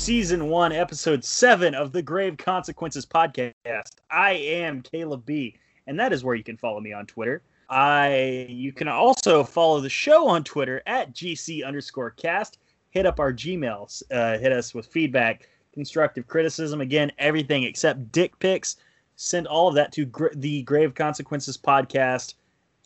season 0.00 0.48
one, 0.48 0.72
episode 0.72 1.22
seven 1.22 1.74
of 1.74 1.92
the 1.92 2.00
Grave 2.00 2.38
Consequences 2.38 3.04
podcast. 3.04 3.96
I 4.10 4.32
am 4.32 4.80
Caleb 4.80 5.26
B, 5.26 5.54
and 5.86 6.00
that 6.00 6.10
is 6.10 6.24
where 6.24 6.34
you 6.34 6.42
can 6.42 6.56
follow 6.56 6.80
me 6.80 6.94
on 6.94 7.04
Twitter. 7.04 7.42
I 7.68 8.46
you 8.48 8.72
can 8.72 8.88
also 8.88 9.44
follow 9.44 9.78
the 9.78 9.90
show 9.90 10.26
on 10.26 10.42
Twitter 10.42 10.82
at 10.86 11.14
GC 11.14 11.66
underscore 11.66 12.12
cast. 12.12 12.58
Hit 12.92 13.04
up 13.04 13.20
our 13.20 13.30
Gmails, 13.30 14.02
uh, 14.10 14.38
hit 14.38 14.52
us 14.52 14.72
with 14.72 14.86
feedback, 14.86 15.46
constructive 15.74 16.26
criticism. 16.26 16.80
Again, 16.80 17.12
everything 17.18 17.64
except 17.64 18.10
dick 18.10 18.38
pics. 18.38 18.76
Send 19.16 19.46
all 19.46 19.68
of 19.68 19.74
that 19.74 19.92
to 19.92 20.06
gr- 20.06 20.28
the 20.34 20.62
Grave 20.62 20.94
Consequences 20.94 21.58
podcast 21.58 22.34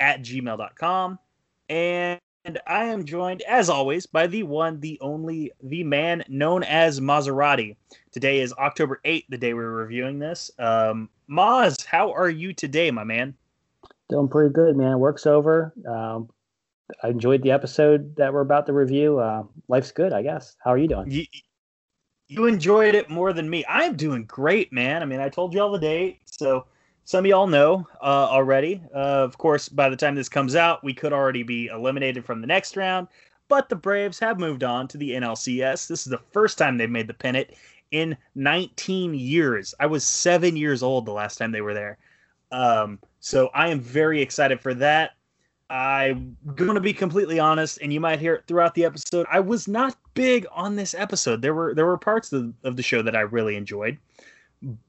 at 0.01 0.21
gmail.com. 0.23 1.21
And 1.69 2.19
and 2.44 2.60
I 2.66 2.84
am 2.84 3.05
joined, 3.05 3.43
as 3.43 3.71
always, 3.71 4.06
by 4.06 4.27
the 4.27 4.43
one, 4.43 4.81
the 4.81 4.99
only, 5.00 5.53
the 5.62 5.82
man 5.82 6.25
known 6.28 6.62
as 6.62 7.00
Maserati. 7.00 7.77
Today 8.12 8.41
is 8.41 8.53
October 8.55 9.00
8th, 9.05 9.25
the 9.31 9.38
day 9.38 9.55
we're 9.55 9.71
reviewing 9.71 10.19
this. 10.19 10.50
Um, 10.59 11.09
Maz, 11.28 11.87
how 11.87 12.12
are 12.12 12.28
you 12.28 12.53
today, 12.53 12.91
my 12.91 13.05
man? 13.05 13.34
Doing 14.10 14.28
pretty 14.28 14.53
good, 14.53 14.77
man. 14.77 14.99
Work's 14.99 15.27
over. 15.27 15.72
Um, 15.88 16.28
I 17.03 17.09
enjoyed 17.09 17.43
the 17.43 17.50
episode 17.50 18.15
that 18.16 18.32
we're 18.32 18.43
about 18.43 18.66
to 18.66 18.75
review. 18.75 19.19
Uh, 19.19 19.44
life's 19.69 19.91
good, 19.91 20.12
I 20.12 20.22
guess. 20.22 20.55
How 20.62 20.71
are 20.71 20.78
you 20.78 20.88
doing? 20.88 21.11
You, 21.11 21.25
you 22.28 22.47
enjoyed 22.47 22.94
it 22.94 23.09
more 23.09 23.32
than 23.32 23.49
me. 23.49 23.65
I'm 23.66 23.97
doing 23.97 24.25
great, 24.26 24.71
man. 24.71 25.03
I 25.03 25.06
mean, 25.06 25.21
I 25.21 25.31
told 25.31 25.55
you 25.55 25.62
all 25.62 25.72
the 25.72 25.78
date, 25.78 26.21
so 26.26 26.66
some 27.04 27.25
of 27.25 27.28
y'all 27.28 27.47
know 27.47 27.87
uh, 28.03 28.28
already. 28.31 28.82
Uh, 28.94 29.25
of 29.25 29.38
course, 29.38 29.69
by 29.69 29.88
the 29.88 29.97
time 29.97 30.15
this 30.15 30.28
comes 30.28 30.54
out, 30.54 30.82
we 30.82 30.94
could 30.94 31.12
already 31.12 31.42
be 31.42 31.66
eliminated 31.66 32.25
from 32.25 32.41
the 32.41 32.47
next 32.47 32.76
round. 32.76 33.09
But 33.48 33.69
the 33.69 33.76
Braves 33.76 34.19
have 34.20 34.41
moved 34.41 34.65
on 34.65 34.88
to 34.88 34.98
the 34.98 35.10
NLCS. 35.10 35.87
This 35.87 36.06
is 36.06 36.10
the 36.10 36.20
first 36.32 36.56
time 36.56 36.78
they've 36.78 36.88
made 36.88 37.06
the 37.06 37.14
pennant 37.14 37.50
in 37.91 38.16
19 38.34 39.14
years. 39.14 39.75
I 39.78 39.87
was 39.87 40.04
seven 40.04 40.56
years 40.56 40.82
old 40.82 41.04
the 41.04 41.12
last 41.12 41.37
time 41.37 41.53
they 41.53 41.60
were 41.60 41.75
there. 41.75 41.98
Um, 42.50 42.98
so 43.20 43.50
I 43.54 43.69
am 43.69 43.81
very 43.81 44.22
excited 44.22 44.60
for 44.60 44.75
that. 44.75 45.12
I'm 45.70 46.37
going 46.54 46.75
to 46.75 46.81
be 46.81 46.93
completely 46.93 47.38
honest, 47.38 47.78
and 47.82 47.93
you 47.93 48.00
might 48.00 48.20
hear 48.20 48.34
it 48.34 48.44
throughout 48.47 48.75
the 48.75 48.84
episode. 48.84 49.26
I 49.31 49.41
was 49.41 49.66
not 49.66 49.97
big 50.14 50.47
on 50.53 50.76
this 50.76 50.94
episode. 50.94 51.43
There 51.43 51.54
were 51.54 51.75
there 51.75 51.87
were 51.87 51.97
parts 51.97 52.32
of, 52.32 52.53
of 52.64 52.76
the 52.76 52.82
show 52.82 53.03
that 53.03 53.16
I 53.16 53.20
really 53.20 53.56
enjoyed, 53.56 53.98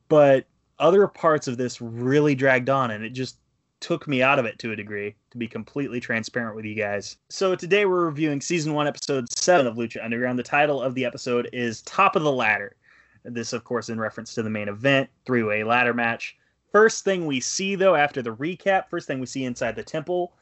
but 0.09 0.45
other 0.79 1.07
parts 1.07 1.47
of 1.47 1.57
this 1.57 1.81
really 1.81 2.35
dragged 2.35 2.69
on 2.69 2.91
and 2.91 3.03
it 3.03 3.11
just 3.11 3.37
took 3.79 4.07
me 4.07 4.23
out 4.23 4.39
of 4.39 4.45
it 4.45 4.57
to 4.59 4.71
a 4.71 4.75
degree 4.75 5.15
to 5.31 5.37
be 5.37 5.47
completely 5.47 5.99
transparent 5.99 6.55
with 6.55 6.65
you 6.65 6.75
guys. 6.75 7.17
So 7.29 7.55
today 7.55 7.85
we're 7.85 8.05
reviewing 8.05 8.41
season 8.41 8.73
1 8.73 8.87
episode 8.87 9.31
7 9.37 9.67
of 9.67 9.75
Lucha 9.75 10.03
Underground. 10.03 10.39
The 10.39 10.43
title 10.43 10.81
of 10.81 10.95
the 10.95 11.05
episode 11.05 11.49
is 11.53 11.81
Top 11.83 12.15
of 12.15 12.23
the 12.23 12.31
Ladder. 12.31 12.75
This 13.23 13.53
of 13.53 13.63
course 13.63 13.89
in 13.89 13.99
reference 13.99 14.33
to 14.35 14.43
the 14.43 14.49
main 14.49 14.69
event, 14.69 15.09
three-way 15.25 15.63
ladder 15.63 15.93
match. 15.93 16.37
First 16.71 17.03
thing 17.03 17.25
we 17.25 17.39
see 17.39 17.75
though 17.75 17.95
after 17.95 18.21
the 18.21 18.35
recap, 18.35 18.89
first 18.89 19.07
thing 19.07 19.19
we 19.19 19.25
see 19.25 19.45
inside 19.45 19.75
the 19.75 19.83
temple, 19.83 20.33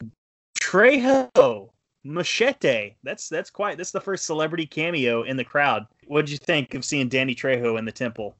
Trejo 0.59 1.69
Machete. 2.03 2.95
That's 3.03 3.29
that's 3.29 3.50
quite 3.50 3.77
that's 3.77 3.91
the 3.91 4.01
first 4.01 4.25
celebrity 4.25 4.65
cameo 4.65 5.23
in 5.23 5.38
the 5.38 5.44
crowd. 5.44 5.85
What'd 6.07 6.29
you 6.29 6.38
think 6.38 6.73
of 6.73 6.83
seeing 6.83 7.09
Danny 7.09 7.35
Trejo 7.35 7.77
in 7.77 7.85
the 7.85 7.91
temple? 7.91 8.35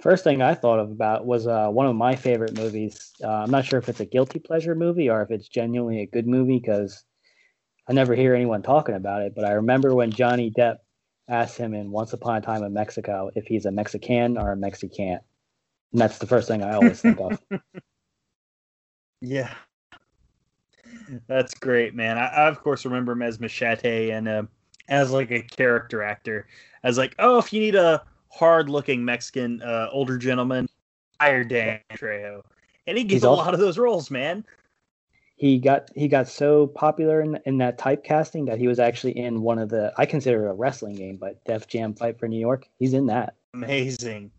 First 0.00 0.24
thing 0.24 0.40
I 0.40 0.54
thought 0.54 0.78
of 0.78 0.90
about 0.90 1.26
was 1.26 1.46
uh, 1.46 1.68
one 1.68 1.86
of 1.86 1.94
my 1.94 2.16
favorite 2.16 2.56
movies. 2.56 3.12
Uh, 3.22 3.28
I'm 3.28 3.50
not 3.50 3.64
sure 3.64 3.78
if 3.78 3.88
it's 3.88 4.00
a 4.00 4.06
guilty 4.06 4.38
pleasure 4.38 4.74
movie 4.74 5.10
or 5.10 5.22
if 5.22 5.30
it's 5.30 5.48
genuinely 5.48 6.00
a 6.00 6.06
good 6.06 6.26
movie 6.26 6.58
because 6.58 7.04
I 7.88 7.92
never 7.92 8.14
hear 8.14 8.34
anyone 8.34 8.62
talking 8.62 8.94
about 8.94 9.22
it. 9.22 9.34
But 9.34 9.44
I 9.44 9.52
remember 9.52 9.94
when 9.94 10.10
Johnny 10.10 10.50
Depp 10.50 10.78
asked 11.28 11.58
him 11.58 11.74
in 11.74 11.90
Once 11.90 12.12
Upon 12.12 12.36
a 12.36 12.40
Time 12.40 12.62
in 12.62 12.72
Mexico 12.72 13.30
if 13.34 13.46
he's 13.46 13.66
a 13.66 13.70
Mexican 13.70 14.38
or 14.38 14.52
a 14.52 14.56
Mexican. 14.56 15.20
And 15.92 16.00
that's 16.00 16.18
the 16.18 16.26
first 16.26 16.48
thing 16.48 16.62
I 16.62 16.74
always 16.74 17.00
think 17.00 17.20
of. 17.20 17.40
Yeah. 19.22 19.52
That's 21.26 21.54
great, 21.54 21.94
man. 21.94 22.16
I, 22.16 22.26
I, 22.26 22.48
of 22.48 22.62
course 22.62 22.84
remember 22.84 23.12
him 23.12 23.22
as 23.22 23.38
Machete 23.38 24.10
and 24.10 24.28
uh, 24.28 24.42
as 24.88 25.10
like 25.10 25.30
a 25.30 25.42
character 25.42 26.02
actor. 26.02 26.46
As 26.82 26.96
like, 26.96 27.14
oh, 27.18 27.38
if 27.38 27.52
you 27.52 27.60
need 27.60 27.74
a 27.74 28.02
hard-looking 28.30 29.04
Mexican 29.04 29.62
uh, 29.62 29.88
older 29.92 30.16
gentleman, 30.16 30.68
hire 31.20 31.44
Dan 31.44 31.80
Trejo, 31.92 32.42
and 32.86 32.96
he 32.96 33.04
gets 33.04 33.24
a 33.24 33.30
lot 33.30 33.54
of 33.54 33.60
those 33.60 33.78
roles, 33.78 34.10
man. 34.10 34.44
He 35.36 35.58
got 35.58 35.88
he 35.94 36.06
got 36.06 36.28
so 36.28 36.66
popular 36.66 37.22
in 37.22 37.38
in 37.46 37.58
that 37.58 37.78
typecasting 37.78 38.46
that 38.46 38.58
he 38.58 38.68
was 38.68 38.78
actually 38.78 39.16
in 39.16 39.40
one 39.40 39.58
of 39.58 39.70
the 39.70 39.92
I 39.96 40.04
consider 40.04 40.46
it 40.46 40.50
a 40.50 40.52
wrestling 40.52 40.96
game, 40.96 41.16
but 41.16 41.42
Def 41.44 41.66
Jam 41.66 41.94
Fight 41.94 42.18
for 42.18 42.28
New 42.28 42.38
York. 42.38 42.68
He's 42.78 42.92
in 42.92 43.06
that. 43.06 43.34
Amazing, 43.54 44.30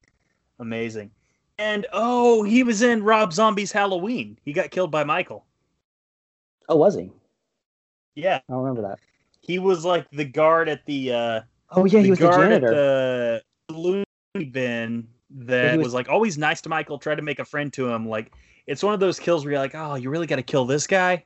amazing. 0.59 1.09
And 1.58 1.85
oh, 1.91 2.44
he 2.44 2.64
was 2.64 2.82
in 2.82 3.03
Rob 3.03 3.34
Zombie's 3.34 3.72
Halloween. 3.72 4.37
He 4.46 4.53
got 4.53 4.72
killed 4.72 4.91
by 4.91 5.03
Michael. 5.03 5.46
Oh, 6.70 6.76
was 6.76 6.96
he? 6.96 7.11
Yeah, 8.16 8.37
I 8.37 8.53
don't 8.53 8.61
remember 8.64 8.87
that. 8.87 8.99
He 9.41 9.59
was 9.59 9.84
like 9.84 10.09
the 10.11 10.26
guard 10.26 10.70
at 10.70 10.85
the. 10.85 11.14
uh 11.14 11.41
Oh 11.72 11.85
yeah, 11.85 12.02
he 12.02 12.09
was 12.09 12.20
the 12.20 12.29
janitor. 12.29 12.67
At 12.67 12.72
the, 12.72 13.44
loony 13.72 14.06
bin 14.52 15.08
that 15.29 15.78
was, 15.78 15.94
like 15.94 16.09
always 16.09 16.38
nice 16.38 16.62
to 16.62 16.70
Michael, 16.70 16.97
tried 16.97 17.16
to 17.16 17.22
make 17.22 17.40
a 17.40 17.46
friend 17.46 17.72
to 17.73 17.90
him. 17.90 18.08
Like 18.08 18.32
it's 18.68 18.84
one 18.84 18.94
of 18.94 19.00
those 19.00 19.20
kills 19.20 19.44
where 19.44 19.53
you're 19.53 19.62
like, 19.62 19.76
oh, 19.76 19.96
you 19.96 20.09
really 20.09 20.28
got 20.28 20.38
to 20.38 20.44
kill 20.44 20.66
this 20.66 20.88
guy. 20.88 21.23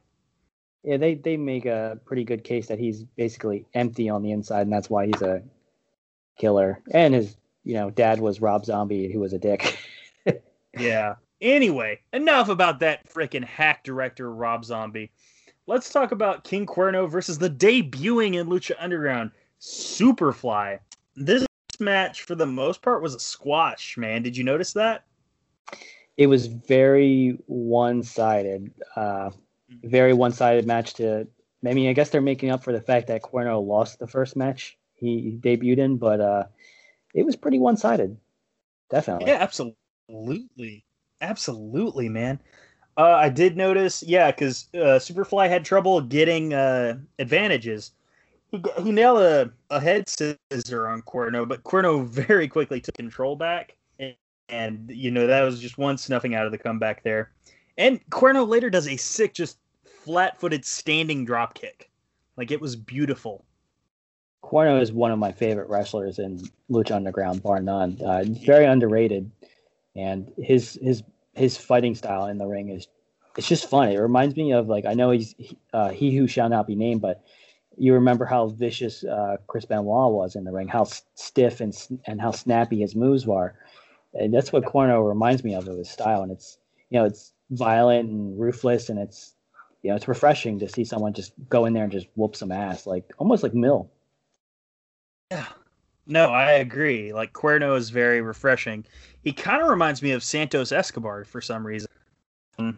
Yeah, 0.83 0.97
they 0.97 1.15
they 1.15 1.37
make 1.37 1.65
a 1.65 1.99
pretty 2.05 2.23
good 2.23 2.43
case 2.43 2.67
that 2.67 2.79
he's 2.79 3.03
basically 3.03 3.65
empty 3.73 4.09
on 4.09 4.21
the 4.21 4.31
inside, 4.31 4.61
and 4.61 4.71
that's 4.71 4.89
why 4.89 5.07
he's 5.07 5.21
a 5.21 5.41
killer. 6.37 6.81
And 6.91 7.13
his 7.13 7.35
you 7.63 7.73
know 7.73 7.89
dad 7.89 8.19
was 8.19 8.41
Rob 8.41 8.65
Zombie, 8.65 9.11
who 9.11 9.19
was 9.19 9.33
a 9.33 9.39
dick. 9.39 9.79
yeah. 10.79 11.15
Anyway, 11.41 11.99
enough 12.13 12.49
about 12.49 12.79
that 12.79 13.07
freaking 13.09 13.43
hack 13.43 13.83
director 13.83 14.31
Rob 14.31 14.63
Zombie. 14.63 15.11
Let's 15.67 15.91
talk 15.91 16.11
about 16.11 16.43
King 16.43 16.65
Cuerno 16.65 17.09
versus 17.09 17.39
the 17.39 17.49
debuting 17.49 18.35
in 18.35 18.47
Lucha 18.47 18.75
Underground 18.79 19.31
Superfly. 19.59 20.79
This 21.15 21.45
match 21.79 22.23
for 22.23 22.35
the 22.35 22.45
most 22.45 22.81
part 22.81 23.01
was 23.01 23.15
a 23.15 23.19
squash, 23.19 23.97
man. 23.97 24.23
Did 24.23 24.35
you 24.37 24.43
notice 24.43 24.73
that? 24.73 25.05
It 26.17 26.27
was 26.27 26.47
very 26.47 27.37
one-sided. 27.47 28.71
Uh, 28.95 29.01
mm-hmm. 29.01 29.89
very 29.89 30.13
one-sided 30.13 30.65
match 30.65 30.93
to 30.95 31.27
I 31.67 31.73
mean, 31.73 31.89
I 31.89 31.93
guess 31.93 32.09
they're 32.09 32.21
making 32.21 32.51
up 32.51 32.63
for 32.63 32.71
the 32.71 32.81
fact 32.81 33.07
that 33.07 33.21
Cuerno 33.21 33.65
lost 33.65 33.99
the 33.99 34.07
first 34.07 34.35
match 34.35 34.77
he 34.93 35.37
debuted 35.41 35.77
in, 35.77 35.97
but 35.97 36.21
uh, 36.21 36.43
it 37.13 37.25
was 37.25 37.35
pretty 37.35 37.59
one-sided. 37.59 38.17
Definitely. 38.89 39.27
Yeah, 39.27 39.37
absolutely. 39.41 40.85
Absolutely, 41.21 42.09
man. 42.09 42.39
Uh, 42.97 43.15
I 43.15 43.29
did 43.29 43.57
notice, 43.57 44.03
yeah, 44.03 44.31
because 44.31 44.67
uh, 44.73 44.99
Superfly 44.99 45.49
had 45.49 45.65
trouble 45.65 46.01
getting 46.01 46.53
uh, 46.53 46.97
advantages 47.19 47.91
he, 48.51 48.63
he 48.81 48.91
nailed 48.91 49.19
a, 49.19 49.51
a 49.69 49.79
head 49.79 50.07
scissor 50.09 50.87
on 50.87 51.01
Cuerno, 51.01 51.47
but 51.47 51.63
Cuerno 51.63 52.05
very 52.05 52.47
quickly 52.47 52.79
took 52.79 52.95
control 52.95 53.35
back. 53.35 53.75
And, 53.99 54.15
and, 54.49 54.91
you 54.93 55.11
know, 55.11 55.27
that 55.27 55.41
was 55.41 55.59
just 55.59 55.77
one 55.77 55.97
snuffing 55.97 56.35
out 56.35 56.45
of 56.45 56.51
the 56.51 56.57
comeback 56.57 57.03
there. 57.03 57.31
And 57.77 57.99
Cuerno 58.09 58.47
later 58.47 58.69
does 58.69 58.87
a 58.87 58.97
sick, 58.97 59.33
just 59.33 59.57
flat 59.83 60.39
footed 60.39 60.63
standing 60.65 61.25
drop 61.25 61.55
kick. 61.55 61.89
Like 62.37 62.51
it 62.51 62.61
was 62.61 62.75
beautiful. 62.75 63.43
Cuerno 64.43 64.79
is 64.79 64.91
one 64.91 65.11
of 65.11 65.17
my 65.17 65.31
favorite 65.31 65.69
wrestlers 65.69 66.19
in 66.19 66.47
Lucha 66.69 66.91
Underground, 66.91 67.41
bar 67.41 67.59
none. 67.61 67.97
Uh, 68.05 68.23
very 68.45 68.65
underrated, 68.65 69.31
and 69.95 70.31
his 70.37 70.77
his 70.81 71.01
his 71.33 71.57
fighting 71.57 71.95
style 71.95 72.27
in 72.27 72.37
the 72.37 72.45
ring 72.45 72.69
is 72.69 72.87
it's 73.37 73.47
just 73.47 73.69
fun. 73.69 73.89
It 73.89 73.97
reminds 73.97 74.35
me 74.35 74.53
of 74.53 74.67
like 74.67 74.85
I 74.85 74.93
know 74.93 75.09
he's 75.09 75.33
uh, 75.73 75.89
he 75.89 76.15
who 76.15 76.27
shall 76.27 76.49
not 76.49 76.67
be 76.67 76.75
named, 76.75 77.01
but 77.01 77.23
you 77.77 77.93
remember 77.93 78.25
how 78.25 78.47
vicious 78.47 79.03
uh, 79.03 79.37
Chris 79.47 79.65
Benoit 79.65 80.11
was 80.11 80.35
in 80.35 80.43
the 80.43 80.51
ring, 80.51 80.67
how 80.67 80.85
stiff 81.15 81.61
and 81.61 81.75
and 82.05 82.21
how 82.21 82.31
snappy 82.31 82.81
his 82.81 82.95
moves 82.95 83.25
were. 83.25 83.55
And 84.13 84.33
that's 84.33 84.53
what 84.53 84.63
Cuerno 84.63 85.07
reminds 85.07 85.43
me 85.43 85.55
of 85.55 85.67
of 85.67 85.77
his 85.77 85.89
style, 85.89 86.21
and 86.21 86.31
it's 86.31 86.57
you 86.89 86.99
know 86.99 87.05
it's 87.05 87.33
violent 87.51 88.09
and 88.09 88.39
ruthless, 88.39 88.89
and 88.89 88.99
it's 88.99 89.35
you 89.81 89.89
know 89.89 89.95
it's 89.95 90.07
refreshing 90.07 90.59
to 90.59 90.69
see 90.69 90.83
someone 90.83 91.13
just 91.13 91.33
go 91.49 91.65
in 91.65 91.73
there 91.73 91.83
and 91.83 91.91
just 91.91 92.07
whoop 92.15 92.35
some 92.35 92.51
ass, 92.51 92.87
like 92.87 93.11
almost 93.17 93.43
like 93.43 93.53
Mil. 93.53 93.89
Yeah, 95.31 95.47
no, 96.07 96.27
I 96.29 96.53
agree. 96.53 97.13
Like 97.13 97.33
Cuerno 97.33 97.75
is 97.77 97.89
very 97.89 98.21
refreshing. 98.21 98.85
He 99.23 99.33
kind 99.33 99.61
of 99.61 99.69
reminds 99.69 100.01
me 100.01 100.11
of 100.11 100.23
Santos 100.23 100.71
Escobar 100.71 101.25
for 101.25 101.41
some 101.41 101.65
reason. 101.65 101.89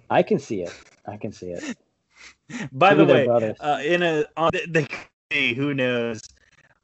I 0.09 0.23
can 0.23 0.39
see 0.39 0.63
it. 0.63 0.73
I 1.05 1.17
can 1.17 1.31
see 1.31 1.51
it. 1.51 1.77
By 2.72 2.94
the 2.94 3.06
way, 3.06 3.28
uh, 3.60 3.80
in 3.80 4.04
a 4.04 4.25
on 4.36 4.52
the, 4.54 4.88
the 5.31 5.54
who 5.54 5.74
knows. 5.74 6.22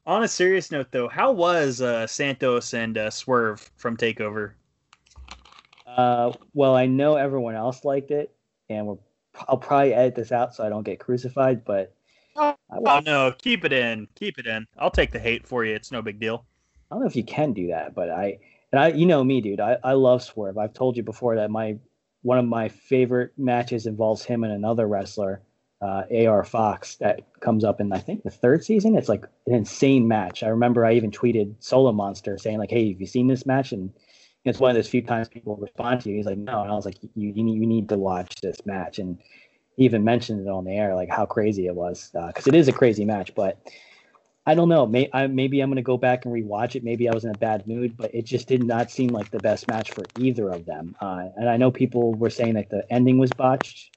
On 0.05 0.23
a 0.23 0.27
serious 0.27 0.69
note, 0.69 0.87
though, 0.91 1.07
how 1.07 1.31
was 1.31 1.79
uh, 1.79 2.05
Santos 2.07 2.73
and 2.73 2.97
uh, 2.97 3.09
Swerve 3.09 3.71
from 3.77 3.95
Takeover? 3.95 4.51
Uh, 5.87 6.33
well, 6.53 6.75
I 6.75 6.87
know 6.87 7.15
everyone 7.15 7.55
else 7.55 7.85
liked 7.85 8.11
it, 8.11 8.35
and 8.69 8.85
we're, 8.85 8.97
I'll 9.47 9.57
probably 9.57 9.93
edit 9.93 10.15
this 10.15 10.33
out 10.33 10.53
so 10.55 10.65
I 10.65 10.69
don't 10.69 10.83
get 10.83 10.99
crucified. 10.99 11.63
But 11.63 11.93
oh, 12.35 12.55
oh 12.69 12.99
no, 13.05 13.33
keep 13.37 13.63
it 13.63 13.71
in, 13.71 14.07
keep 14.15 14.39
it 14.39 14.45
in. 14.45 14.67
I'll 14.77 14.91
take 14.91 15.11
the 15.11 15.19
hate 15.19 15.47
for 15.47 15.63
you. 15.63 15.73
It's 15.73 15.91
no 15.91 16.01
big 16.01 16.19
deal. 16.19 16.45
I 16.91 16.95
don't 16.95 17.03
know 17.03 17.07
if 17.07 17.15
you 17.15 17.23
can 17.23 17.53
do 17.53 17.67
that, 17.67 17.95
but 17.95 18.09
I 18.09 18.39
and 18.73 18.81
I 18.81 18.89
you 18.89 19.05
know 19.05 19.23
me, 19.23 19.39
dude. 19.39 19.61
I, 19.61 19.77
I 19.83 19.93
love 19.93 20.21
Swerve. 20.21 20.57
I've 20.57 20.73
told 20.73 20.97
you 20.97 21.03
before 21.03 21.37
that 21.37 21.49
my 21.49 21.77
one 22.23 22.39
of 22.39 22.45
my 22.45 22.69
favorite 22.69 23.31
matches 23.37 23.85
involves 23.85 24.25
him 24.25 24.43
and 24.43 24.51
another 24.51 24.87
wrestler, 24.87 25.41
uh, 25.81 26.03
AR 26.25 26.43
Fox, 26.43 26.95
that 26.95 27.21
comes 27.41 27.63
up 27.63 27.79
in 27.79 27.91
I 27.91 27.99
think 27.99 28.23
the 28.23 28.31
third 28.31 28.63
season. 28.63 28.97
It's 28.97 29.09
like 29.09 29.25
an 29.45 29.53
insane 29.53 30.07
match. 30.07 30.41
I 30.41 30.47
remember 30.47 30.85
I 30.85 30.93
even 30.93 31.11
tweeted 31.11 31.55
Solomonster 31.59 32.39
saying 32.39 32.57
like, 32.57 32.71
"Hey, 32.71 32.91
have 32.91 33.01
you 33.01 33.07
seen 33.07 33.27
this 33.27 33.45
match?" 33.45 33.73
And 33.73 33.93
it's 34.45 34.59
one 34.59 34.71
of 34.71 34.75
those 34.75 34.87
few 34.87 35.01
times 35.01 35.27
people 35.27 35.57
respond 35.57 36.01
to 36.01 36.09
you. 36.09 36.15
He's 36.15 36.25
like, 36.25 36.37
"No," 36.37 36.61
and 36.61 36.71
I 36.71 36.75
was 36.75 36.85
like, 36.85 36.97
"You 37.15 37.33
you 37.33 37.43
need, 37.43 37.55
you 37.55 37.67
need 37.67 37.89
to 37.89 37.97
watch 37.97 38.35
this 38.41 38.65
match." 38.65 38.99
And 38.99 39.19
he 39.75 39.83
even 39.83 40.03
mentioned 40.05 40.47
it 40.47 40.49
on 40.49 40.63
the 40.63 40.71
air, 40.71 40.95
like 40.95 41.09
how 41.09 41.25
crazy 41.25 41.67
it 41.67 41.75
was, 41.75 42.11
because 42.13 42.47
uh, 42.47 42.51
it 42.51 42.55
is 42.55 42.69
a 42.69 42.73
crazy 42.73 43.03
match, 43.03 43.35
but 43.35 43.57
I 44.45 44.55
don't 44.55 44.67
know. 44.67 44.85
May, 44.85 45.09
I, 45.13 45.27
maybe 45.27 45.61
I'm 45.61 45.69
going 45.69 45.77
to 45.77 45.81
go 45.81 45.97
back 45.97 46.25
and 46.25 46.33
rewatch 46.33 46.75
it. 46.75 46.83
Maybe 46.83 47.07
I 47.07 47.13
was 47.13 47.23
in 47.23 47.31
a 47.31 47.37
bad 47.37 47.65
mood, 47.65 47.95
but 47.95 48.13
it 48.13 48.25
just 48.25 48.47
did 48.47 48.61
not 48.61 48.91
seem 48.91 49.13
like 49.13 49.31
the 49.31 49.39
best 49.39 49.69
match 49.69 49.91
for 49.91 50.03
either 50.17 50.49
of 50.49 50.65
them. 50.65 50.95
Uh, 50.99 51.27
and 51.37 51.49
I 51.49 51.55
know 51.55 51.71
people 51.71 52.13
were 52.13 52.29
saying 52.29 52.55
that 52.55 52.69
the 52.69 52.85
ending 52.91 53.17
was 53.17 53.31
botched. 53.31 53.95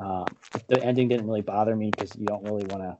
Uh, 0.00 0.24
the 0.68 0.82
ending 0.82 1.08
didn't 1.08 1.26
really 1.26 1.42
bother 1.42 1.76
me 1.76 1.90
because 1.90 2.16
you 2.16 2.26
don't 2.26 2.42
really 2.44 2.64
want 2.64 2.82
to. 2.82 2.96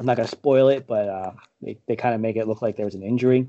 I'm 0.00 0.06
not 0.06 0.16
going 0.16 0.26
to 0.26 0.32
spoil 0.32 0.68
it, 0.68 0.86
but 0.88 1.08
uh, 1.08 1.32
they, 1.60 1.78
they 1.86 1.94
kind 1.94 2.14
of 2.14 2.20
make 2.20 2.36
it 2.36 2.48
look 2.48 2.60
like 2.60 2.76
there 2.76 2.86
was 2.86 2.96
an 2.96 3.04
injury. 3.04 3.48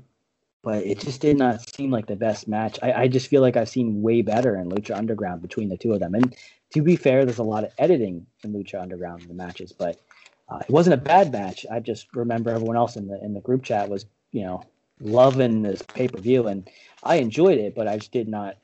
But 0.62 0.86
it 0.86 1.00
just 1.00 1.20
did 1.20 1.36
not 1.36 1.68
seem 1.74 1.90
like 1.90 2.06
the 2.06 2.16
best 2.16 2.46
match. 2.46 2.78
I, 2.80 2.92
I 2.92 3.08
just 3.08 3.26
feel 3.28 3.42
like 3.42 3.56
I've 3.56 3.68
seen 3.68 4.02
way 4.02 4.22
better 4.22 4.56
in 4.56 4.70
Lucha 4.70 4.96
Underground 4.96 5.42
between 5.42 5.68
the 5.68 5.76
two 5.76 5.92
of 5.92 6.00
them. 6.00 6.14
And 6.14 6.34
to 6.72 6.80
be 6.80 6.96
fair, 6.96 7.24
there's 7.24 7.38
a 7.38 7.42
lot 7.42 7.64
of 7.64 7.72
editing 7.76 8.26
in 8.44 8.52
Lucha 8.54 8.80
Underground 8.80 9.22
in 9.22 9.28
the 9.28 9.34
matches, 9.34 9.72
but 9.72 10.00
uh, 10.48 10.58
it 10.58 10.70
wasn't 10.70 10.94
a 10.94 11.04
bad 11.04 11.32
match. 11.32 11.64
I 11.70 11.80
just 11.80 12.14
remember 12.14 12.50
everyone 12.50 12.76
else 12.76 12.96
in 12.96 13.08
the 13.08 13.22
in 13.22 13.34
the 13.34 13.40
group 13.40 13.62
chat 13.62 13.88
was, 13.88 14.06
you 14.32 14.42
know, 14.42 14.62
loving 15.00 15.62
this 15.62 15.82
pay 15.82 16.08
per 16.08 16.20
view, 16.20 16.46
and 16.46 16.68
I 17.02 17.16
enjoyed 17.16 17.58
it, 17.58 17.74
but 17.74 17.88
I 17.88 17.96
just 17.96 18.12
did 18.12 18.28
not. 18.28 18.56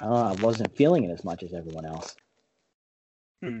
I. 0.00 0.06
I 0.06 0.32
wasn't 0.42 0.76
feeling 0.76 1.04
it 1.04 1.10
as 1.10 1.24
much 1.24 1.42
as 1.42 1.54
everyone 1.54 1.86
else. 1.86 2.16
Hmm. 3.42 3.60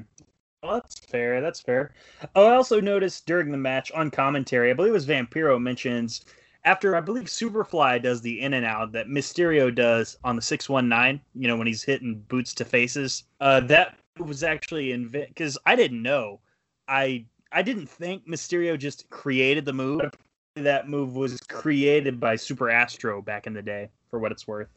Well, 0.62 0.74
that's 0.74 0.98
fair. 0.98 1.40
That's 1.40 1.60
fair. 1.60 1.94
Oh, 2.36 2.46
I 2.46 2.54
also 2.54 2.80
noticed 2.80 3.26
during 3.26 3.50
the 3.50 3.58
match 3.58 3.90
on 3.92 4.10
commentary, 4.10 4.70
I 4.70 4.74
believe 4.74 4.90
it 4.90 4.94
was 4.94 5.06
Vampiro 5.06 5.60
mentions 5.60 6.24
after 6.64 6.94
I 6.94 7.00
believe 7.00 7.24
Superfly 7.24 8.00
does 8.02 8.22
the 8.22 8.40
in 8.40 8.54
and 8.54 8.64
out 8.64 8.92
that 8.92 9.08
Mysterio 9.08 9.74
does 9.74 10.16
on 10.22 10.36
the 10.36 10.42
six 10.42 10.68
one 10.68 10.88
nine. 10.88 11.20
You 11.34 11.48
know 11.48 11.56
when 11.56 11.66
he's 11.66 11.82
hitting 11.82 12.24
boots 12.28 12.54
to 12.54 12.64
faces. 12.64 13.24
Uh, 13.40 13.60
that 13.60 13.96
was 14.18 14.42
actually 14.42 14.92
in 14.92 15.08
because 15.08 15.58
I 15.66 15.74
didn't 15.74 16.02
know. 16.02 16.40
I 16.86 17.24
I 17.52 17.62
didn't 17.62 17.86
think 17.86 18.26
Mysterio 18.26 18.78
just 18.78 19.08
created 19.10 19.64
the 19.64 19.72
move. 19.72 20.02
That 20.56 20.88
move 20.88 21.16
was 21.16 21.38
created 21.48 22.20
by 22.20 22.36
Super 22.36 22.70
Astro 22.70 23.22
back 23.22 23.46
in 23.46 23.54
the 23.54 23.62
day, 23.62 23.88
for 24.10 24.18
what 24.18 24.32
it's 24.32 24.46
worth. 24.46 24.68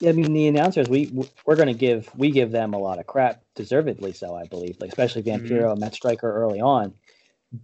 Yeah, 0.00 0.10
I 0.10 0.12
mean 0.12 0.32
the 0.32 0.46
announcers 0.46 0.88
we 0.88 1.10
we're 1.44 1.56
going 1.56 1.68
to 1.68 1.74
give 1.74 2.08
we 2.16 2.30
give 2.30 2.52
them 2.52 2.72
a 2.72 2.78
lot 2.78 2.98
of 2.98 3.06
crap, 3.06 3.42
deservedly 3.54 4.12
so, 4.12 4.34
I 4.34 4.46
believe. 4.46 4.76
Like 4.80 4.90
especially 4.90 5.22
Vampiro 5.22 5.50
mm-hmm. 5.50 5.70
and 5.72 5.80
Matt 5.80 5.94
Striker 5.94 6.32
early 6.32 6.60
on, 6.60 6.94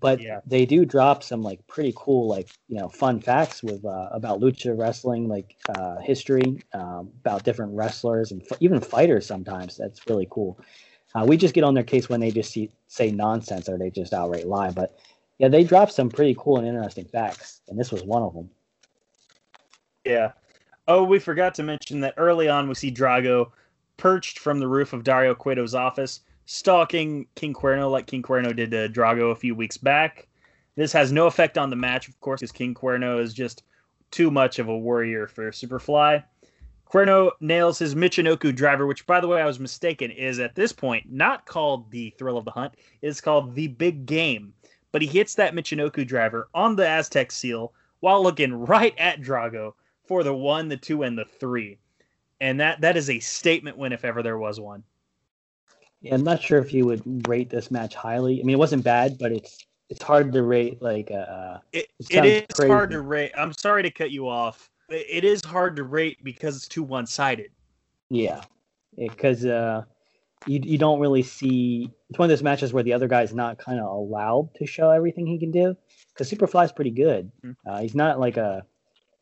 but 0.00 0.20
yeah. 0.20 0.40
they 0.44 0.66
do 0.66 0.84
drop 0.84 1.22
some 1.22 1.42
like 1.42 1.64
pretty 1.66 1.92
cool 1.96 2.28
like 2.28 2.50
you 2.68 2.78
know 2.78 2.88
fun 2.88 3.20
facts 3.20 3.62
with 3.62 3.84
uh, 3.84 4.08
about 4.10 4.40
lucha 4.40 4.76
wrestling 4.76 5.28
like 5.28 5.56
uh, 5.68 5.96
history 6.00 6.62
um, 6.72 7.10
about 7.20 7.44
different 7.44 7.72
wrestlers 7.74 8.32
and 8.32 8.42
f- 8.50 8.58
even 8.60 8.80
fighters 8.80 9.26
sometimes. 9.26 9.76
That's 9.76 10.00
really 10.08 10.26
cool. 10.30 10.58
Uh, 11.14 11.24
we 11.26 11.36
just 11.36 11.54
get 11.54 11.64
on 11.64 11.74
their 11.74 11.84
case 11.84 12.08
when 12.08 12.20
they 12.20 12.30
just 12.30 12.50
see, 12.50 12.70
say 12.88 13.10
nonsense 13.10 13.68
or 13.68 13.78
they 13.78 13.90
just 13.90 14.12
outright 14.12 14.48
lie. 14.48 14.70
But 14.70 14.98
yeah, 15.38 15.48
they 15.48 15.64
dropped 15.64 15.92
some 15.92 16.08
pretty 16.08 16.34
cool 16.38 16.58
and 16.58 16.66
interesting 16.66 17.04
facts, 17.04 17.60
and 17.68 17.78
this 17.78 17.92
was 17.92 18.02
one 18.02 18.22
of 18.22 18.34
them. 18.34 18.50
Yeah. 20.04 20.32
Oh, 20.86 21.04
we 21.04 21.18
forgot 21.18 21.54
to 21.54 21.62
mention 21.62 22.00
that 22.00 22.14
early 22.16 22.48
on 22.48 22.68
we 22.68 22.74
see 22.74 22.90
Drago 22.90 23.50
perched 23.96 24.38
from 24.38 24.58
the 24.58 24.68
roof 24.68 24.92
of 24.92 25.04
Dario 25.04 25.34
Cueto's 25.34 25.74
office, 25.74 26.20
stalking 26.46 27.26
King 27.36 27.54
Cuerno 27.54 27.90
like 27.90 28.06
King 28.06 28.22
Cuerno 28.22 28.54
did 28.54 28.70
to 28.72 28.88
Drago 28.88 29.30
a 29.30 29.36
few 29.36 29.54
weeks 29.54 29.76
back. 29.76 30.26
This 30.76 30.92
has 30.92 31.12
no 31.12 31.26
effect 31.26 31.56
on 31.56 31.70
the 31.70 31.76
match, 31.76 32.08
of 32.08 32.20
course, 32.20 32.40
because 32.40 32.52
King 32.52 32.74
Cuerno 32.74 33.20
is 33.20 33.32
just 33.32 33.62
too 34.10 34.30
much 34.30 34.58
of 34.58 34.68
a 34.68 34.76
warrior 34.76 35.26
for 35.26 35.50
Superfly. 35.50 36.22
Cuerno 36.94 37.32
nails 37.40 37.80
his 37.80 37.96
Michinoku 37.96 38.54
driver, 38.54 38.86
which, 38.86 39.04
by 39.04 39.18
the 39.18 39.26
way, 39.26 39.42
I 39.42 39.46
was 39.46 39.58
mistaken, 39.58 40.12
is 40.12 40.38
at 40.38 40.54
this 40.54 40.72
point 40.72 41.10
not 41.10 41.44
called 41.44 41.90
the 41.90 42.10
Thrill 42.10 42.38
of 42.38 42.44
the 42.44 42.52
Hunt. 42.52 42.74
It's 43.02 43.20
called 43.20 43.56
the 43.56 43.66
Big 43.66 44.06
Game. 44.06 44.54
But 44.92 45.02
he 45.02 45.08
hits 45.08 45.34
that 45.34 45.54
Michinoku 45.54 46.06
driver 46.06 46.48
on 46.54 46.76
the 46.76 46.86
Aztec 46.86 47.32
seal 47.32 47.72
while 47.98 48.22
looking 48.22 48.54
right 48.54 48.94
at 48.96 49.20
Drago 49.20 49.72
for 50.06 50.22
the 50.22 50.34
one, 50.34 50.68
the 50.68 50.76
two, 50.76 51.02
and 51.02 51.18
the 51.18 51.24
three. 51.24 51.78
And 52.40 52.60
that 52.60 52.80
that 52.82 52.96
is 52.96 53.10
a 53.10 53.18
statement 53.18 53.76
win 53.76 53.92
if 53.92 54.04
ever 54.04 54.22
there 54.22 54.38
was 54.38 54.60
one. 54.60 54.84
Yeah, 56.00 56.14
I'm 56.14 56.22
not 56.22 56.42
sure 56.42 56.60
if 56.60 56.72
you 56.72 56.84
would 56.86 57.26
rate 57.26 57.50
this 57.50 57.72
match 57.72 57.96
highly. 57.96 58.40
I 58.40 58.44
mean, 58.44 58.54
it 58.54 58.58
wasn't 58.58 58.84
bad, 58.84 59.18
but 59.18 59.32
it's 59.32 59.66
it's 59.88 60.02
hard 60.02 60.32
to 60.32 60.42
rate 60.42 60.80
like 60.80 61.10
uh 61.10 61.58
it, 61.72 61.88
it 62.10 62.24
is 62.24 62.42
crazy. 62.54 62.72
hard 62.72 62.90
to 62.90 63.00
rate. 63.00 63.32
I'm 63.36 63.52
sorry 63.52 63.82
to 63.82 63.90
cut 63.90 64.12
you 64.12 64.28
off 64.28 64.70
it 64.88 65.24
is 65.24 65.44
hard 65.44 65.76
to 65.76 65.84
rate 65.84 66.18
because 66.22 66.56
it's 66.56 66.68
too 66.68 66.82
one 66.82 67.06
sided. 67.06 67.50
Yeah, 68.10 68.42
because 68.96 69.44
uh, 69.44 69.84
you 70.46 70.60
you 70.62 70.78
don't 70.78 71.00
really 71.00 71.22
see. 71.22 71.90
It's 72.10 72.18
one 72.18 72.26
of 72.26 72.30
those 72.30 72.42
matches 72.42 72.72
where 72.72 72.82
the 72.82 72.92
other 72.92 73.08
guy's 73.08 73.34
not 73.34 73.58
kind 73.58 73.80
of 73.80 73.86
allowed 73.86 74.50
to 74.56 74.66
show 74.66 74.90
everything 74.90 75.26
he 75.26 75.38
can 75.38 75.50
do. 75.50 75.76
Because 76.12 76.30
Superfly's 76.30 76.72
pretty 76.72 76.90
good. 76.90 77.30
Mm-hmm. 77.44 77.70
Uh, 77.70 77.80
he's 77.80 77.94
not 77.94 78.20
like 78.20 78.36
a. 78.36 78.64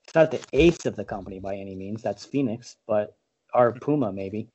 He's 0.07 0.15
not 0.15 0.31
the 0.33 0.45
ace 0.53 0.85
of 0.85 0.97
the 0.97 1.05
company 1.05 1.39
by 1.39 1.55
any 1.55 1.77
means. 1.77 2.03
That's 2.03 2.25
Phoenix, 2.25 2.77
but 2.87 3.17
or 3.55 3.71
mm-hmm. 3.71 3.79
Puma 3.79 4.13
maybe. 4.13 4.49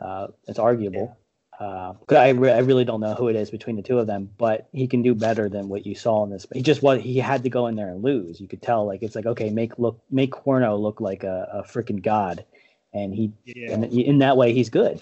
Uh, 0.00 0.28
it's 0.48 0.58
arguable. 0.58 1.16
Uh, 1.60 1.94
I, 2.10 2.30
re- 2.30 2.52
I 2.52 2.58
really 2.58 2.84
don't 2.84 3.00
know 3.00 3.14
who 3.14 3.28
it 3.28 3.36
is 3.36 3.50
between 3.50 3.76
the 3.76 3.82
two 3.82 3.98
of 3.98 4.06
them, 4.06 4.28
but 4.38 4.68
he 4.72 4.88
can 4.88 5.02
do 5.02 5.14
better 5.14 5.48
than 5.48 5.68
what 5.68 5.86
you 5.86 5.94
saw 5.94 6.24
in 6.24 6.30
this. 6.30 6.46
He 6.52 6.62
just 6.62 6.82
was 6.82 7.00
he 7.00 7.18
had 7.18 7.44
to 7.44 7.50
go 7.50 7.68
in 7.68 7.76
there 7.76 7.88
and 7.88 8.02
lose. 8.02 8.40
You 8.40 8.48
could 8.48 8.60
tell 8.60 8.84
like 8.86 9.02
it's 9.02 9.14
like 9.14 9.26
okay, 9.26 9.50
make 9.50 9.78
look 9.78 10.00
make 10.10 10.32
Cuerno 10.32 10.78
look 10.78 11.00
like 11.00 11.22
a, 11.22 11.48
a 11.52 11.62
freaking 11.62 12.02
god, 12.02 12.44
and 12.92 13.14
he 13.14 13.32
yeah. 13.44 13.72
and 13.72 13.84
in 13.84 14.18
that 14.18 14.36
way 14.36 14.52
he's 14.52 14.68
good 14.68 15.00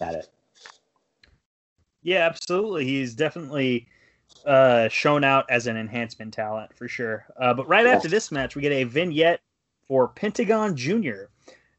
at 0.00 0.14
it. 0.14 0.28
Yeah, 2.02 2.26
absolutely. 2.26 2.84
He's 2.84 3.14
definitely 3.14 3.88
uh, 4.44 4.88
shown 4.88 5.24
out 5.24 5.46
as 5.48 5.66
an 5.66 5.78
enhancement 5.78 6.34
talent 6.34 6.74
for 6.74 6.86
sure. 6.86 7.24
Uh, 7.38 7.54
but 7.54 7.66
right 7.66 7.86
yeah. 7.86 7.92
after 7.92 8.08
this 8.08 8.30
match, 8.30 8.54
we 8.54 8.60
get 8.60 8.72
a 8.72 8.84
vignette 8.84 9.40
for 9.88 10.08
Pentagon 10.08 10.76
Junior 10.76 11.30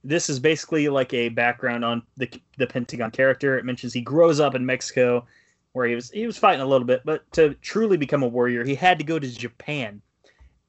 this 0.05 0.29
is 0.29 0.39
basically 0.39 0.87
like 0.87 1.13
a 1.13 1.29
background 1.29 1.83
on 1.83 2.03
the 2.15 2.29
the 2.57 2.67
Pentagon 2.67 3.11
character. 3.11 3.57
It 3.57 3.65
mentions 3.65 3.91
he 3.91 4.01
grows 4.01 4.39
up 4.39 4.55
in 4.55 4.65
Mexico, 4.65 5.25
where 5.73 5.87
he 5.87 5.95
was 5.95 6.11
he 6.11 6.27
was 6.27 6.37
fighting 6.37 6.61
a 6.61 6.65
little 6.65 6.85
bit, 6.85 7.01
but 7.03 7.29
to 7.33 7.55
truly 7.55 7.97
become 7.97 8.23
a 8.23 8.27
warrior, 8.27 8.63
he 8.63 8.75
had 8.75 8.99
to 8.99 9.03
go 9.03 9.17
to 9.17 9.27
Japan, 9.27 10.01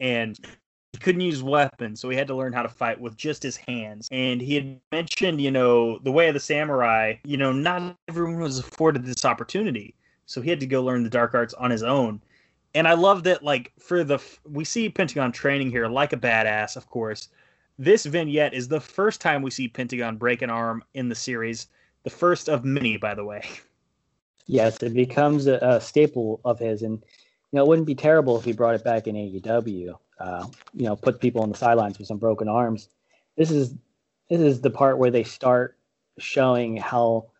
and 0.00 0.38
he 0.92 0.98
couldn't 0.98 1.20
use 1.20 1.42
weapons, 1.42 2.00
so 2.00 2.08
he 2.08 2.16
had 2.16 2.26
to 2.28 2.34
learn 2.34 2.54
how 2.54 2.62
to 2.62 2.68
fight 2.68 2.98
with 2.98 3.16
just 3.16 3.42
his 3.42 3.56
hands. 3.56 4.08
And 4.10 4.40
he 4.40 4.54
had 4.54 4.80
mentioned, 4.90 5.40
you 5.40 5.50
know, 5.50 5.98
the 5.98 6.12
way 6.12 6.28
of 6.28 6.34
the 6.34 6.40
samurai. 6.40 7.14
You 7.24 7.36
know, 7.36 7.52
not 7.52 7.96
everyone 8.08 8.40
was 8.40 8.58
afforded 8.58 9.04
this 9.04 9.26
opportunity, 9.26 9.94
so 10.24 10.40
he 10.40 10.48
had 10.48 10.60
to 10.60 10.66
go 10.66 10.82
learn 10.82 11.04
the 11.04 11.10
dark 11.10 11.34
arts 11.34 11.54
on 11.54 11.70
his 11.70 11.82
own. 11.82 12.22
And 12.74 12.88
I 12.88 12.94
love 12.94 13.24
that, 13.24 13.42
like 13.42 13.72
for 13.78 14.02
the 14.02 14.18
we 14.50 14.64
see 14.64 14.88
Pentagon 14.88 15.30
training 15.30 15.70
here 15.70 15.88
like 15.88 16.14
a 16.14 16.16
badass, 16.16 16.76
of 16.76 16.88
course 16.88 17.28
this 17.78 18.06
vignette 18.06 18.54
is 18.54 18.68
the 18.68 18.80
first 18.80 19.20
time 19.20 19.42
we 19.42 19.50
see 19.50 19.68
Pentagon 19.68 20.16
break 20.16 20.42
an 20.42 20.50
arm 20.50 20.82
in 20.94 21.08
the 21.08 21.14
series. 21.14 21.68
The 22.04 22.10
first 22.10 22.48
of 22.48 22.64
many, 22.64 22.96
by 22.96 23.14
the 23.14 23.24
way. 23.24 23.42
Yes, 24.48 24.80
it 24.80 24.94
becomes 24.94 25.48
a, 25.48 25.54
a 25.54 25.80
staple 25.80 26.40
of 26.44 26.60
his, 26.60 26.82
and 26.82 27.02
you 27.50 27.56
know 27.56 27.64
it 27.64 27.66
wouldn't 27.66 27.88
be 27.88 27.96
terrible 27.96 28.38
if 28.38 28.44
he 28.44 28.52
brought 28.52 28.76
it 28.76 28.84
back 28.84 29.08
in 29.08 29.16
AEW. 29.16 29.98
Uh, 30.20 30.46
you 30.72 30.84
know, 30.84 30.94
put 30.94 31.20
people 31.20 31.42
on 31.42 31.50
the 31.50 31.56
sidelines 31.56 31.98
with 31.98 32.06
some 32.06 32.18
broken 32.18 32.48
arms. 32.48 32.88
This 33.36 33.50
is 33.50 33.74
this 34.30 34.40
is 34.40 34.60
the 34.60 34.70
part 34.70 34.98
where 34.98 35.10
they 35.10 35.24
start 35.24 35.76
showing 36.18 36.76
how 36.76 37.30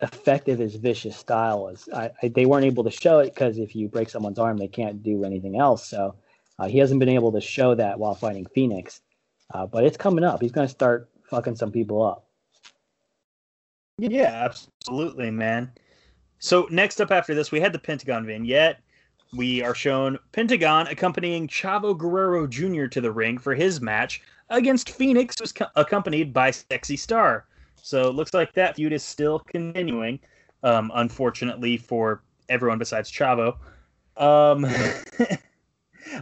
effective 0.00 0.58
his 0.58 0.76
vicious 0.76 1.16
style 1.16 1.62
was. 1.62 1.88
I, 1.94 2.10
I, 2.22 2.28
they 2.28 2.44
weren't 2.44 2.66
able 2.66 2.84
to 2.84 2.90
show 2.90 3.20
it 3.20 3.32
because 3.34 3.58
if 3.58 3.74
you 3.74 3.88
break 3.88 4.10
someone's 4.10 4.38
arm, 4.38 4.58
they 4.58 4.68
can't 4.68 5.02
do 5.02 5.24
anything 5.24 5.58
else. 5.58 5.88
So 5.88 6.16
uh, 6.58 6.68
he 6.68 6.78
hasn't 6.78 7.00
been 7.00 7.08
able 7.08 7.32
to 7.32 7.40
show 7.40 7.74
that 7.74 7.98
while 7.98 8.14
fighting 8.14 8.46
Phoenix. 8.54 9.00
Uh, 9.52 9.66
but 9.66 9.84
it's 9.84 9.96
coming 9.96 10.24
up. 10.24 10.40
He's 10.40 10.52
going 10.52 10.66
to 10.66 10.72
start 10.72 11.08
fucking 11.30 11.56
some 11.56 11.70
people 11.70 12.02
up. 12.02 12.24
Yeah, 13.98 14.44
absolutely, 14.44 15.30
man. 15.30 15.72
So 16.38 16.66
next 16.70 17.00
up 17.00 17.10
after 17.10 17.34
this, 17.34 17.50
we 17.50 17.60
had 17.60 17.72
the 17.72 17.78
Pentagon 17.78 18.26
vignette. 18.26 18.80
We 19.32 19.62
are 19.62 19.74
shown 19.74 20.18
Pentagon 20.32 20.86
accompanying 20.88 21.48
Chavo 21.48 21.96
Guerrero 21.96 22.46
Jr. 22.46 22.86
to 22.86 23.00
the 23.00 23.10
ring 23.10 23.38
for 23.38 23.54
his 23.54 23.80
match 23.80 24.22
against 24.50 24.90
Phoenix, 24.90 25.36
who's 25.38 25.52
co- 25.52 25.66
accompanied 25.74 26.32
by 26.32 26.50
Sexy 26.50 26.96
Star. 26.96 27.46
So 27.82 28.08
it 28.08 28.14
looks 28.14 28.34
like 28.34 28.52
that 28.52 28.76
feud 28.76 28.92
is 28.92 29.02
still 29.02 29.38
continuing, 29.40 30.20
um, 30.62 30.92
unfortunately 30.94 31.76
for 31.76 32.22
everyone 32.48 32.78
besides 32.78 33.10
Chavo. 33.10 33.56
Um, 34.16 34.66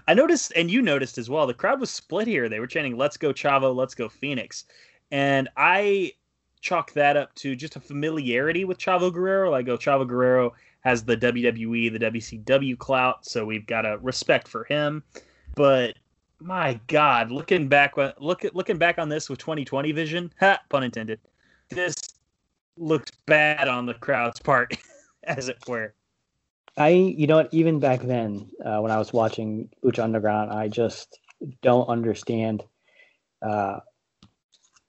I 0.06 0.14
noticed, 0.14 0.52
and 0.56 0.70
you 0.70 0.82
noticed 0.82 1.18
as 1.18 1.30
well, 1.30 1.46
the 1.46 1.54
crowd 1.54 1.80
was 1.80 1.90
split 1.90 2.26
here. 2.26 2.48
They 2.48 2.60
were 2.60 2.66
chanting, 2.66 2.96
Let's 2.96 3.16
go, 3.16 3.32
Chavo, 3.32 3.74
let's 3.74 3.94
go, 3.94 4.08
Phoenix. 4.08 4.64
And 5.10 5.48
I 5.56 6.12
chalk 6.60 6.92
that 6.94 7.16
up 7.16 7.34
to 7.36 7.54
just 7.54 7.76
a 7.76 7.80
familiarity 7.80 8.64
with 8.64 8.78
Chavo 8.78 9.12
Guerrero. 9.12 9.50
Like, 9.50 9.68
oh, 9.68 9.76
Chavo 9.76 10.08
Guerrero 10.08 10.54
has 10.80 11.04
the 11.04 11.16
WWE, 11.16 11.92
the 11.92 11.98
WCW 11.98 12.76
clout, 12.78 13.24
so 13.24 13.44
we've 13.44 13.66
got 13.66 13.86
a 13.86 13.98
respect 13.98 14.48
for 14.48 14.64
him. 14.64 15.02
But 15.54 15.96
my 16.40 16.78
God, 16.88 17.30
looking 17.30 17.68
back, 17.68 17.94
look 17.96 18.44
at 18.44 18.54
looking 18.54 18.78
back 18.78 18.98
on 18.98 19.08
this 19.08 19.30
with 19.30 19.38
2020 19.38 19.92
vision, 19.92 20.32
ha, 20.40 20.60
pun 20.68 20.82
intended. 20.82 21.20
This 21.70 21.94
looked 22.76 23.12
bad 23.26 23.68
on 23.68 23.86
the 23.86 23.94
crowd's 23.94 24.40
part, 24.40 24.76
as 25.24 25.48
it 25.48 25.58
were. 25.66 25.94
I, 26.76 26.88
you 26.88 27.26
know 27.26 27.36
what, 27.36 27.54
even 27.54 27.78
back 27.78 28.02
then, 28.02 28.50
uh, 28.64 28.78
when 28.78 28.90
I 28.90 28.98
was 28.98 29.12
watching 29.12 29.70
Lucha 29.84 30.02
Underground, 30.02 30.50
I 30.50 30.68
just 30.68 31.18
don't 31.62 31.88
understand 31.88 32.64
uh, 33.42 33.80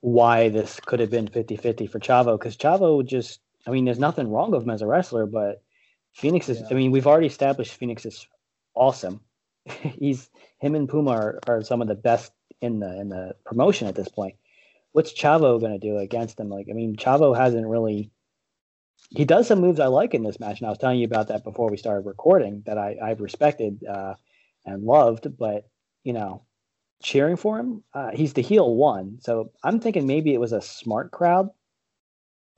why 0.01 0.49
this 0.49 0.79
could 0.79 0.99
have 0.99 1.11
been 1.11 1.27
50 1.27 1.57
50 1.57 1.87
for 1.87 1.99
Chavo 1.99 2.39
because 2.39 2.57
Chavo 2.57 3.05
just, 3.05 3.39
I 3.67 3.71
mean, 3.71 3.85
there's 3.85 3.99
nothing 3.99 4.31
wrong 4.31 4.51
with 4.51 4.63
him 4.63 4.69
as 4.69 4.81
a 4.81 4.87
wrestler, 4.87 5.25
but 5.25 5.61
Phoenix 6.13 6.49
is, 6.49 6.61
yeah. 6.61 6.67
I 6.71 6.73
mean, 6.73 6.91
we've 6.91 7.07
already 7.07 7.27
established 7.27 7.73
Phoenix 7.73 8.05
is 8.05 8.27
awesome. 8.73 9.21
He's, 9.65 10.29
him 10.59 10.75
and 10.75 10.89
Puma 10.89 11.11
are, 11.11 11.39
are 11.47 11.63
some 11.63 11.81
of 11.81 11.87
the 11.87 11.95
best 11.95 12.31
in 12.61 12.79
the 12.79 12.99
in 12.99 13.09
the 13.09 13.35
promotion 13.45 13.87
at 13.87 13.95
this 13.95 14.07
point. 14.07 14.35
What's 14.91 15.13
Chavo 15.13 15.59
going 15.59 15.73
to 15.73 15.79
do 15.79 15.97
against 15.97 16.39
him? 16.39 16.49
Like, 16.49 16.67
I 16.69 16.73
mean, 16.73 16.95
Chavo 16.95 17.35
hasn't 17.35 17.67
really 17.67 18.11
he 19.09 19.25
does 19.25 19.47
some 19.47 19.59
moves 19.59 19.79
I 19.79 19.87
like 19.87 20.13
in 20.13 20.23
this 20.23 20.39
match, 20.39 20.59
and 20.59 20.67
I 20.67 20.69
was 20.69 20.77
telling 20.77 20.99
you 20.99 21.05
about 21.05 21.27
that 21.27 21.43
before 21.43 21.69
we 21.69 21.77
started 21.77 22.05
recording 22.05 22.63
that 22.65 22.77
I 22.77 22.97
I've 23.01 23.21
respected 23.21 23.83
uh, 23.83 24.15
and 24.65 24.83
loved, 24.83 25.37
but 25.37 25.67
you 26.03 26.13
know, 26.13 26.43
cheering 27.01 27.35
for 27.35 27.57
him, 27.59 27.83
uh, 27.93 28.11
he's 28.13 28.33
the 28.33 28.41
heel 28.41 28.75
one, 28.75 29.17
so 29.21 29.51
I'm 29.63 29.79
thinking 29.79 30.07
maybe 30.07 30.33
it 30.33 30.39
was 30.39 30.53
a 30.53 30.61
smart 30.61 31.11
crowd, 31.11 31.49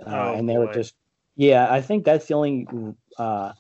uh, 0.06 0.10
oh, 0.10 0.34
and 0.34 0.48
they 0.48 0.56
boy. 0.56 0.66
were 0.66 0.74
just 0.74 0.96
yeah. 1.36 1.72
I 1.72 1.82
think 1.82 2.06
that's 2.06 2.28
the 2.28 2.34
only 2.34 2.68
uh, 3.18 3.54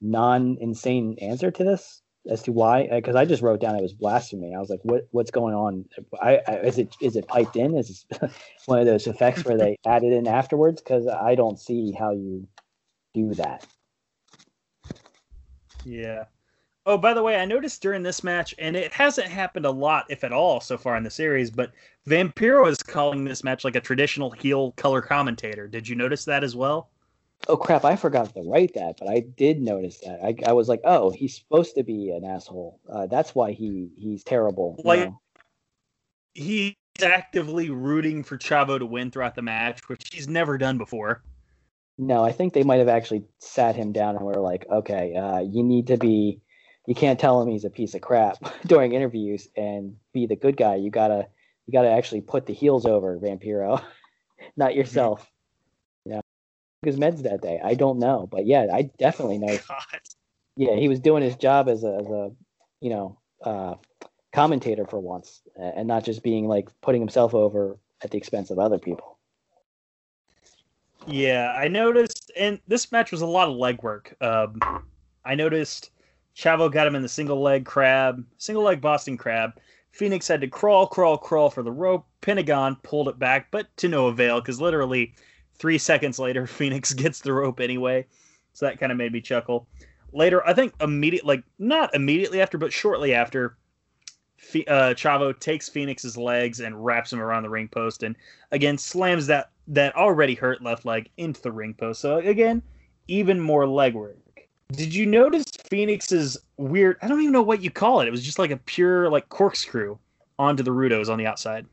non 0.00 0.58
insane 0.60 1.16
answer 1.20 1.50
to 1.50 1.64
this 1.64 2.02
as 2.30 2.42
to 2.42 2.52
why 2.52 2.88
because 2.88 3.16
uh, 3.16 3.18
I 3.18 3.24
just 3.24 3.42
wrote 3.42 3.60
down 3.60 3.76
it 3.76 3.82
was 3.82 3.92
blasphemy. 3.92 4.54
I 4.54 4.60
was 4.60 4.70
like, 4.70 4.80
what 4.82 5.08
what's 5.10 5.30
going 5.30 5.54
on? 5.54 5.84
I, 6.20 6.40
I 6.46 6.52
is 6.58 6.78
it 6.78 6.94
is 7.00 7.16
it 7.16 7.26
piped 7.26 7.56
in? 7.56 7.76
Is 7.76 8.06
one 8.66 8.78
of 8.78 8.86
those 8.86 9.06
effects 9.06 9.44
where 9.44 9.58
they 9.58 9.76
added 9.86 10.12
in 10.12 10.26
afterwards? 10.26 10.80
Because 10.80 11.06
I 11.06 11.34
don't 11.34 11.58
see 11.58 11.92
how 11.92 12.12
you 12.12 12.46
do 13.14 13.34
that. 13.34 13.66
Yeah. 15.84 16.24
Oh, 16.84 16.98
by 16.98 17.14
the 17.14 17.22
way, 17.22 17.36
I 17.36 17.44
noticed 17.44 17.80
during 17.80 18.02
this 18.02 18.24
match, 18.24 18.56
and 18.58 18.74
it 18.74 18.92
hasn't 18.92 19.28
happened 19.28 19.66
a 19.66 19.70
lot, 19.70 20.04
if 20.08 20.24
at 20.24 20.32
all, 20.32 20.60
so 20.60 20.76
far 20.76 20.96
in 20.96 21.04
the 21.04 21.10
series, 21.10 21.48
but 21.48 21.70
Vampiro 22.08 22.68
is 22.68 22.78
calling 22.78 23.22
this 23.22 23.44
match 23.44 23.64
like 23.64 23.76
a 23.76 23.80
traditional 23.80 24.32
heel 24.32 24.72
color 24.72 25.00
commentator. 25.00 25.68
Did 25.68 25.86
you 25.86 25.94
notice 25.94 26.24
that 26.24 26.42
as 26.42 26.56
well? 26.56 26.90
Oh 27.48 27.56
crap! 27.56 27.84
I 27.84 27.96
forgot 27.96 28.32
to 28.34 28.42
write 28.42 28.74
that, 28.74 28.96
but 28.98 29.08
I 29.08 29.20
did 29.20 29.60
notice 29.60 29.98
that. 30.04 30.20
I, 30.22 30.36
I 30.48 30.52
was 30.52 30.68
like, 30.68 30.80
oh, 30.84 31.10
he's 31.10 31.36
supposed 31.36 31.74
to 31.74 31.82
be 31.82 32.10
an 32.10 32.24
asshole. 32.24 32.78
Uh, 32.88 33.06
that's 33.06 33.34
why 33.34 33.52
he 33.52 33.90
he's 33.98 34.22
terrible. 34.22 34.80
Like 34.84 35.00
know? 35.00 35.20
he's 36.34 36.74
actively 37.02 37.70
rooting 37.70 38.22
for 38.22 38.38
Chavo 38.38 38.78
to 38.78 38.86
win 38.86 39.10
throughout 39.10 39.34
the 39.34 39.42
match, 39.42 39.88
which 39.88 40.08
he's 40.12 40.28
never 40.28 40.56
done 40.56 40.78
before. 40.78 41.22
No, 41.98 42.24
I 42.24 42.30
think 42.30 42.52
they 42.52 42.62
might 42.62 42.78
have 42.78 42.88
actually 42.88 43.24
sat 43.38 43.74
him 43.74 43.92
down 43.92 44.16
and 44.16 44.24
were 44.24 44.34
like, 44.34 44.64
okay, 44.70 45.14
uh, 45.14 45.40
you 45.40 45.64
need 45.64 45.88
to 45.88 45.96
be. 45.96 46.40
You 46.86 46.94
can't 46.94 47.18
tell 47.18 47.40
him 47.40 47.48
he's 47.48 47.64
a 47.64 47.70
piece 47.70 47.94
of 47.94 48.02
crap 48.02 48.38
during 48.66 48.92
interviews 48.92 49.48
and 49.56 49.96
be 50.12 50.26
the 50.26 50.36
good 50.36 50.56
guy. 50.56 50.76
You 50.76 50.90
gotta 50.90 51.26
you 51.66 51.72
gotta 51.72 51.90
actually 51.90 52.20
put 52.20 52.46
the 52.46 52.54
heels 52.54 52.86
over 52.86 53.18
Vampiro, 53.18 53.82
not 54.56 54.76
yourself 54.76 55.31
his 56.82 56.96
meds 56.96 57.22
that 57.22 57.40
day. 57.40 57.60
I 57.62 57.74
don't 57.74 57.98
know, 57.98 58.28
but 58.30 58.46
yeah, 58.46 58.66
I 58.72 58.82
definitely 58.98 59.38
know. 59.38 59.56
God. 59.68 60.00
Yeah, 60.56 60.76
he 60.76 60.88
was 60.88 61.00
doing 61.00 61.22
his 61.22 61.36
job 61.36 61.68
as 61.68 61.82
a, 61.84 61.94
as 61.94 62.06
a 62.06 62.30
you 62.80 62.90
know, 62.90 63.18
uh, 63.42 63.74
commentator 64.32 64.84
for 64.86 64.98
once, 64.98 65.40
and 65.56 65.86
not 65.86 66.04
just 66.04 66.22
being 66.22 66.48
like 66.48 66.68
putting 66.82 67.00
himself 67.00 67.34
over 67.34 67.78
at 68.02 68.10
the 68.10 68.18
expense 68.18 68.50
of 68.50 68.58
other 68.58 68.78
people. 68.78 69.18
Yeah, 71.06 71.54
I 71.56 71.68
noticed, 71.68 72.30
and 72.36 72.60
this 72.68 72.92
match 72.92 73.12
was 73.12 73.22
a 73.22 73.26
lot 73.26 73.48
of 73.48 73.56
leg 73.56 73.82
work. 73.82 74.14
Um, 74.20 74.60
I 75.24 75.34
noticed 75.34 75.90
Chavo 76.36 76.70
got 76.70 76.86
him 76.86 76.94
in 76.94 77.02
the 77.02 77.08
single 77.08 77.40
leg 77.40 77.64
crab, 77.64 78.24
single 78.38 78.64
leg 78.64 78.80
Boston 78.80 79.16
crab. 79.16 79.52
Phoenix 79.92 80.26
had 80.26 80.40
to 80.40 80.48
crawl, 80.48 80.86
crawl, 80.86 81.18
crawl 81.18 81.50
for 81.50 81.62
the 81.62 81.70
rope. 81.70 82.06
Pentagon 82.20 82.76
pulled 82.82 83.08
it 83.08 83.18
back, 83.18 83.48
but 83.50 83.74
to 83.78 83.88
no 83.88 84.06
avail 84.06 84.40
because 84.40 84.60
literally 84.60 85.14
Three 85.54 85.78
seconds 85.78 86.18
later, 86.18 86.46
Phoenix 86.58 86.92
gets 86.92 87.20
the 87.20 87.32
rope 87.32 87.60
anyway. 87.60 88.06
So 88.52 88.66
that 88.66 88.78
kind 88.78 88.92
of 88.92 88.98
made 88.98 89.12
me 89.12 89.20
chuckle. 89.20 89.66
Later, 90.12 90.46
I 90.46 90.52
think 90.52 90.74
immediate, 90.80 91.24
like 91.24 91.42
not 91.58 91.94
immediately 91.94 92.40
after, 92.40 92.58
but 92.58 92.72
shortly 92.72 93.14
after, 93.14 93.56
uh, 94.68 94.92
Chavo 94.94 95.38
takes 95.38 95.68
Phoenix's 95.68 96.16
legs 96.16 96.60
and 96.60 96.84
wraps 96.84 97.12
him 97.12 97.20
around 97.20 97.44
the 97.44 97.50
ring 97.50 97.68
post, 97.68 98.02
and 98.02 98.16
again 98.50 98.76
slams 98.76 99.26
that 99.28 99.50
that 99.68 99.96
already 99.96 100.34
hurt 100.34 100.62
left 100.62 100.84
leg 100.84 101.08
into 101.16 101.40
the 101.40 101.52
ring 101.52 101.72
post. 101.74 102.00
So 102.00 102.18
again, 102.18 102.62
even 103.08 103.40
more 103.40 103.66
leg 103.66 103.94
work. 103.94 104.16
Did 104.72 104.94
you 104.94 105.06
notice 105.06 105.44
Phoenix's 105.68 106.36
weird? 106.56 106.96
I 107.02 107.08
don't 107.08 107.20
even 107.20 107.32
know 107.32 107.42
what 107.42 107.62
you 107.62 107.70
call 107.70 108.00
it. 108.00 108.08
It 108.08 108.10
was 108.10 108.24
just 108.24 108.38
like 108.38 108.50
a 108.50 108.56
pure 108.56 109.08
like 109.08 109.28
corkscrew 109.28 109.98
onto 110.38 110.62
the 110.62 110.70
Rudos 110.70 111.08
on 111.08 111.18
the 111.18 111.26
outside. 111.26 111.66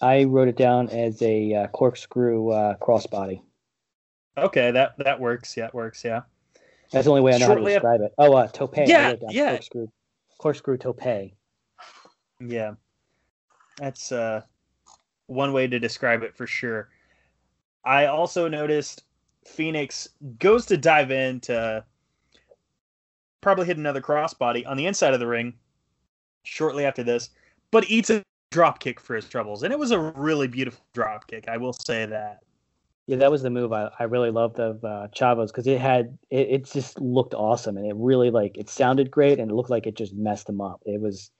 I 0.00 0.24
wrote 0.24 0.48
it 0.48 0.56
down 0.56 0.88
as 0.90 1.20
a 1.22 1.54
uh, 1.54 1.66
corkscrew 1.68 2.50
uh, 2.50 2.76
crossbody. 2.76 3.42
Okay, 4.36 4.70
that 4.70 4.96
that 4.98 5.18
works. 5.18 5.56
Yeah, 5.56 5.66
it 5.66 5.74
works. 5.74 6.04
Yeah. 6.04 6.22
That's 6.90 7.04
the 7.04 7.10
only 7.10 7.22
way 7.22 7.34
I 7.34 7.38
know 7.38 7.46
Shortly 7.46 7.74
how 7.74 7.80
to 7.80 7.98
describe 7.98 8.00
up... 8.00 8.06
it. 8.06 8.14
Oh, 8.18 8.32
uh, 8.34 8.46
tope. 8.46 8.76
Yeah, 8.76 9.14
yeah. 9.28 9.50
Corkscrew, 9.50 9.88
corkscrew 10.38 10.78
tope. 10.78 11.32
Yeah, 12.40 12.74
that's 13.76 14.12
uh, 14.12 14.42
one 15.26 15.52
way 15.52 15.66
to 15.66 15.78
describe 15.78 16.22
it 16.22 16.36
for 16.36 16.46
sure. 16.46 16.88
I 17.84 18.06
also 18.06 18.48
noticed 18.48 19.04
Phoenix 19.44 20.08
goes 20.38 20.66
to 20.66 20.76
dive 20.76 21.10
in 21.10 21.40
to 21.40 21.84
probably 23.40 23.66
hit 23.66 23.76
another 23.76 24.00
crossbody 24.00 24.66
on 24.66 24.76
the 24.76 24.86
inside 24.86 25.14
of 25.14 25.20
the 25.20 25.26
ring 25.26 25.54
shortly 26.44 26.84
after 26.84 27.02
this, 27.02 27.30
but 27.70 27.88
eats 27.90 28.10
a 28.10 28.22
drop 28.50 28.80
kick 28.80 29.00
for 29.00 29.14
his 29.14 29.28
troubles, 29.28 29.62
and 29.62 29.72
it 29.72 29.78
was 29.78 29.90
a 29.90 29.98
really 29.98 30.48
beautiful 30.48 30.84
drop 30.92 31.26
kick. 31.26 31.48
I 31.48 31.56
will 31.56 31.72
say 31.72 32.06
that. 32.06 32.40
Yeah, 33.06 33.16
that 33.16 33.30
was 33.30 33.40
the 33.40 33.48
move 33.48 33.72
I, 33.72 33.90
I 33.98 34.04
really 34.04 34.30
loved 34.30 34.60
of 34.60 34.84
uh, 34.84 35.08
Chavo's 35.14 35.50
because 35.50 35.66
it 35.66 35.80
had 35.80 36.18
it, 36.28 36.48
it 36.50 36.70
just 36.70 37.00
looked 37.00 37.32
awesome 37.32 37.78
and 37.78 37.86
it 37.86 37.96
really 37.96 38.30
like 38.30 38.58
it 38.58 38.68
sounded 38.68 39.10
great 39.10 39.40
and 39.40 39.50
it 39.50 39.54
looked 39.54 39.70
like 39.70 39.86
it 39.86 39.96
just 39.96 40.14
messed 40.14 40.46
him 40.46 40.60
up. 40.60 40.82
It 40.84 41.00
was, 41.00 41.30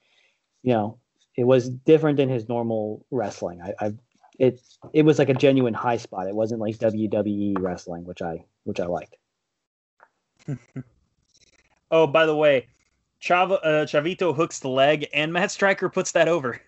you 0.63 0.73
know, 0.73 0.97
it 1.37 1.43
was 1.43 1.69
different 1.69 2.17
than 2.17 2.27
his 2.27 2.49
normal 2.49 3.05
wrestling. 3.11 3.61
I, 3.61 3.85
I 3.85 3.93
it 4.39 4.59
it 4.93 5.03
was 5.03 5.19
like 5.19 5.29
a 5.29 5.35
genuine 5.35 5.75
high 5.75 5.97
spot. 5.97 6.27
It 6.27 6.33
wasn't 6.33 6.59
like 6.59 6.75
WWE 6.77 7.59
wrestling, 7.59 8.03
which 8.03 8.23
I 8.23 8.45
which 8.63 8.79
I 8.79 8.85
liked. 8.87 9.15
oh, 11.91 12.07
by 12.07 12.25
the 12.25 12.35
way, 12.35 12.67
Chavo 13.21 13.59
uh, 13.63 13.85
Chavito 13.85 14.35
hooks 14.35 14.59
the 14.59 14.69
leg 14.69 15.07
and 15.13 15.31
Matt 15.31 15.51
Striker 15.51 15.87
puts 15.87 16.13
that 16.13 16.27
over. 16.27 16.59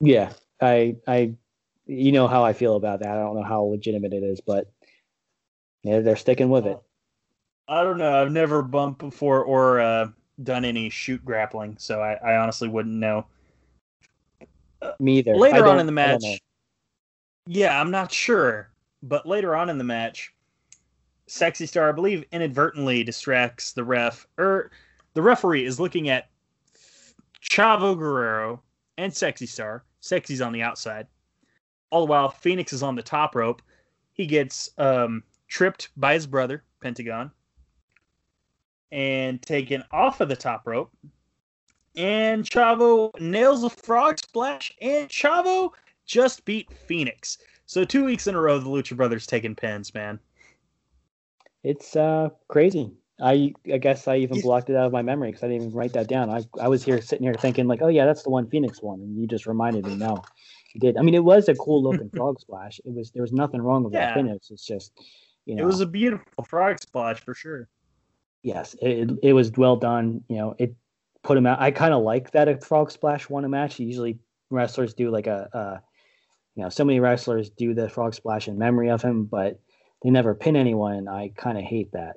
Yeah, 0.00 0.32
I, 0.60 0.96
I, 1.06 1.34
you 1.86 2.12
know 2.12 2.26
how 2.26 2.44
I 2.44 2.52
feel 2.52 2.76
about 2.76 3.00
that. 3.00 3.10
I 3.10 3.14
don't 3.16 3.36
know 3.36 3.42
how 3.42 3.62
legitimate 3.62 4.12
it 4.12 4.22
is, 4.22 4.40
but 4.40 4.70
yeah, 5.82 6.00
they're 6.00 6.16
sticking 6.16 6.48
with 6.48 6.66
it. 6.66 6.78
I 7.68 7.82
don't 7.82 7.98
know. 7.98 8.20
I've 8.20 8.32
never 8.32 8.62
bumped 8.62 8.98
before 9.00 9.42
or 9.42 9.80
uh, 9.80 10.08
done 10.42 10.64
any 10.64 10.90
shoot 10.90 11.24
grappling, 11.24 11.76
so 11.78 12.00
I, 12.00 12.14
I 12.14 12.36
honestly 12.36 12.68
wouldn't 12.68 12.94
know. 12.94 13.26
Me 14.98 15.18
either. 15.18 15.34
Later 15.34 15.66
on 15.66 15.80
in 15.80 15.86
the 15.86 15.92
match, 15.92 16.22
yeah, 17.46 17.80
I'm 17.80 17.90
not 17.90 18.12
sure, 18.12 18.70
but 19.02 19.26
later 19.26 19.54
on 19.56 19.70
in 19.70 19.78
the 19.78 19.84
match, 19.84 20.34
Sexy 21.26 21.66
Star, 21.66 21.88
I 21.88 21.92
believe, 21.92 22.24
inadvertently 22.32 23.02
distracts 23.02 23.72
the 23.72 23.84
ref, 23.84 24.26
or 24.36 24.70
the 25.14 25.22
referee 25.22 25.64
is 25.64 25.80
looking 25.80 26.08
at 26.10 26.28
Chavo 27.42 27.96
Guerrero 27.96 28.62
and 28.98 29.14
Sexy 29.14 29.46
Star. 29.46 29.84
Sexy's 30.00 30.40
on 30.40 30.52
the 30.52 30.62
outside. 30.62 31.06
All 31.90 32.06
the 32.06 32.10
while, 32.10 32.28
Phoenix 32.28 32.72
is 32.72 32.82
on 32.82 32.94
the 32.94 33.02
top 33.02 33.34
rope. 33.34 33.62
He 34.12 34.26
gets 34.26 34.70
um, 34.78 35.22
tripped 35.48 35.88
by 35.96 36.14
his 36.14 36.26
brother, 36.26 36.64
Pentagon, 36.80 37.30
and 38.92 39.40
taken 39.42 39.82
off 39.90 40.20
of 40.20 40.28
the 40.28 40.36
top 40.36 40.66
rope. 40.66 40.90
And 41.96 42.44
Chavo 42.44 43.10
nails 43.20 43.62
a 43.62 43.70
frog 43.70 44.18
splash, 44.18 44.74
and 44.80 45.08
Chavo 45.08 45.70
just 46.06 46.44
beat 46.44 46.72
Phoenix. 46.72 47.38
So 47.66 47.84
two 47.84 48.04
weeks 48.04 48.26
in 48.26 48.34
a 48.34 48.40
row, 48.40 48.58
the 48.58 48.68
Lucha 48.68 48.96
Brothers 48.96 49.26
taking 49.26 49.54
pins, 49.54 49.94
man. 49.94 50.18
It's 51.62 51.96
uh, 51.96 52.30
crazy. 52.48 52.90
I 53.20 53.52
I 53.72 53.78
guess 53.78 54.08
I 54.08 54.16
even 54.16 54.40
blocked 54.40 54.70
it 54.70 54.76
out 54.76 54.86
of 54.86 54.92
my 54.92 55.02
memory 55.02 55.30
because 55.30 55.44
I 55.44 55.48
didn't 55.48 55.62
even 55.68 55.76
write 55.76 55.92
that 55.92 56.08
down. 56.08 56.30
I 56.30 56.42
I 56.60 56.68
was 56.68 56.84
here 56.84 57.00
sitting 57.00 57.24
here 57.24 57.34
thinking 57.34 57.66
like, 57.66 57.80
oh 57.82 57.88
yeah, 57.88 58.06
that's 58.06 58.22
the 58.24 58.30
one 58.30 58.48
Phoenix 58.48 58.82
one, 58.82 59.00
and 59.00 59.16
you 59.20 59.26
just 59.26 59.46
reminded 59.46 59.86
me. 59.86 59.94
No, 59.96 60.22
you 60.74 60.80
did. 60.80 60.96
I 60.96 61.02
mean, 61.02 61.14
it 61.14 61.24
was 61.24 61.48
a 61.48 61.54
cool 61.54 61.82
looking 61.82 62.10
frog 62.16 62.40
splash. 62.40 62.80
It 62.84 62.92
was 62.92 63.10
there 63.12 63.22
was 63.22 63.32
nothing 63.32 63.62
wrong 63.62 63.84
with 63.84 63.92
Yeah. 63.92 64.06
that 64.06 64.14
finish. 64.14 64.42
It's 64.50 64.66
just 64.66 64.92
you 65.46 65.54
know, 65.54 65.62
It 65.62 65.66
was 65.66 65.80
a 65.80 65.86
beautiful 65.86 66.44
frog 66.44 66.80
splash 66.80 67.20
for 67.20 67.34
sure. 67.34 67.68
yes, 68.42 68.74
it 68.82 69.10
it 69.22 69.32
was 69.32 69.52
well 69.52 69.76
done. 69.76 70.24
You 70.28 70.36
know, 70.36 70.54
it 70.58 70.74
put 71.22 71.38
him 71.38 71.46
out. 71.46 71.60
I 71.60 71.70
kind 71.70 71.94
of 71.94 72.02
like 72.02 72.32
that 72.32 72.48
a 72.48 72.58
frog 72.60 72.90
splash 72.90 73.28
won 73.30 73.44
a 73.44 73.48
match. 73.48 73.78
Usually 73.78 74.18
wrestlers 74.50 74.92
do 74.92 75.10
like 75.10 75.26
a, 75.28 75.48
a 75.52 75.82
you 76.56 76.62
know, 76.62 76.68
so 76.68 76.84
many 76.84 77.00
wrestlers 77.00 77.50
do 77.50 77.74
the 77.74 77.88
frog 77.88 78.14
splash 78.14 78.48
in 78.48 78.58
memory 78.58 78.90
of 78.90 79.02
him, 79.02 79.24
but 79.24 79.60
they 80.02 80.10
never 80.10 80.34
pin 80.34 80.54
anyone, 80.56 81.08
I 81.08 81.32
kind 81.36 81.56
of 81.58 81.64
hate 81.64 81.92
that. 81.92 82.16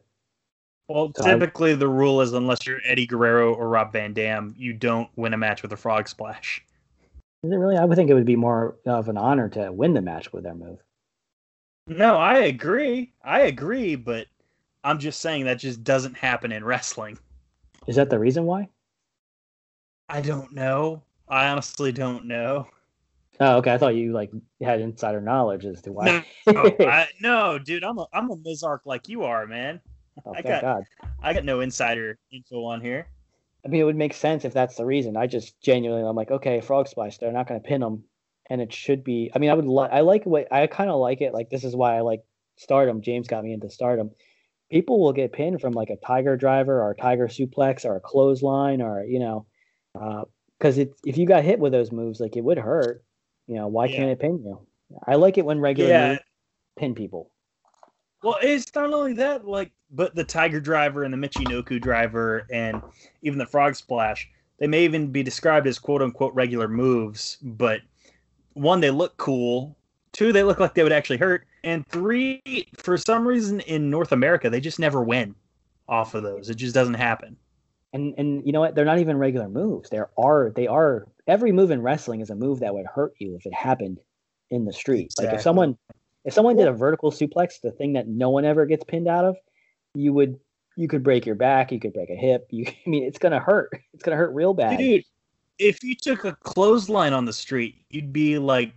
Well, 0.87 1.11
typically 1.11 1.75
the 1.75 1.87
rule 1.87 2.21
is 2.21 2.31
unless 2.31 2.65
you're 2.65 2.79
Eddie 2.85 3.05
Guerrero 3.05 3.53
or 3.53 3.67
Rob 3.67 3.91
Van 3.91 4.13
Dam, 4.13 4.55
you 4.57 4.71
don't 4.71 5.09
win 5.17 5.33
a 5.33 5.37
match 5.37 5.61
with 5.61 5.73
a 5.73 5.77
frog 5.77 6.07
splash. 6.07 6.63
Is 7.43 7.51
it 7.51 7.55
really? 7.55 7.77
I 7.77 7.83
would 7.83 7.95
think 7.97 8.09
it 8.09 8.13
would 8.13 8.25
be 8.25 8.37
more 8.37 8.77
of 8.85 9.09
an 9.09 9.17
honor 9.17 9.49
to 9.49 9.71
win 9.71 9.93
the 9.93 10.01
match 10.01 10.31
with 10.31 10.43
their 10.43 10.55
move. 10.55 10.79
No, 11.87 12.15
I 12.17 12.39
agree. 12.39 13.13
I 13.23 13.41
agree, 13.41 13.95
but 13.95 14.27
I'm 14.83 14.99
just 14.99 15.19
saying 15.19 15.45
that 15.45 15.59
just 15.59 15.83
doesn't 15.83 16.17
happen 16.17 16.51
in 16.51 16.63
wrestling. 16.63 17.17
Is 17.87 17.97
that 17.97 18.09
the 18.09 18.19
reason 18.19 18.45
why? 18.45 18.69
I 20.09 20.21
don't 20.21 20.53
know. 20.53 21.03
I 21.27 21.49
honestly 21.49 21.91
don't 21.91 22.25
know. 22.25 22.67
Oh, 23.39 23.57
okay. 23.57 23.73
I 23.73 23.77
thought 23.77 23.95
you 23.95 24.13
like 24.13 24.31
had 24.61 24.81
insider 24.81 25.21
knowledge 25.21 25.65
as 25.65 25.81
to 25.83 25.91
why. 25.91 26.25
No, 26.47 26.75
I, 26.79 27.07
no, 27.21 27.59
dude, 27.59 27.83
I'm 27.83 27.97
a 27.99 28.07
I'm 28.13 28.31
a 28.31 28.37
Mizark 28.37 28.79
like 28.85 29.09
you 29.09 29.23
are, 29.23 29.45
man. 29.45 29.81
Oh, 30.25 30.33
I 30.35 30.41
got- 30.41 30.61
God. 30.61 30.83
I 31.21 31.33
got 31.33 31.45
no 31.45 31.59
insider 31.61 32.17
info 32.31 32.63
on 32.65 32.81
here. 32.81 33.07
I 33.65 33.69
mean, 33.69 33.81
it 33.81 33.85
would 33.85 33.95
make 33.95 34.13
sense 34.13 34.45
if 34.45 34.53
that's 34.53 34.75
the 34.75 34.85
reason. 34.85 35.17
I 35.17 35.27
just 35.27 35.59
genuinely, 35.61 36.07
I'm 36.07 36.15
like, 36.15 36.31
okay, 36.31 36.61
frog 36.61 36.87
splash. 36.87 37.17
They're 37.17 37.31
not 37.33 37.47
going 37.47 37.59
to 37.61 37.67
pin 37.67 37.81
them, 37.81 38.03
and 38.49 38.61
it 38.61 38.71
should 38.71 39.03
be. 39.03 39.29
I 39.35 39.39
mean, 39.39 39.49
I 39.49 39.53
would. 39.55 39.65
Li- 39.65 39.89
I 39.91 40.01
like 40.01 40.25
what 40.25 40.51
I 40.51 40.67
kind 40.67 40.89
of 40.89 40.99
like 40.99 41.21
it. 41.21 41.33
Like 41.33 41.49
this 41.49 41.63
is 41.63 41.75
why 41.75 41.97
I 41.97 42.01
like 42.01 42.21
Stardom. 42.55 43.01
James 43.01 43.27
got 43.27 43.43
me 43.43 43.51
into 43.53 43.69
Stardom. 43.69 44.11
People 44.71 45.01
will 45.01 45.11
get 45.13 45.33
pinned 45.33 45.59
from 45.59 45.73
like 45.73 45.89
a 45.89 45.97
tiger 46.05 46.37
driver 46.37 46.81
or 46.81 46.91
a 46.91 46.95
tiger 46.95 47.27
suplex 47.27 47.83
or 47.83 47.95
a 47.95 47.99
clothesline 48.01 48.81
or 48.81 49.03
you 49.03 49.19
know, 49.19 49.45
uh, 49.99 50.23
because 50.59 50.77
it 50.77 50.93
if 51.05 51.17
you 51.17 51.25
got 51.25 51.43
hit 51.43 51.59
with 51.59 51.71
those 51.73 51.91
moves, 51.91 52.19
like 52.19 52.37
it 52.37 52.43
would 52.43 52.57
hurt. 52.59 53.03
You 53.47 53.55
know, 53.55 53.67
why 53.67 53.85
Yeah. 53.87 53.97
can't 53.97 54.11
it 54.11 54.19
pin 54.19 54.41
you? 54.45 54.65
I 55.05 55.15
like 55.15 55.37
it 55.37 55.45
when 55.45 55.59
regular 55.59 55.89
Yeah. 55.89 56.17
pin 56.77 56.95
people. 56.95 57.31
Well, 58.23 58.37
it's 58.41 58.73
not 58.75 58.93
only 58.93 59.13
that, 59.13 59.47
like, 59.47 59.71
but 59.91 60.15
the 60.15 60.23
Tiger 60.23 60.59
Driver 60.59 61.03
and 61.03 61.13
the 61.13 61.17
Michinoku 61.17 61.79
Driver 61.81 62.45
and 62.51 62.81
even 63.21 63.39
the 63.39 63.45
Frog 63.45 63.75
Splash, 63.75 64.27
they 64.59 64.67
may 64.67 64.83
even 64.85 65.11
be 65.11 65.23
described 65.23 65.67
as 65.67 65.79
quote 65.79 66.01
unquote 66.01 66.33
regular 66.33 66.67
moves, 66.67 67.37
but 67.41 67.81
one, 68.53 68.81
they 68.81 68.89
look 68.91 69.17
cool. 69.17 69.77
Two, 70.13 70.33
they 70.33 70.43
look 70.43 70.59
like 70.59 70.73
they 70.73 70.83
would 70.83 70.91
actually 70.91 71.17
hurt. 71.17 71.45
And 71.63 71.85
three, 71.87 72.41
for 72.77 72.97
some 72.97 73.27
reason 73.27 73.59
in 73.61 73.89
North 73.89 74.11
America, 74.11 74.49
they 74.49 74.59
just 74.61 74.79
never 74.79 75.03
win 75.03 75.35
off 75.87 76.13
of 76.15 76.23
those. 76.23 76.49
It 76.49 76.55
just 76.55 76.73
doesn't 76.73 76.95
happen. 76.95 77.37
and 77.93 78.13
and 78.17 78.45
you 78.45 78.51
know 78.51 78.59
what 78.59 78.75
they're 78.75 78.85
not 78.85 78.99
even 78.99 79.17
regular 79.17 79.47
moves 79.49 79.89
there 79.89 80.09
are 80.17 80.51
they 80.55 80.67
are 80.67 81.07
every 81.27 81.51
move 81.51 81.71
in 81.71 81.81
wrestling 81.81 82.21
is 82.21 82.29
a 82.29 82.35
move 82.35 82.59
that 82.59 82.73
would 82.73 82.85
hurt 82.85 83.13
you 83.19 83.35
if 83.35 83.45
it 83.45 83.53
happened 83.53 83.99
in 84.49 84.65
the 84.65 84.73
street 84.73 85.13
like 85.17 85.33
if 85.33 85.41
someone 85.41 85.77
if 86.27 86.33
someone 86.33 86.57
did 86.57 86.67
a 86.67 86.73
vertical 86.73 87.09
suplex 87.09 87.61
the 87.61 87.71
thing 87.71 87.93
that 87.93 88.07
no 88.07 88.29
one 88.29 88.45
ever 88.45 88.67
gets 88.67 88.83
pinned 88.83 89.07
out 89.07 89.25
of 89.25 89.37
you 89.95 90.13
would 90.13 90.37
you 90.75 90.87
could 90.87 91.01
break 91.01 91.25
your 91.25 91.35
back 91.35 91.71
you 91.71 91.79
could 91.79 91.93
break 91.93 92.09
a 92.11 92.15
hip 92.15 92.47
you 92.51 92.65
i 92.85 92.89
mean 92.89 93.03
it's 93.03 93.17
gonna 93.17 93.39
hurt 93.39 93.71
it's 93.93 94.03
gonna 94.03 94.17
hurt 94.17 94.33
real 94.35 94.53
bad 94.53 94.77
Dude, 94.77 95.03
if 95.57 95.83
you 95.83 95.95
took 95.95 96.23
a 96.23 96.35
clothesline 96.43 97.13
on 97.13 97.25
the 97.25 97.33
street, 97.33 97.75
you'd 97.89 98.13
be 98.13 98.37
like 98.37 98.73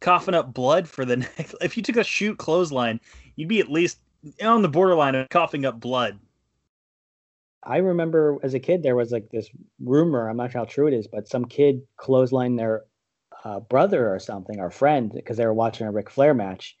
coughing 0.00 0.34
up 0.34 0.52
blood 0.52 0.88
for 0.88 1.04
the 1.04 1.16
next. 1.38 1.54
If 1.60 1.76
you 1.76 1.82
took 1.82 1.96
a 1.96 2.02
shoot 2.02 2.38
clothesline, 2.38 3.00
you'd 3.36 3.48
be 3.48 3.60
at 3.60 3.70
least 3.70 3.98
on 4.42 4.62
the 4.62 4.68
borderline 4.68 5.14
of 5.14 5.28
coughing 5.28 5.64
up 5.64 5.78
blood. 5.78 6.18
i 7.62 7.76
remember 7.76 8.38
as 8.42 8.54
a 8.54 8.58
kid 8.58 8.82
there 8.82 8.96
was 8.96 9.12
like 9.12 9.30
this 9.30 9.48
rumor 9.80 10.28
i'm 10.28 10.36
not 10.36 10.50
sure 10.50 10.60
how 10.60 10.64
true 10.64 10.88
it 10.88 10.92
is 10.92 11.06
but 11.06 11.28
some 11.28 11.44
kid 11.44 11.82
clotheslined 12.00 12.58
their 12.58 12.82
uh, 13.44 13.60
brother 13.60 14.12
or 14.14 14.18
something 14.18 14.58
or 14.60 14.70
friend 14.70 15.12
because 15.14 15.36
they 15.36 15.46
were 15.46 15.54
watching 15.54 15.86
a 15.86 15.92
Ric 15.92 16.10
Flair 16.10 16.34
match 16.34 16.76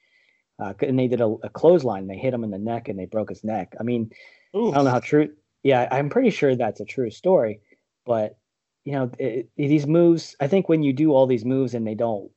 uh, 0.58 0.74
and 0.80 0.98
they 0.98 1.08
did 1.08 1.20
a, 1.20 1.36
a 1.42 1.48
clothesline 1.50 2.06
they 2.06 2.16
hit 2.18 2.34
him 2.34 2.44
in 2.44 2.50
the 2.50 2.58
neck 2.58 2.88
and 2.88 2.98
they 2.98 3.06
broke 3.06 3.28
his 3.28 3.44
neck 3.44 3.74
i 3.78 3.82
mean 3.82 4.10
Ooh. 4.56 4.70
I 4.70 4.76
don't 4.76 4.84
know 4.84 4.90
how 4.90 5.00
true. 5.00 5.30
Yeah, 5.62 5.88
I'm 5.90 6.08
pretty 6.08 6.30
sure 6.30 6.54
that's 6.54 6.80
a 6.80 6.84
true 6.84 7.10
story. 7.10 7.60
But 8.06 8.38
you 8.84 8.92
know, 8.92 9.10
it, 9.18 9.50
it- 9.56 9.68
these 9.68 9.86
moves. 9.86 10.36
I 10.40 10.46
think 10.48 10.68
when 10.68 10.82
you 10.82 10.92
do 10.92 11.12
all 11.12 11.26
these 11.26 11.44
moves 11.44 11.74
and 11.74 11.86
they 11.86 11.94
don't, 11.94 12.30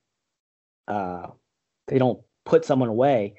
uh, 0.87 1.27
they 1.87 1.97
don't 1.97 2.19
put 2.45 2.65
someone 2.65 2.89
away, 2.89 3.35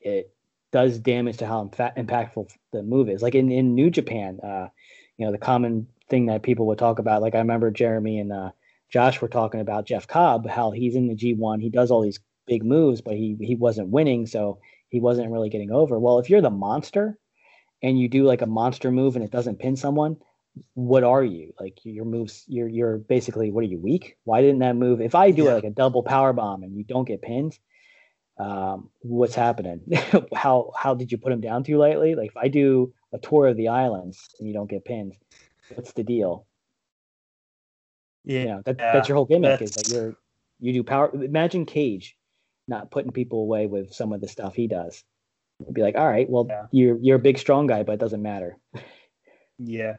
it 0.00 0.32
does 0.72 0.98
damage 0.98 1.38
to 1.38 1.46
how 1.46 1.64
infa- 1.64 1.96
impactful 1.96 2.50
the 2.72 2.82
move 2.82 3.08
is. 3.08 3.22
Like 3.22 3.34
in 3.34 3.50
in 3.50 3.74
New 3.74 3.90
Japan, 3.90 4.40
uh, 4.42 4.68
you 5.18 5.26
know, 5.26 5.32
the 5.32 5.38
common 5.38 5.86
thing 6.08 6.26
that 6.26 6.42
people 6.42 6.66
would 6.66 6.78
talk 6.78 6.98
about. 6.98 7.22
Like 7.22 7.34
I 7.34 7.38
remember 7.38 7.70
Jeremy 7.70 8.18
and 8.18 8.32
uh, 8.32 8.50
Josh 8.90 9.20
were 9.20 9.28
talking 9.28 9.60
about 9.60 9.86
Jeff 9.86 10.06
Cobb, 10.06 10.48
how 10.48 10.70
he's 10.70 10.94
in 10.96 11.06
the 11.06 11.14
G1, 11.14 11.60
he 11.62 11.70
does 11.70 11.90
all 11.90 12.02
these 12.02 12.20
big 12.46 12.64
moves, 12.64 13.00
but 13.00 13.14
he 13.14 13.36
he 13.40 13.54
wasn't 13.54 13.88
winning, 13.88 14.26
so 14.26 14.58
he 14.88 15.00
wasn't 15.00 15.30
really 15.30 15.48
getting 15.50 15.70
over. 15.70 15.98
Well, 15.98 16.18
if 16.18 16.28
you're 16.28 16.40
the 16.42 16.50
monster 16.50 17.18
and 17.82 17.98
you 17.98 18.08
do 18.08 18.24
like 18.24 18.42
a 18.42 18.46
monster 18.46 18.90
move 18.90 19.16
and 19.16 19.24
it 19.24 19.30
doesn't 19.30 19.60
pin 19.60 19.76
someone, 19.76 20.16
what 20.74 21.04
are 21.04 21.22
you? 21.24 21.52
Like 21.60 21.78
your 21.84 22.04
moves, 22.04 22.44
you're 22.48 22.68
you're 22.68 22.98
basically 22.98 23.50
what 23.52 23.62
are 23.62 23.68
you 23.68 23.78
weak? 23.78 24.16
Why 24.24 24.40
didn't 24.42 24.58
that 24.60 24.76
move? 24.76 25.00
If 25.00 25.14
I 25.14 25.30
do 25.30 25.44
Yeah. 25.44 25.54
like 25.54 25.64
a 25.64 25.70
double 25.70 26.02
power 26.02 26.32
bomb 26.32 26.62
and 26.64 26.76
you 26.76 26.84
don't 26.84 27.06
get 27.06 27.22
pinned, 27.22 27.58
um, 28.38 28.90
what's 29.00 29.34
happening? 29.34 29.82
how 30.34 30.72
how 30.76 30.94
did 30.94 31.12
you 31.12 31.18
put 31.18 31.32
him 31.32 31.40
down 31.40 31.62
too 31.62 31.78
lightly? 31.78 32.14
Like 32.16 32.30
if 32.30 32.36
I 32.36 32.48
do 32.48 32.92
a 33.12 33.18
tour 33.18 33.46
of 33.46 33.56
the 33.56 33.68
islands 33.68 34.34
and 34.38 34.48
you 34.48 34.54
don't 34.54 34.70
get 34.70 34.84
pinned, 34.84 35.14
what's 35.68 35.92
the 35.92 36.02
deal? 36.04 36.46
Yeah. 38.30 38.38
You 38.40 38.46
know, 38.46 38.62
that, 38.64 38.76
Yeah, 38.78 38.92
that's 38.92 39.08
your 39.08 39.16
whole 39.16 39.24
gimmick 39.24 39.60
is 39.62 39.72
that 39.72 39.88
you're 39.88 40.14
you 40.60 40.72
do 40.72 40.82
power. 40.82 41.10
Imagine 41.14 41.64
Cage 41.66 42.16
not 42.68 42.90
putting 42.90 43.10
people 43.10 43.40
away 43.40 43.66
with 43.66 43.92
some 43.92 44.12
of 44.12 44.20
the 44.20 44.28
stuff 44.28 44.54
he 44.54 44.66
does. 44.68 45.02
It'd 45.60 45.74
be 45.74 45.82
like, 45.82 45.96
all 45.96 46.08
right, 46.08 46.28
well, 46.30 46.46
Yeah. 46.48 46.66
you're 46.70 46.98
you're 47.00 47.16
a 47.16 47.20
big 47.20 47.38
strong 47.38 47.66
guy, 47.66 47.82
but 47.82 47.92
it 47.92 48.00
doesn't 48.00 48.22
matter. 48.22 48.56
Yeah. 49.58 49.96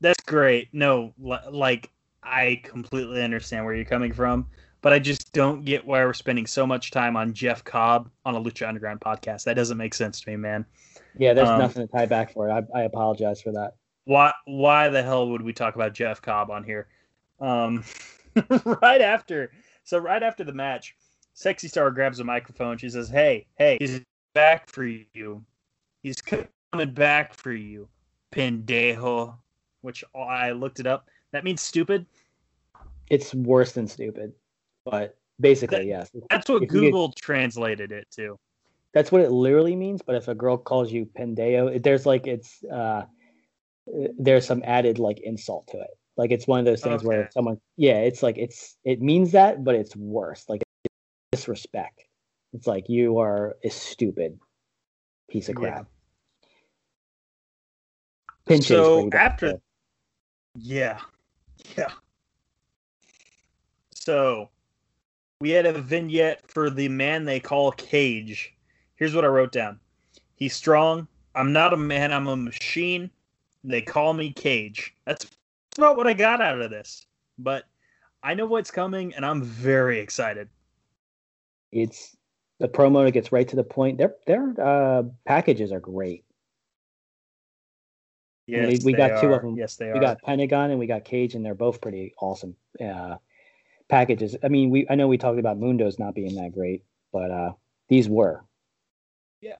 That's 0.00 0.22
great. 0.24 0.68
No, 0.72 1.14
like 1.50 1.90
I 2.22 2.60
completely 2.64 3.22
understand 3.22 3.64
where 3.64 3.74
you're 3.74 3.84
coming 3.84 4.12
from, 4.12 4.46
but 4.80 4.92
I 4.92 4.98
just 4.98 5.32
don't 5.32 5.64
get 5.64 5.86
why 5.86 6.04
we're 6.04 6.12
spending 6.12 6.46
so 6.46 6.66
much 6.66 6.90
time 6.90 7.16
on 7.16 7.32
Jeff 7.32 7.64
Cobb 7.64 8.10
on 8.24 8.34
a 8.34 8.40
Lucha 8.40 8.68
Underground 8.68 9.00
podcast. 9.00 9.44
That 9.44 9.54
doesn't 9.54 9.78
make 9.78 9.94
sense 9.94 10.20
to 10.20 10.30
me, 10.30 10.36
man. 10.36 10.64
Yeah, 11.18 11.34
there's 11.34 11.48
Um, 11.48 11.58
nothing 11.58 11.86
to 11.86 11.92
tie 11.92 12.06
back 12.06 12.32
for 12.32 12.48
it. 12.48 12.52
I, 12.52 12.80
I 12.80 12.82
apologize 12.82 13.40
for 13.40 13.52
that. 13.52 13.74
Why 14.04 14.32
why 14.46 14.88
the 14.88 15.02
hell 15.02 15.28
would 15.30 15.42
we 15.42 15.52
talk 15.52 15.74
about 15.76 15.94
Jeff 15.94 16.20
Cobb 16.20 16.50
on 16.50 16.64
here? 16.64 16.88
Um 17.42 17.84
right 18.82 19.00
after 19.00 19.50
so 19.84 19.98
right 19.98 20.22
after 20.22 20.44
the 20.44 20.52
match, 20.52 20.94
Sexy 21.34 21.68
Star 21.68 21.90
grabs 21.90 22.20
a 22.20 22.24
microphone. 22.24 22.78
She 22.78 22.88
says, 22.88 23.08
"Hey, 23.08 23.46
hey, 23.56 23.76
he's 23.80 24.00
back 24.34 24.68
for 24.70 24.84
you. 24.84 25.44
He's 26.02 26.20
coming 26.20 26.94
back 26.94 27.34
for 27.34 27.52
you, 27.52 27.88
pendejo." 28.32 29.36
Which 29.80 30.04
I 30.14 30.52
looked 30.52 30.78
it 30.78 30.86
up. 30.86 31.08
That 31.32 31.42
means 31.42 31.60
stupid. 31.60 32.06
It's 33.10 33.34
worse 33.34 33.72
than 33.72 33.88
stupid, 33.88 34.32
but 34.84 35.18
basically, 35.40 35.78
That- 35.78 35.86
yes. 35.86 36.10
That's 36.30 36.48
what 36.48 36.62
If 36.62 36.68
Google 36.68 37.12
translated 37.12 37.90
it 37.90 38.06
to. 38.12 38.38
That's 38.94 39.10
what 39.10 39.22
it 39.22 39.30
literally 39.30 39.74
means. 39.74 40.02
But 40.02 40.14
if 40.14 40.28
a 40.28 40.34
girl 40.34 40.56
calls 40.56 40.92
you 40.92 41.06
pendejo, 41.06 41.82
there's 41.82 42.06
like 42.06 42.26
it's 42.26 42.62
uh, 42.64 43.06
there's 44.18 44.46
some 44.46 44.62
added 44.64 44.98
like 44.98 45.18
insult 45.20 45.66
to 45.68 45.80
it. 45.80 45.90
Like 46.16 46.30
it's 46.30 46.46
one 46.46 46.58
of 46.58 46.66
those 46.66 46.82
things 46.82 47.02
where 47.02 47.30
someone, 47.32 47.58
yeah, 47.76 47.98
it's 48.00 48.22
like 48.22 48.36
it's 48.38 48.76
it 48.84 49.00
means 49.00 49.32
that, 49.32 49.64
but 49.64 49.74
it's 49.74 49.96
worse. 49.96 50.44
Like 50.48 50.62
disrespect. 51.32 52.04
It's 52.52 52.66
like 52.66 52.88
you 52.88 53.18
are 53.18 53.56
a 53.64 53.70
stupid 53.70 54.38
piece 55.30 55.48
of 55.48 55.56
Yeah. 55.58 55.70
crap. 55.70 55.86
Pinches 58.46 58.68
So 58.68 58.94
where 58.94 59.04
you 59.04 59.10
don't 59.10 59.20
after-. 59.20 59.60
Yeah. 60.56 61.00
Yeah. 61.78 61.92
So 63.94 64.50
we 65.40 65.50
had 65.50 65.64
a 65.64 65.80
vignette 65.80 66.48
for 66.50 66.68
the 66.68 66.88
man 66.88 67.24
they 67.24 67.40
call 67.40 67.72
Cage. 67.72 68.52
Here's 68.96 69.14
what 69.14 69.24
I 69.24 69.28
wrote 69.28 69.52
down. 69.52 69.80
He's 70.34 70.54
strong. 70.54 71.08
I'm 71.34 71.52
not 71.52 71.72
a 71.72 71.76
man, 71.76 72.12
I'm 72.12 72.26
a 72.26 72.36
machine. 72.36 73.10
They 73.64 73.80
call 73.80 74.12
me 74.12 74.32
Cage. 74.32 74.94
That's 75.06 75.26
about 75.78 75.96
what 75.96 76.06
I 76.06 76.12
got 76.12 76.40
out 76.40 76.60
of 76.60 76.70
this. 76.70 77.06
But 77.38 77.64
I 78.22 78.34
know 78.34 78.46
what's 78.46 78.70
coming 78.70 79.14
and 79.14 79.24
I'm 79.24 79.42
very 79.42 79.98
excited. 79.98 80.48
it's 81.72 82.16
the 82.60 82.68
promo 82.68 83.04
that 83.04 83.12
gets 83.12 83.32
right 83.32 83.48
to 83.48 83.56
the 83.56 83.64
point. 83.64 83.98
Their 83.98 84.14
their 84.26 84.54
uh, 84.60 85.02
packages 85.26 85.72
are 85.72 85.80
great. 85.80 86.24
Yes, 88.46 88.84
we, 88.84 88.92
we 88.92 88.98
got 88.98 89.20
two 89.20 89.32
of 89.32 89.42
them. 89.42 89.56
Yes, 89.56 89.76
they 89.76 89.86
we 89.86 89.98
are. 89.98 90.00
got 90.00 90.22
Pentagon 90.22 90.70
and 90.70 90.78
we 90.78 90.86
got 90.86 91.04
Cage, 91.04 91.34
and 91.34 91.44
they're 91.44 91.54
both 91.54 91.80
pretty 91.80 92.14
awesome 92.20 92.54
uh, 92.84 93.16
packages. 93.88 94.36
I 94.44 94.48
mean, 94.48 94.70
we 94.70 94.86
I 94.90 94.94
know 94.94 95.08
we 95.08 95.18
talked 95.18 95.38
about 95.38 95.58
Mundo's 95.58 95.98
not 95.98 96.14
being 96.14 96.34
that 96.36 96.52
great, 96.52 96.84
but 97.12 97.30
uh, 97.30 97.52
these 97.88 98.08
were. 98.08 98.44
Yeah. 99.40 99.56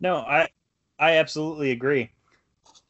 No, 0.00 0.16
I 0.16 0.48
I 0.98 1.16
absolutely 1.16 1.70
agree. 1.70 2.10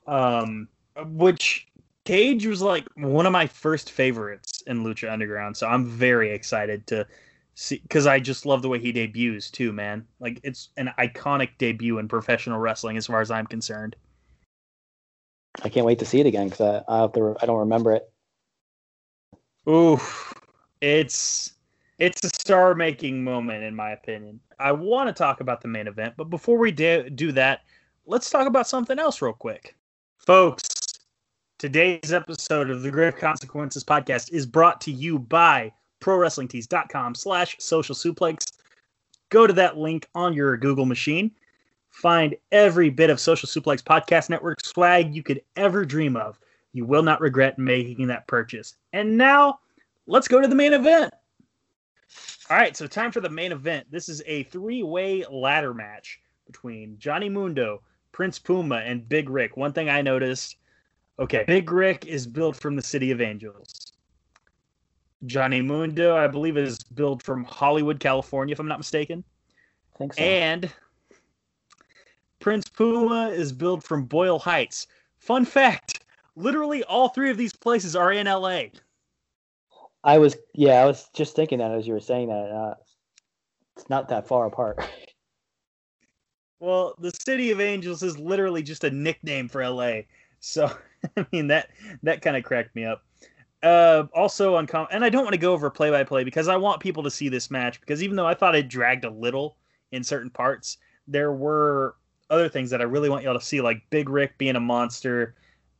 Um, 0.06 0.68
which 1.07 1.66
Cage 2.04 2.46
was 2.46 2.61
like 2.61 2.87
one 2.96 3.26
of 3.26 3.33
my 3.33 3.46
first 3.46 3.90
favorites 3.90 4.62
in 4.66 4.85
Lucha 4.85 5.11
Underground, 5.11 5.57
so 5.57 5.66
I'm 5.66 5.87
very 5.87 6.30
excited 6.33 6.87
to 6.88 7.07
see 7.54 7.78
because 7.78 8.07
I 8.07 8.20
just 8.20 8.46
love 8.46 8.62
the 8.62 8.68
way 8.68 8.78
he 8.78 8.92
debuts 8.92 9.50
too, 9.50 9.72
man. 9.72 10.07
Like 10.20 10.40
it's 10.42 10.68
an 10.76 10.92
iconic 10.98 11.50
debut 11.59 11.98
in 11.98 12.09
professional 12.09 12.59
wrestling 12.59 12.96
as 12.96 13.07
far 13.07 13.20
as 13.20 13.30
I'm 13.30 13.46
concerned. 13.46 13.96
I 15.62 15.68
can't 15.68 15.87
wait 15.87 15.98
to 16.00 16.04
see 16.04 16.20
it 16.20 16.26
again 16.26 16.48
because 16.48 16.61
I 16.61 16.92
I, 16.92 17.00
have 17.02 17.12
to, 17.12 17.37
I 17.40 17.46
don't 17.46 17.61
remember 17.61 17.92
it. 17.92 18.11
Ooh, 19.68 19.98
it's 20.80 21.52
it's 21.98 22.22
a 22.24 22.28
star-making 22.28 23.24
moment 23.24 23.64
in 23.64 23.74
my 23.74 23.92
opinion. 23.92 24.40
I 24.59 24.72
want 24.72 25.09
to 25.09 25.12
talk 25.12 25.40
about 25.40 25.62
the 25.62 25.68
main 25.68 25.87
event, 25.87 26.14
but 26.16 26.28
before 26.28 26.59
we 26.59 26.70
do, 26.70 27.09
do 27.09 27.33
that, 27.33 27.61
let's 28.04 28.30
talk 28.30 28.46
about 28.46 28.68
something 28.68 28.98
else 28.98 29.22
real 29.22 29.33
quick, 29.33 29.74
folks. 30.18 30.83
Today's 31.64 32.12
episode 32.12 32.68
of 32.68 32.83
the 32.83 32.90
Grave 32.90 33.16
Consequences 33.16 33.83
podcast 33.83 34.31
is 34.35 34.44
brought 34.44 34.83
to 34.83 34.92
you 34.92 35.18
by 35.18 35.72
ProWrestlingTees.com 36.03 37.14
slash 37.14 37.57
social 37.59 37.94
suplex. 37.94 38.53
Go 39.31 39.46
to 39.46 39.53
that 39.55 39.79
link 39.79 40.07
on 40.14 40.35
your 40.35 40.59
Google 40.59 40.85
machine. 40.85 41.31
Find 41.88 42.37
every 42.53 42.90
bit 42.90 43.09
of 43.09 43.18
Social 43.18 43.48
Suplex 43.48 43.83
Podcast 43.83 44.29
Network 44.29 44.62
swag 44.62 45.14
you 45.14 45.22
could 45.22 45.40
ever 45.57 45.87
dream 45.87 46.18
of. 46.18 46.38
You 46.74 46.85
will 46.85 47.03
not 47.03 47.22
regret 47.22 47.59
making 47.59 48.09
that 48.09 48.27
purchase. 48.27 48.74
And 48.92 49.16
now, 49.16 49.61
let's 50.07 50.29
go 50.29 50.42
to 50.42 50.48
the 50.48 50.55
main 50.55 50.74
event. 50.74 51.14
All 52.50 52.59
right, 52.59 52.77
so 52.77 52.87
time 52.87 53.11
for 53.11 53.22
the 53.22 53.31
main 53.31 53.53
event. 53.53 53.90
This 53.90 54.11
is 54.11 54.22
a 54.27 54.42
three 54.42 54.83
way 54.83 55.24
ladder 55.31 55.72
match 55.72 56.20
between 56.46 56.98
Johnny 56.98 57.31
Mundo, 57.31 57.81
Prince 58.12 58.38
Puma, 58.38 58.83
and 58.85 59.09
Big 59.09 59.31
Rick. 59.31 59.57
One 59.57 59.72
thing 59.72 59.88
I 59.88 60.03
noticed 60.03 60.57
okay, 61.18 61.44
Big 61.46 61.70
Rick 61.70 62.07
is 62.07 62.27
built 62.27 62.57
from 62.57 62.77
the 62.77 62.83
City 62.83 63.11
of 63.11 63.20
Angels. 63.20 63.92
Johnny 65.27 65.62
Mundo, 65.62 66.16
I 66.16 66.27
believe, 66.27 66.57
is 66.57 66.79
built 66.83 67.22
from 67.22 67.44
Hollywood, 67.44 67.98
California, 67.98 68.53
if 68.53 68.61
I'm 68.61 68.68
not 68.68 68.79
mistaken. 68.79 69.24
I 69.94 69.98
think 69.98 70.14
so. 70.14 70.22
And 70.22 70.70
Prince 72.40 72.68
Puma 72.68 73.29
is 73.29 73.53
built 73.53 73.83
from 73.83 74.05
Boyle 74.05 74.38
Heights. 74.38 74.87
Fun 75.18 75.44
fact 75.44 76.05
literally 76.37 76.85
all 76.85 77.09
three 77.09 77.31
of 77.31 77.37
these 77.37 77.55
places 77.55 77.94
are 77.94 78.12
in 78.12 78.27
LA. 78.27 78.64
I 80.03 80.18
was 80.18 80.37
yeah, 80.53 80.83
I 80.83 80.85
was 80.85 81.09
just 81.14 81.35
thinking 81.35 81.59
that 81.59 81.72
as 81.72 81.87
you 81.87 81.94
were 81.94 82.00
saying 82.00 82.29
that. 82.29 82.50
Uh, 82.50 82.74
it's 83.77 83.88
not 83.88 84.09
that 84.09 84.29
far 84.29 84.46
apart. 84.46 84.87
Well, 86.61 86.94
the 86.98 87.11
City 87.11 87.50
of 87.50 87.61
Angels 87.61 88.03
is 88.03 88.18
literally 88.18 88.62
just 88.62 88.85
a 88.85 88.90
nickname 88.90 89.48
for 89.48 89.68
LA. 89.68 90.03
So, 90.40 90.70
I 91.16 91.26
mean 91.32 91.48
that 91.48 91.70
that 92.02 92.22
kind 92.22 92.36
of 92.36 92.44
cracked 92.44 92.74
me 92.74 92.84
up. 92.84 93.02
Uh, 93.62 94.04
also 94.14 94.56
on 94.56 94.66
com- 94.66 94.88
and 94.90 95.04
I 95.04 95.08
don't 95.08 95.24
want 95.24 95.32
to 95.32 95.40
go 95.40 95.52
over 95.52 95.70
play 95.70 95.90
by 95.90 96.04
play 96.04 96.22
because 96.22 96.48
I 96.48 96.56
want 96.56 96.80
people 96.80 97.02
to 97.02 97.10
see 97.10 97.28
this 97.30 97.50
match 97.50 97.80
because 97.80 98.02
even 98.02 98.16
though 98.16 98.26
I 98.26 98.34
thought 98.34 98.54
it 98.54 98.68
dragged 98.68 99.04
a 99.04 99.10
little 99.10 99.56
in 99.92 100.04
certain 100.04 100.30
parts, 100.30 100.76
there 101.08 101.32
were 101.32 101.96
other 102.28 102.48
things 102.48 102.70
that 102.70 102.80
I 102.80 102.84
really 102.84 103.08
want 103.08 103.24
y'all 103.24 103.38
to 103.38 103.44
see, 103.44 103.60
like 103.60 103.82
Big 103.90 104.08
Rick 104.08 104.36
being 104.38 104.56
a 104.56 104.60
monster. 104.60 105.34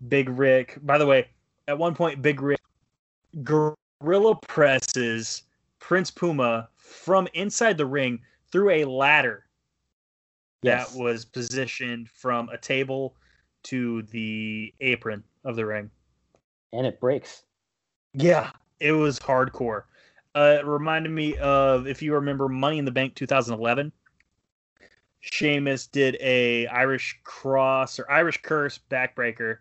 Big 0.09 0.29
Rick. 0.29 0.79
By 0.83 0.99
the 0.99 1.07
way, 1.07 1.29
at 1.69 1.79
one 1.79 1.95
point, 1.95 2.23
Big 2.23 2.41
Rick 2.41 2.61
gorilla 3.43 4.37
presses 4.49 5.43
Prince 5.79 6.11
Puma 6.11 6.69
from 6.77 7.29
inside 7.35 7.77
the 7.77 7.87
ring 7.87 8.21
through 8.51 8.71
a 8.71 8.85
ladder 8.85 9.45
Yes. 10.65 10.93
that 10.93 10.99
was 10.99 11.27
positioned 11.27 12.09
from 12.09 12.49
a 12.49 12.57
table 12.57 13.15
to 13.65 14.03
the 14.03 14.73
apron 14.81 15.23
of 15.45 15.57
the 15.57 15.67
ring. 15.67 15.91
and 16.73 16.87
it 16.87 17.01
breaks. 17.01 17.45
Yeah, 18.13 18.51
it 18.81 18.93
was 18.93 19.19
hardcore. 19.19 19.85
Uh, 20.35 20.57
it 20.59 20.67
reminded 20.67 21.11
me 21.11 21.37
of 21.37 21.87
if 21.87 22.03
you 22.03 22.15
remember 22.15 22.49
Money 22.49 22.79
in 22.79 22.85
the 22.85 22.91
Bank 22.91 23.15
2011. 23.15 23.93
Sheamus 25.21 25.87
did 25.87 26.17
a 26.21 26.67
Irish 26.67 27.19
cross 27.25 27.99
or 27.99 28.11
Irish 28.11 28.43
curse 28.43 28.79
backbreaker 28.91 29.59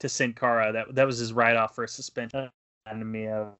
to 0.00 0.08
Sin 0.08 0.32
Cara. 0.32 0.72
That 0.72 0.94
that 0.94 1.06
was 1.06 1.18
his 1.18 1.32
write 1.32 1.56
off 1.56 1.74
for 1.74 1.84
a 1.84 1.88
suspension. 1.88 2.50
Reminded 2.86 3.06
me 3.06 3.28
of 3.28 3.54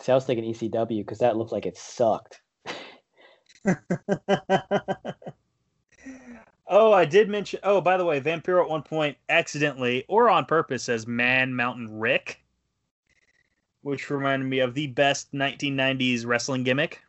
See, 0.00 0.12
I 0.12 0.14
was 0.14 0.24
thinking 0.24 0.52
ECW 0.52 1.00
because 1.00 1.18
that 1.18 1.36
looked 1.36 1.52
like 1.52 1.66
it 1.66 1.76
sucked. 1.76 2.40
oh, 6.68 6.92
I 6.92 7.04
did 7.04 7.28
mention. 7.28 7.60
Oh, 7.62 7.80
by 7.80 7.96
the 7.96 8.04
way, 8.04 8.20
Vampiro 8.20 8.62
at 8.62 8.68
one 8.68 8.82
point 8.82 9.16
accidentally 9.28 10.04
or 10.08 10.28
on 10.28 10.44
purpose 10.44 10.84
says 10.84 11.06
Man 11.06 11.54
Mountain 11.54 11.98
Rick, 11.98 12.42
which 13.82 14.10
reminded 14.10 14.46
me 14.46 14.60
of 14.60 14.74
the 14.74 14.86
best 14.88 15.32
1990s 15.32 16.26
wrestling 16.26 16.62
gimmick. 16.64 17.02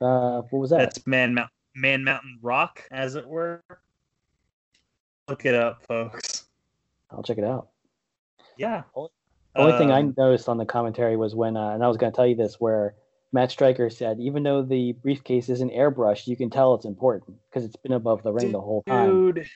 Uh, 0.00 0.42
what 0.50 0.60
was 0.60 0.70
that? 0.70 0.78
That's 0.78 1.06
Man 1.06 1.34
Mount 1.34 1.50
Man 1.74 2.04
Mountain 2.04 2.38
Rock, 2.42 2.84
as 2.90 3.14
it 3.14 3.26
were. 3.26 3.62
Look 5.28 5.44
it 5.44 5.54
up, 5.54 5.82
folks. 5.86 6.44
I'll 7.10 7.22
check 7.22 7.38
it 7.38 7.44
out. 7.44 7.68
Yeah. 8.56 8.82
The 8.94 9.08
only 9.62 9.78
thing 9.78 9.90
I 9.90 10.00
Um, 10.00 10.14
noticed 10.16 10.48
on 10.48 10.56
the 10.58 10.66
commentary 10.66 11.16
was 11.16 11.34
when, 11.34 11.56
uh, 11.56 11.70
and 11.70 11.82
I 11.82 11.88
was 11.88 11.96
going 11.96 12.12
to 12.12 12.16
tell 12.16 12.26
you 12.26 12.34
this, 12.34 12.60
where 12.60 12.94
Matt 13.32 13.50
Striker 13.50 13.90
said, 13.90 14.18
even 14.20 14.42
though 14.42 14.62
the 14.62 14.92
briefcase 14.92 15.48
isn't 15.48 15.72
airbrushed, 15.72 16.26
you 16.26 16.36
can 16.36 16.48
tell 16.50 16.74
it's 16.74 16.86
important 16.86 17.36
because 17.48 17.64
it's 17.64 17.76
been 17.76 17.92
above 17.92 18.22
the 18.22 18.32
ring 18.32 18.52
the 18.52 18.60
whole 18.60 18.82
time. 18.86 19.32
dude. 19.32 19.46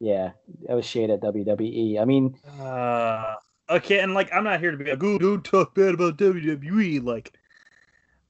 Yeah, 0.00 0.32
that 0.66 0.74
was 0.74 0.84
shade 0.86 1.10
at 1.10 1.20
WWE. 1.20 1.98
I 2.00 2.04
mean, 2.04 2.36
Uh, 2.60 3.34
okay, 3.70 4.00
and 4.00 4.14
like 4.14 4.32
I'm 4.32 4.44
not 4.44 4.60
here 4.60 4.70
to 4.70 4.76
be 4.76 4.90
a 4.90 4.96
"Go- 4.96 5.18
don't 5.18 5.44
talk 5.44 5.74
bad 5.74 5.94
about 5.94 6.16
WWE, 6.18 7.02
like, 7.02 7.32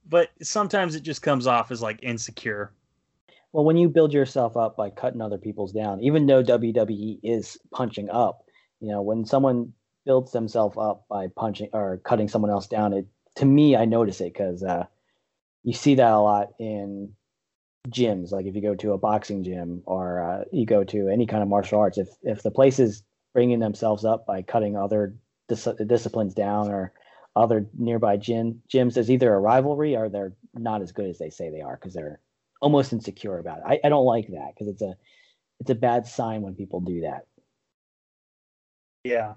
but 0.07 0.29
sometimes 0.41 0.95
it 0.95 1.01
just 1.01 1.21
comes 1.21 1.45
off 1.47 1.71
as 1.71 1.81
like 1.81 1.99
insecure. 2.03 2.71
well, 3.51 3.65
when 3.65 3.75
you 3.77 3.89
build 3.89 4.13
yourself 4.13 4.55
up 4.55 4.77
by 4.77 4.89
cutting 4.89 5.21
other 5.21 5.37
people's 5.37 5.71
down, 5.73 6.01
even 6.01 6.25
though 6.25 6.43
WWE 6.43 7.19
is 7.23 7.57
punching 7.71 8.09
up, 8.09 8.43
you 8.79 8.89
know, 8.89 9.01
when 9.01 9.25
someone 9.25 9.73
builds 10.05 10.31
themselves 10.31 10.77
up 10.77 11.05
by 11.09 11.27
punching 11.35 11.69
or 11.73 11.97
cutting 11.97 12.27
someone 12.29 12.51
else 12.51 12.67
down, 12.67 12.93
it 12.93 13.05
to 13.37 13.45
me, 13.45 13.75
I 13.75 13.85
notice 13.85 14.19
it 14.21 14.33
because 14.33 14.63
uh, 14.63 14.85
you 15.63 15.73
see 15.73 15.95
that 15.95 16.11
a 16.11 16.19
lot 16.19 16.49
in 16.59 17.13
gyms. 17.89 18.31
Like 18.31 18.45
if 18.45 18.55
you 18.55 18.61
go 18.61 18.75
to 18.75 18.93
a 18.93 18.97
boxing 18.97 19.43
gym 19.43 19.81
or 19.85 20.21
uh, 20.21 20.43
you 20.51 20.65
go 20.65 20.83
to 20.83 21.07
any 21.07 21.25
kind 21.25 21.43
of 21.43 21.49
martial 21.49 21.79
arts, 21.79 21.97
if 21.97 22.09
if 22.23 22.43
the 22.43 22.51
place 22.51 22.79
is 22.79 23.03
bringing 23.33 23.59
themselves 23.59 24.03
up 24.03 24.25
by 24.25 24.41
cutting 24.41 24.75
other 24.75 25.15
dis- 25.47 25.67
disciplines 25.85 26.33
down 26.33 26.69
or 26.69 26.93
other 27.35 27.67
nearby 27.77 28.17
gym 28.17 28.61
gyms, 28.73 28.95
there's 28.95 29.11
either 29.11 29.33
a 29.33 29.39
rivalry 29.39 29.95
or 29.95 30.09
they're 30.09 30.33
not 30.55 30.81
as 30.81 30.91
good 30.91 31.05
as 31.07 31.19
they 31.19 31.29
say 31.29 31.49
they 31.49 31.61
are 31.61 31.75
because 31.75 31.93
they're 31.93 32.19
almost 32.61 32.91
insecure 32.91 33.37
about 33.37 33.59
it. 33.59 33.63
I, 33.67 33.79
I 33.85 33.89
don't 33.89 34.05
like 34.05 34.27
that 34.29 34.53
because 34.53 34.67
it's 34.67 34.81
a 34.81 34.95
it's 35.59 35.69
a 35.69 35.75
bad 35.75 36.07
sign 36.07 36.41
when 36.41 36.55
people 36.55 36.81
do 36.81 37.01
that. 37.01 37.27
Yeah. 39.03 39.35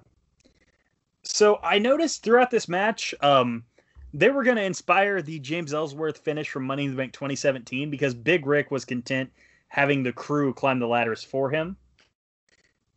So 1.23 1.59
I 1.63 1.79
noticed 1.79 2.23
throughout 2.23 2.51
this 2.51 2.69
match, 2.69 3.15
um, 3.21 3.65
they 4.13 4.31
were 4.31 4.43
going 4.43 4.57
to 4.57 4.63
inspire 4.63 5.23
the 5.23 5.39
James 5.39 5.73
Ellsworth 5.73 6.19
finish 6.19 6.49
from 6.49 6.65
Money 6.65 6.85
in 6.85 6.91
the 6.91 6.97
Bank 6.97 7.13
2017 7.13 7.91
because 7.91 8.15
Big 8.15 8.47
Rick 8.47 8.71
was 8.71 8.85
content 8.85 9.31
having 9.69 10.03
the 10.03 10.13
crew 10.13 10.53
climb 10.53 10.79
the 10.79 10.87
ladders 10.89 11.23
for 11.23 11.51
him. 11.51 11.77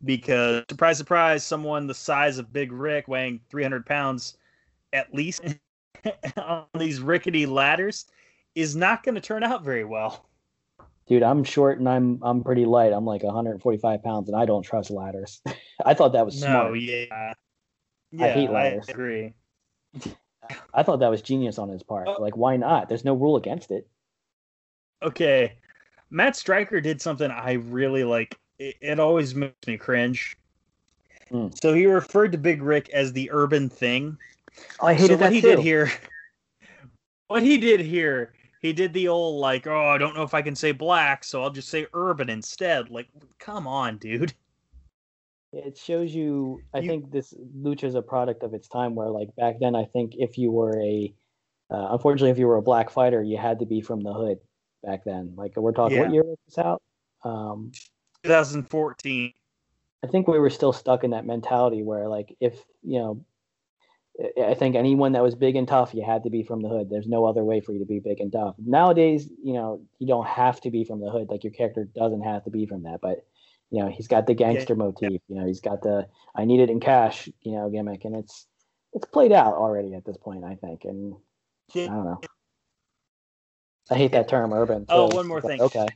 Because 0.04 0.64
surprise, 0.68 0.98
surprise, 0.98 1.44
someone 1.44 1.86
the 1.86 1.94
size 1.94 2.38
of 2.38 2.52
Big 2.52 2.72
Rick, 2.72 3.08
weighing 3.08 3.40
300 3.48 3.86
pounds 3.86 4.36
at 4.92 5.14
least 5.14 5.42
on 6.36 6.66
these 6.78 7.00
rickety 7.00 7.46
ladders, 7.46 8.06
is 8.54 8.76
not 8.76 9.02
going 9.02 9.14
to 9.14 9.20
turn 9.20 9.42
out 9.42 9.64
very 9.64 9.84
well. 9.84 10.26
Dude, 11.06 11.22
I'm 11.22 11.44
short 11.44 11.78
and 11.78 11.88
I'm 11.88 12.18
I'm 12.22 12.42
pretty 12.42 12.64
light. 12.64 12.92
I'm 12.92 13.04
like 13.04 13.22
145 13.22 14.02
pounds 14.02 14.28
and 14.28 14.36
I 14.36 14.46
don't 14.46 14.62
trust 14.62 14.90
ladders. 14.90 15.40
I 15.84 15.94
thought 15.94 16.12
that 16.12 16.24
was 16.24 16.40
No, 16.40 16.74
smart. 16.74 16.80
yeah. 16.80 17.34
I 18.20 18.28
hate 18.28 18.50
ladders. 18.50 18.86
I 18.88 18.92
agree. 18.92 19.34
I 20.72 20.82
thought 20.82 21.00
that 21.00 21.10
was 21.10 21.22
genius 21.22 21.58
on 21.58 21.68
his 21.68 21.82
part. 21.82 22.06
Oh. 22.08 22.20
Like, 22.20 22.36
why 22.36 22.56
not? 22.56 22.88
There's 22.88 23.04
no 23.04 23.14
rule 23.14 23.36
against 23.36 23.70
it. 23.70 23.86
okay 25.02 25.54
matt 26.10 26.36
Striker 26.36 26.80
did 26.80 27.00
something 27.02 27.30
i 27.30 27.52
really 27.54 28.04
like 28.04 28.38
it, 28.58 28.76
it 28.80 29.00
always 29.00 29.34
makes 29.34 29.66
me 29.66 29.76
cringe 29.76 30.36
Hmm. 31.30 31.48
so 31.60 31.72
he 31.72 31.86
referred 31.86 32.32
to 32.32 32.38
big 32.38 32.62
rick 32.62 32.90
as 32.90 33.12
the 33.12 33.30
urban 33.32 33.68
thing 33.70 34.16
Oh, 34.80 34.86
I 34.86 34.94
so 34.94 35.02
hated 35.02 35.14
what 35.14 35.20
that 35.20 35.32
he 35.32 35.40
too. 35.40 35.48
did 35.48 35.58
here 35.58 35.90
what 37.28 37.42
he 37.42 37.56
did 37.58 37.80
here 37.80 38.34
he 38.60 38.72
did 38.72 38.92
the 38.94 39.08
old 39.08 39.40
like, 39.40 39.66
oh, 39.66 39.88
I 39.88 39.98
don't 39.98 40.14
know 40.14 40.22
if 40.22 40.32
I 40.32 40.40
can 40.40 40.54
say 40.56 40.72
black, 40.72 41.22
so 41.22 41.42
I'll 41.42 41.50
just 41.50 41.68
say 41.68 41.86
urban 41.92 42.30
instead. 42.30 42.88
Like, 42.88 43.08
come 43.38 43.66
on, 43.66 43.98
dude. 43.98 44.32
It 45.54 45.78
shows 45.78 46.14
you. 46.14 46.60
I 46.72 46.80
You- 46.80 46.88
think 46.88 47.10
this 47.10 47.32
lucha 47.56 47.84
is 47.84 47.94
a 47.94 48.02
product 48.02 48.42
of 48.42 48.54
its 48.54 48.68
time. 48.68 48.94
Where 48.94 49.08
like 49.08 49.34
back 49.36 49.58
then, 49.60 49.74
I 49.74 49.84
think 49.84 50.14
if 50.16 50.36
you 50.36 50.50
were 50.50 50.78
a, 50.80 51.14
uh, 51.70 51.88
unfortunately, 51.92 52.30
if 52.30 52.38
you 52.38 52.46
were 52.46 52.56
a 52.56 52.62
black 52.62 52.90
fighter, 52.90 53.22
you 53.22 53.36
had 53.36 53.60
to 53.60 53.66
be 53.66 53.80
from 53.80 54.00
the 54.00 54.12
hood. 54.12 54.38
Back 54.82 55.04
then, 55.04 55.34
like 55.36 55.56
we're 55.56 55.72
talking, 55.72 55.96
what 55.98 56.12
year 56.12 56.24
was 56.24 56.38
this 56.46 56.58
out? 56.58 56.82
Um, 57.24 57.72
2014. 58.22 59.32
I 60.02 60.06
think 60.06 60.28
we 60.28 60.38
were 60.38 60.50
still 60.50 60.72
stuck 60.74 61.04
in 61.04 61.12
that 61.12 61.24
mentality 61.24 61.82
where 61.82 62.08
like 62.08 62.36
if 62.40 62.62
you 62.82 62.98
know 62.98 63.24
I 64.40 64.54
think 64.54 64.76
anyone 64.76 65.12
that 65.12 65.22
was 65.22 65.34
big 65.34 65.56
and 65.56 65.66
tough, 65.66 65.92
you 65.92 66.04
had 66.04 66.22
to 66.22 66.30
be 66.30 66.44
from 66.44 66.60
the 66.60 66.68
hood. 66.68 66.88
There's 66.88 67.08
no 67.08 67.24
other 67.24 67.42
way 67.42 67.60
for 67.60 67.72
you 67.72 67.80
to 67.80 67.84
be 67.84 67.98
big 67.98 68.20
and 68.20 68.30
tough. 68.30 68.54
Nowadays, 68.58 69.28
you 69.42 69.54
know, 69.54 69.80
you 69.98 70.06
don't 70.06 70.26
have 70.26 70.60
to 70.60 70.70
be 70.70 70.84
from 70.84 71.00
the 71.00 71.10
hood. 71.10 71.28
Like 71.30 71.42
your 71.42 71.52
character 71.52 71.84
doesn't 71.84 72.22
have 72.22 72.44
to 72.44 72.50
be 72.50 72.66
from 72.66 72.84
that, 72.84 73.00
but 73.00 73.26
you 73.74 73.82
know, 73.82 73.90
he's 73.90 74.06
got 74.06 74.28
the 74.28 74.34
gangster 74.34 74.76
motif. 74.76 75.20
You 75.28 75.34
know, 75.34 75.46
he's 75.46 75.60
got 75.60 75.82
the 75.82 76.06
I 76.36 76.44
need 76.44 76.60
it 76.60 76.70
in 76.70 76.78
cash, 76.78 77.28
you 77.42 77.52
know, 77.52 77.68
gimmick, 77.68 78.04
and 78.04 78.14
it's 78.14 78.46
it's 78.92 79.06
played 79.06 79.32
out 79.32 79.54
already 79.54 79.94
at 79.94 80.04
this 80.04 80.16
point, 80.16 80.44
I 80.44 80.54
think. 80.54 80.84
And 80.84 81.16
I 81.74 81.86
don't 81.86 82.04
know. 82.04 82.20
I 83.90 83.96
hate 83.96 84.12
that 84.12 84.28
term, 84.28 84.52
urban. 84.52 84.86
Oh, 84.88 85.12
one 85.14 85.26
more 85.26 85.40
thing. 85.40 85.60
Okay. 85.60 85.88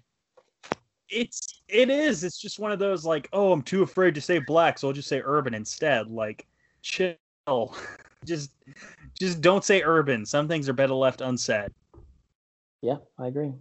It's 1.09 1.63
it 1.69 1.89
is. 1.89 2.25
It's 2.25 2.41
just 2.41 2.59
one 2.59 2.73
of 2.73 2.81
those 2.81 3.05
like, 3.05 3.29
oh, 3.33 3.53
I'm 3.53 3.63
too 3.63 3.85
afraid 3.85 4.17
to 4.17 4.21
say 4.21 4.41
black, 4.41 4.79
so 4.79 4.89
I'll 4.89 4.93
just 4.93 5.09
say 5.09 5.23
urban 5.25 5.55
instead. 5.55 6.11
Like, 6.11 6.49
chill. 6.83 7.15
just 8.25 8.51
just 9.17 9.41
don't 9.41 9.65
say 9.65 9.83
urban. 9.83 10.27
Some 10.27 10.49
things 10.49 10.69
are 10.69 10.73
better 10.73 10.95
left 10.95 11.21
unsaid. 11.21 11.71
Yeah, 12.83 12.97
I 13.19 13.29
agree. 13.29 13.53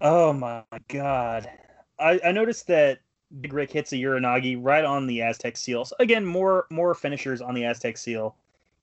Oh 0.00 0.32
my 0.32 0.62
god. 0.88 1.50
I, 1.98 2.20
I 2.24 2.32
noticed 2.32 2.66
that 2.68 3.00
Big 3.40 3.52
Rick 3.52 3.72
hits 3.72 3.92
a 3.92 3.96
Uranage 3.96 4.58
right 4.60 4.84
on 4.84 5.06
the 5.06 5.22
Aztec 5.22 5.56
seal. 5.56 5.84
So 5.84 5.96
again, 5.98 6.24
more 6.24 6.66
more 6.70 6.94
finishers 6.94 7.40
on 7.40 7.54
the 7.54 7.64
Aztec 7.64 7.96
seal. 7.96 8.36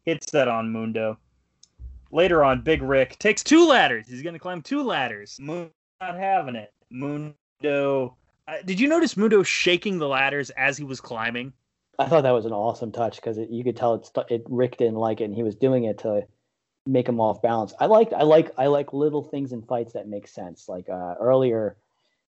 Hits 0.03 0.31
that 0.31 0.47
on 0.47 0.71
Mundo. 0.71 1.17
Later 2.11 2.43
on, 2.43 2.61
Big 2.61 2.81
Rick 2.81 3.17
takes 3.17 3.43
two 3.43 3.67
ladders. 3.67 4.07
He's 4.07 4.21
gonna 4.21 4.39
climb 4.39 4.61
two 4.61 4.83
ladders. 4.83 5.37
Mundo 5.39 5.71
not 6.01 6.15
having 6.15 6.55
it. 6.55 6.73
Mundo 6.89 8.15
uh, 8.47 8.57
did 8.65 8.79
you 8.79 8.87
notice 8.87 9.17
Mundo 9.17 9.41
shaking 9.41 9.97
the 9.97 10.07
ladders 10.07 10.51
as 10.51 10.77
he 10.77 10.83
was 10.83 11.01
climbing? 11.01 11.53
I 11.97 12.05
thought 12.05 12.21
that 12.21 12.31
was 12.31 12.45
an 12.45 12.51
awesome 12.51 12.91
touch 12.91 13.15
because 13.15 13.39
you 13.49 13.63
could 13.63 13.77
tell 13.77 13.95
it, 13.95 14.09
it 14.29 14.43
Rick 14.47 14.77
didn't 14.77 14.95
like 14.95 15.21
it, 15.21 15.25
and 15.25 15.35
he 15.35 15.43
was 15.43 15.55
doing 15.55 15.85
it 15.85 15.97
to 15.99 16.27
make 16.85 17.07
him 17.07 17.19
off 17.19 17.41
balance. 17.41 17.73
I 17.79 17.87
like 17.87 18.13
I 18.13 18.23
like 18.23 18.51
I 18.57 18.67
like 18.67 18.93
little 18.93 19.23
things 19.23 19.51
in 19.51 19.61
fights 19.63 19.93
that 19.93 20.07
make 20.07 20.27
sense. 20.27 20.69
Like 20.69 20.89
uh, 20.89 21.15
earlier 21.19 21.77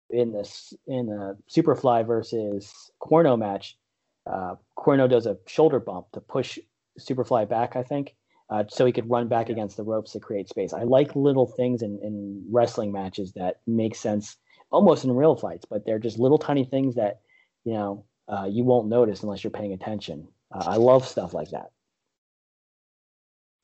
in 0.09 0.31
this 0.31 0.73
in 0.87 1.07
the 1.07 1.37
Superfly 1.49 2.05
versus 2.05 2.91
Cuerno 3.01 3.37
match, 3.37 3.77
uh, 4.25 4.55
Cuerno 4.77 5.09
does 5.09 5.25
a 5.25 5.37
shoulder 5.47 5.79
bump 5.79 6.11
to 6.13 6.21
push 6.21 6.59
Superfly 6.99 7.47
back. 7.47 7.75
I 7.75 7.83
think. 7.83 8.15
Uh, 8.49 8.65
so 8.67 8.85
he 8.85 8.91
could 8.91 9.09
run 9.09 9.29
back 9.29 9.47
against 9.49 9.77
the 9.77 9.83
ropes 9.83 10.11
to 10.11 10.19
create 10.19 10.49
space. 10.49 10.73
I 10.73 10.83
like 10.83 11.15
little 11.15 11.47
things 11.47 11.81
in, 11.81 11.97
in 12.03 12.43
wrestling 12.51 12.91
matches 12.91 13.31
that 13.33 13.61
make 13.65 13.95
sense 13.95 14.35
almost 14.71 15.05
in 15.05 15.15
real 15.15 15.37
fights, 15.37 15.65
but 15.69 15.85
they're 15.85 15.99
just 15.99 16.19
little 16.19 16.37
tiny 16.37 16.65
things 16.65 16.95
that, 16.95 17.21
you 17.63 17.71
know, 17.71 18.03
uh, 18.27 18.47
you 18.49 18.65
won't 18.65 18.89
notice 18.89 19.23
unless 19.23 19.41
you're 19.41 19.51
paying 19.51 19.71
attention. 19.71 20.27
Uh, 20.53 20.65
I 20.67 20.75
love 20.75 21.07
stuff 21.07 21.33
like 21.33 21.51
that. 21.51 21.71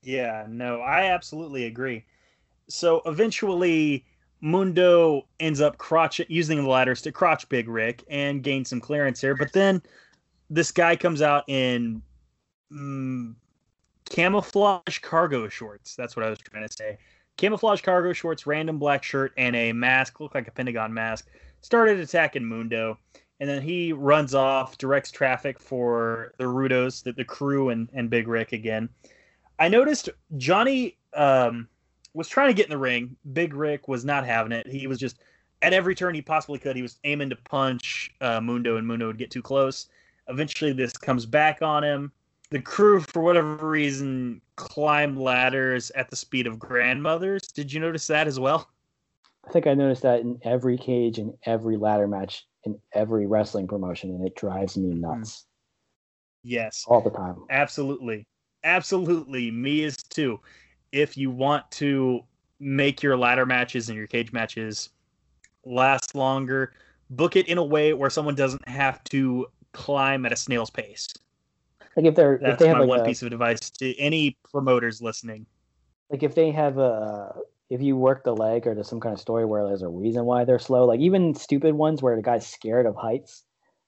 Yeah, 0.07 0.45
no, 0.47 0.79
I 0.79 1.11
absolutely 1.11 1.65
agree. 1.65 2.05
So 2.69 3.01
eventually, 3.05 4.05
Mundo 4.39 5.27
ends 5.41 5.59
up 5.59 5.77
crotch 5.79 6.21
using 6.29 6.63
the 6.63 6.69
ladders 6.69 7.01
to 7.01 7.11
crotch 7.11 7.49
Big 7.49 7.67
Rick 7.67 8.05
and 8.09 8.41
gain 8.41 8.63
some 8.63 8.79
clearance 8.79 9.19
here. 9.19 9.35
But 9.35 9.51
then 9.51 9.81
this 10.49 10.71
guy 10.71 10.95
comes 10.95 11.21
out 11.21 11.43
in 11.49 12.01
mm, 12.71 13.35
camouflage 14.09 14.99
cargo 14.99 15.49
shorts. 15.49 15.97
That's 15.97 16.15
what 16.15 16.25
I 16.25 16.29
was 16.29 16.39
trying 16.39 16.65
to 16.65 16.73
say. 16.73 16.99
Camouflage 17.35 17.81
cargo 17.81 18.13
shorts, 18.13 18.47
random 18.47 18.79
black 18.79 19.03
shirt, 19.03 19.33
and 19.35 19.57
a 19.57 19.73
mask, 19.73 20.21
look 20.21 20.33
like 20.33 20.47
a 20.47 20.51
Pentagon 20.51 20.93
mask. 20.93 21.27
Started 21.59 21.99
attacking 21.99 22.45
Mundo, 22.45 22.97
and 23.41 23.49
then 23.49 23.61
he 23.61 23.91
runs 23.91 24.33
off, 24.33 24.77
directs 24.77 25.11
traffic 25.11 25.59
for 25.59 26.33
the 26.37 26.45
Rudos, 26.45 27.03
the, 27.03 27.11
the 27.11 27.25
crew, 27.25 27.71
and, 27.71 27.89
and 27.93 28.09
Big 28.09 28.29
Rick 28.29 28.53
again. 28.53 28.87
I 29.59 29.67
noticed 29.67 30.09
Johnny 30.37 30.97
um, 31.13 31.67
was 32.13 32.27
trying 32.27 32.49
to 32.49 32.53
get 32.53 32.65
in 32.65 32.71
the 32.71 32.77
ring. 32.77 33.15
Big 33.33 33.53
Rick 33.53 33.87
was 33.87 34.05
not 34.05 34.25
having 34.25 34.51
it. 34.51 34.67
He 34.67 34.87
was 34.87 34.99
just 34.99 35.17
at 35.61 35.73
every 35.73 35.95
turn 35.95 36.13
he 36.13 36.21
possibly 36.21 36.59
could. 36.59 36.75
He 36.75 36.81
was 36.81 36.97
aiming 37.03 37.29
to 37.31 37.35
punch 37.35 38.13
uh, 38.21 38.39
Mundo, 38.39 38.77
and 38.77 38.87
Mundo 38.87 39.07
would 39.07 39.17
get 39.17 39.31
too 39.31 39.41
close. 39.41 39.87
Eventually, 40.27 40.73
this 40.73 40.93
comes 40.93 41.25
back 41.25 41.61
on 41.61 41.83
him. 41.83 42.11
The 42.49 42.61
crew, 42.61 43.01
for 43.01 43.21
whatever 43.21 43.55
reason, 43.55 44.41
climb 44.55 45.17
ladders 45.19 45.91
at 45.91 46.09
the 46.09 46.15
speed 46.15 46.47
of 46.47 46.59
grandmothers. 46.59 47.41
Did 47.47 47.73
you 47.73 47.79
notice 47.79 48.07
that 48.07 48.27
as 48.27 48.39
well? 48.39 48.69
I 49.47 49.51
think 49.51 49.67
I 49.67 49.73
noticed 49.73 50.01
that 50.03 50.21
in 50.21 50.39
every 50.43 50.77
cage, 50.77 51.19
in 51.19 51.33
every 51.45 51.77
ladder 51.77 52.07
match, 52.07 52.45
in 52.63 52.79
every 52.93 53.25
wrestling 53.27 53.67
promotion, 53.67 54.11
and 54.11 54.25
it 54.27 54.35
drives 54.35 54.77
me 54.77 54.93
nuts 54.93 55.45
Yes. 56.43 56.85
all 56.87 57.01
the 57.01 57.09
time. 57.09 57.43
Absolutely. 57.49 58.27
Absolutely. 58.67 59.49
Me 59.49 59.83
is 59.83 59.95
too. 59.95 60.41
If 60.91 61.17
you 61.17 61.31
want 61.31 61.69
to 61.71 62.21
make 62.59 63.01
your 63.01 63.15
ladder 63.15 63.45
matches 63.45 63.87
and 63.87 63.97
your 63.97 64.07
cage 64.07 64.33
matches 64.33 64.89
last 65.63 66.15
longer, 66.15 66.73
book 67.09 67.37
it 67.37 67.47
in 67.47 67.57
a 67.57 67.63
way 67.63 67.93
where 67.93 68.09
someone 68.09 68.35
doesn't 68.35 68.67
have 68.67 69.01
to 69.05 69.47
climb 69.71 70.25
at 70.25 70.33
a 70.33 70.35
snail's 70.35 70.69
pace. 70.69 71.07
Like 71.95 72.05
if 72.07 72.15
they're 72.15 72.35
if 72.35 72.41
That's 72.41 72.59
they 72.59 72.67
my 72.67 72.79
have 72.79 72.87
one 72.87 72.99
a, 72.99 73.05
piece 73.05 73.21
of 73.21 73.31
advice 73.31 73.69
to 73.71 73.97
any 73.97 74.37
promoters 74.51 75.01
listening. 75.01 75.45
like 76.09 76.23
if 76.23 76.35
they 76.35 76.51
have 76.51 76.77
a 76.77 77.35
if 77.69 77.81
you 77.81 77.95
work 77.95 78.25
the 78.25 78.35
leg 78.35 78.67
or 78.67 78.75
there's 78.75 78.89
some 78.89 78.99
kind 78.99 79.13
of 79.13 79.19
story 79.19 79.45
where 79.45 79.65
there's 79.65 79.81
a 79.81 79.87
reason 79.87 80.25
why 80.25 80.43
they're 80.43 80.59
slow, 80.59 80.85
like 80.85 80.99
even 80.99 81.35
stupid 81.35 81.73
ones 81.73 82.01
where 82.01 82.17
the 82.17 82.21
guy's 82.21 82.45
scared 82.45 82.85
of 82.85 82.95
heights, 82.95 83.43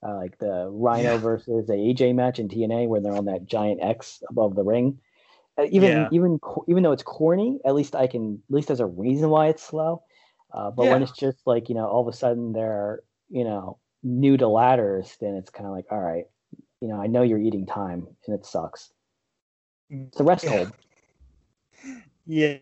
uh, 0.06 0.16
like 0.16 0.38
the 0.38 0.70
Rhino 0.72 1.18
Yeah. 1.18 1.18
versus 1.18 1.68
the 1.68 1.74
AJ 1.74 2.16
match 2.16 2.40
in 2.40 2.48
TNA 2.48 2.88
where 2.88 3.02
they're 3.02 3.16
on 3.16 3.26
that 3.26 3.46
giant 3.46 3.82
X 3.84 4.24
above 4.30 4.56
the 4.56 4.64
ring. 4.64 5.00
Uh, 5.58 5.66
even 5.72 5.90
Yeah. 5.90 6.10
even 6.12 6.40
even 6.68 6.84
though 6.84 6.92
it's 6.92 7.04
corny, 7.04 7.60
at 7.66 7.76
least 7.76 7.96
I 7.96 8.08
can 8.08 8.42
at 8.50 8.56
least 8.56 8.68
there's 8.68 8.80
a 8.80 8.86
reason 8.86 9.30
why 9.30 9.48
it's 9.48 9.64
slow. 9.64 10.04
Uh, 10.54 10.72
but 10.72 10.88
when 10.88 11.04
it's 11.04 11.12
just 11.12 11.40
like 11.46 11.70
you 11.70 11.76
know 11.76 11.86
all 11.86 12.02
of 12.08 12.14
a 12.14 12.18
sudden 12.18 12.54
they're 12.54 13.02
you 13.30 13.44
know 13.44 13.78
new 14.04 14.38
to 14.38 14.48
ladders, 14.48 15.18
then 15.20 15.36
it's 15.36 15.50
kind 15.50 15.68
of 15.68 15.74
like 15.74 15.86
all 15.92 16.00
right, 16.00 16.26
you 16.82 16.88
know 16.88 17.02
I 17.02 17.08
know 17.08 17.22
you're 17.22 17.40
eating 17.40 17.66
time 17.66 18.08
and 18.26 18.36
it 18.36 18.46
sucks. 18.46 18.92
It's 19.90 20.20
a 20.20 20.24
rest 20.24 20.46
Yeah. 20.46 20.50
hold. 20.50 20.72
Yeah. 22.26 22.58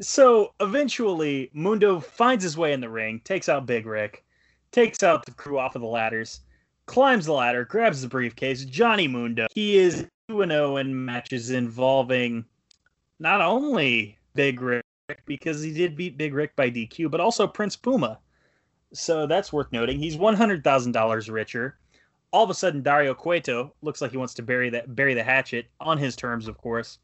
So 0.00 0.52
eventually, 0.60 1.50
Mundo 1.52 2.00
finds 2.00 2.44
his 2.44 2.56
way 2.56 2.72
in 2.72 2.80
the 2.80 2.88
ring, 2.88 3.20
takes 3.24 3.48
out 3.48 3.66
Big 3.66 3.86
Rick, 3.86 4.24
takes 4.72 5.02
out 5.02 5.24
the 5.24 5.32
crew 5.32 5.58
off 5.58 5.76
of 5.76 5.82
the 5.82 5.88
ladders, 5.88 6.40
climbs 6.86 7.26
the 7.26 7.32
ladder, 7.32 7.64
grabs 7.64 8.02
the 8.02 8.08
briefcase. 8.08 8.64
Johnny 8.64 9.06
Mundo. 9.06 9.46
He 9.54 9.76
is 9.76 10.06
2 10.28 10.44
0 10.46 10.76
in 10.78 11.04
matches 11.04 11.50
involving 11.50 12.44
not 13.18 13.40
only 13.40 14.18
Big 14.34 14.60
Ryck, 14.60 14.82
because 15.26 15.62
he 15.62 15.72
did 15.72 15.96
beat 15.96 16.16
Big 16.16 16.32
Ryck 16.32 16.50
by 16.56 16.70
DQ, 16.70 17.10
but 17.10 17.20
also 17.20 17.46
Prince 17.46 17.76
Puma. 17.76 18.18
So 18.92 19.26
that's 19.26 19.52
worth 19.52 19.70
noting. 19.72 19.98
He's 19.98 20.16
$100,000 20.16 21.32
richer. 21.32 21.78
All 22.30 22.44
of 22.44 22.50
a 22.50 22.54
sudden, 22.54 22.82
Dario 22.82 23.14
Cueto 23.14 23.74
looks 23.82 24.00
like 24.00 24.10
he 24.10 24.16
wants 24.16 24.34
to 24.34 24.42
bury 24.42 24.70
that 24.70 24.94
bury 24.94 25.14
the 25.14 25.22
hatchet 25.22 25.66
on 25.80 25.98
his 25.98 26.16
terms, 26.16 26.48
of 26.48 26.56
course. 26.56 26.98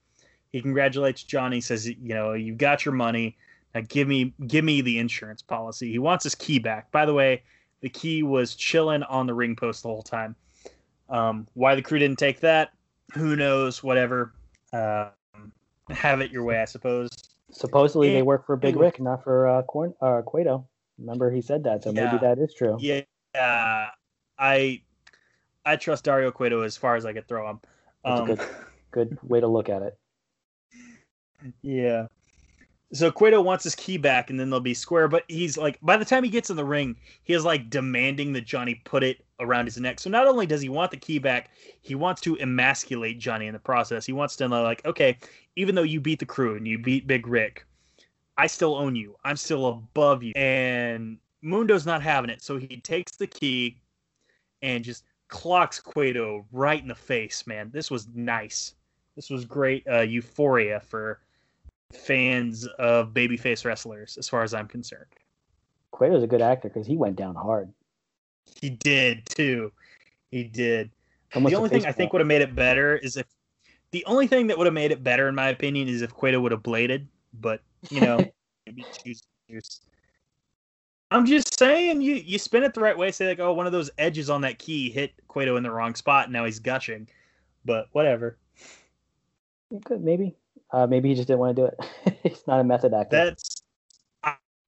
He 0.52 0.62
congratulates 0.62 1.22
Johnny, 1.22 1.60
says, 1.60 1.86
"You 1.86 2.14
know, 2.14 2.32
you 2.32 2.54
got 2.54 2.86
your 2.86 2.94
money. 2.94 3.36
Now 3.74 3.82
give 3.86 4.08
me 4.08 4.32
give 4.46 4.64
me 4.64 4.80
the 4.80 4.98
insurance 4.98 5.42
policy." 5.42 5.90
He 5.90 5.98
wants 5.98 6.24
his 6.24 6.34
key 6.34 6.58
back. 6.58 6.90
By 6.90 7.04
the 7.04 7.12
way, 7.12 7.42
the 7.80 7.88
key 7.88 8.22
was 8.22 8.54
chilling 8.54 9.02
on 9.04 9.26
the 9.26 9.34
ring 9.34 9.56
post 9.56 9.82
the 9.82 9.88
whole 9.88 10.02
time. 10.02 10.34
Um, 11.08 11.46
why 11.54 11.74
the 11.74 11.82
crew 11.82 11.98
didn't 11.98 12.18
take 12.18 12.40
that, 12.40 12.72
who 13.14 13.36
knows? 13.36 13.82
Whatever. 13.82 14.34
Um, 14.72 15.10
have 15.90 16.20
it 16.20 16.30
your 16.30 16.44
way, 16.44 16.60
I 16.60 16.64
suppose. 16.66 17.08
Supposedly 17.50 18.12
they 18.12 18.22
work 18.22 18.44
for 18.44 18.56
Big 18.56 18.74
Ryck, 18.76 19.00
not 19.00 19.24
for 19.24 19.48
uh, 19.48 19.62
Corn 19.62 19.94
uh, 20.02 20.20
Cueto. 20.22 20.66
Remember 20.98 21.30
he 21.30 21.40
said 21.40 21.64
that, 21.64 21.82
so 21.84 21.92
Yeah. 21.92 22.06
maybe 22.06 22.18
that 22.18 22.38
is 22.38 22.52
true. 22.52 22.76
Yeah, 22.80 23.02
I 24.38 24.82
I 25.64 25.76
trust 25.76 26.04
Dario 26.04 26.30
Cueto 26.30 26.62
as 26.62 26.76
far 26.76 26.96
as 26.96 27.06
I 27.06 27.12
could 27.12 27.26
throw 27.28 27.48
him. 27.48 27.60
That's 28.04 28.18
a 28.18 28.22
Um, 28.22 28.26
good- 28.26 28.40
Good 28.90 29.18
way 29.22 29.38
to 29.40 29.46
look 29.46 29.68
at 29.68 29.82
it. 29.82 29.98
Yeah. 31.62 32.06
So 32.90 33.10
Cueto 33.10 33.42
wants 33.42 33.64
his 33.64 33.74
key 33.74 33.98
back, 33.98 34.30
and 34.30 34.40
then 34.40 34.48
they'll 34.48 34.60
be 34.60 34.72
square. 34.72 35.08
But 35.08 35.24
he's 35.28 35.58
like, 35.58 35.78
by 35.82 35.98
the 35.98 36.06
time 36.06 36.24
he 36.24 36.30
gets 36.30 36.48
in 36.48 36.56
the 36.56 36.64
ring, 36.64 36.96
he 37.22 37.34
is 37.34 37.44
like 37.44 37.68
demanding 37.68 38.32
that 38.32 38.46
Johnny 38.46 38.76
put 38.84 39.04
it 39.04 39.24
around 39.40 39.66
his 39.66 39.78
neck. 39.78 40.00
So 40.00 40.08
not 40.08 40.26
only 40.26 40.46
does 40.46 40.62
he 40.62 40.70
want 40.70 40.90
the 40.90 40.96
key 40.96 41.18
back, 41.18 41.50
he 41.82 41.94
wants 41.94 42.22
to 42.22 42.38
emasculate 42.38 43.18
Johnny 43.18 43.46
in 43.46 43.52
the 43.52 43.58
process. 43.58 44.06
He 44.06 44.12
wants 44.12 44.36
to 44.36 44.48
know, 44.48 44.62
like, 44.62 44.84
okay, 44.86 45.18
even 45.56 45.74
though 45.74 45.82
you 45.82 46.00
beat 46.00 46.18
the 46.18 46.26
crew 46.26 46.56
and 46.56 46.66
you 46.66 46.78
beat 46.78 47.06
Big 47.06 47.26
Ryck, 47.26 47.58
I 48.38 48.46
still 48.46 48.74
own 48.74 48.96
you. 48.96 49.16
I'm 49.22 49.36
still 49.36 49.66
above 49.66 50.22
you. 50.22 50.32
And 50.34 51.18
Mundo's 51.42 51.84
not 51.84 52.02
having 52.02 52.30
it. 52.30 52.42
So 52.42 52.56
he 52.56 52.80
takes 52.80 53.16
the 53.16 53.26
key 53.26 53.82
and 54.62 54.82
just 54.82 55.04
clocks 55.28 55.78
Cueto 55.78 56.46
right 56.52 56.80
in 56.80 56.88
the 56.88 56.94
face, 56.94 57.46
man. 57.46 57.70
This 57.70 57.90
was 57.90 58.08
nice. 58.14 58.74
This 59.14 59.28
was 59.28 59.44
great 59.44 59.86
uh, 59.86 60.00
euphoria 60.00 60.80
for 60.80 61.20
fans 61.92 62.66
of 62.78 63.12
babyface 63.12 63.64
wrestlers, 63.64 64.16
as 64.18 64.28
far 64.28 64.42
as 64.42 64.54
I'm 64.54 64.68
concerned. 64.68 65.06
Cueto's 65.92 66.22
a 66.22 66.26
good 66.26 66.42
actor 66.42 66.68
because 66.68 66.86
he 66.86 66.96
went 66.96 67.16
down 67.16 67.34
hard. 67.34 67.72
He 68.60 68.70
did 68.70 69.26
too. 69.26 69.72
He 70.30 70.44
did. 70.44 70.90
Almost 71.34 71.52
the 71.52 71.56
only 71.56 71.68
thing 71.68 71.86
I 71.86 71.92
think 71.92 72.12
would 72.12 72.20
have 72.20 72.28
made 72.28 72.42
it 72.42 72.54
better 72.54 72.96
is 72.96 73.16
if 73.16 73.26
the 73.90 74.04
only 74.04 74.26
thing 74.26 74.46
that 74.48 74.58
would 74.58 74.66
have 74.66 74.74
made 74.74 74.92
it 74.92 75.02
better, 75.02 75.28
in 75.28 75.34
my 75.34 75.48
opinion, 75.48 75.88
is 75.88 76.02
if 76.02 76.12
Cueto 76.12 76.40
would 76.40 76.52
have 76.52 76.62
bladed. 76.62 77.08
But 77.40 77.62
you 77.90 78.00
know, 78.00 78.24
maybe 78.66 78.84
choose. 79.04 79.22
I'm 81.10 81.24
just 81.24 81.58
saying, 81.58 82.02
you 82.02 82.14
you 82.14 82.38
spin 82.38 82.62
it 82.62 82.74
the 82.74 82.80
right 82.80 82.96
way. 82.96 83.10
Say 83.10 83.28
like, 83.28 83.40
oh, 83.40 83.52
one 83.52 83.66
of 83.66 83.72
those 83.72 83.90
edges 83.98 84.28
on 84.28 84.42
that 84.42 84.58
key 84.58 84.90
hit 84.90 85.12
Cueto 85.28 85.56
in 85.56 85.62
the 85.62 85.70
wrong 85.70 85.94
spot. 85.94 86.24
And 86.24 86.32
now 86.32 86.44
he's 86.44 86.58
gushing. 86.58 87.08
But 87.64 87.88
whatever. 87.92 88.38
Could 89.84 90.02
maybe. 90.02 90.34
Uh, 90.70 90.86
maybe 90.86 91.08
he 91.08 91.14
just 91.14 91.28
didn't 91.28 91.40
want 91.40 91.56
to 91.56 91.62
do 91.62 91.66
it. 91.66 92.18
He's 92.22 92.46
not 92.46 92.60
a 92.60 92.64
method 92.64 92.94
actor. 92.94 93.16
That's. 93.16 93.62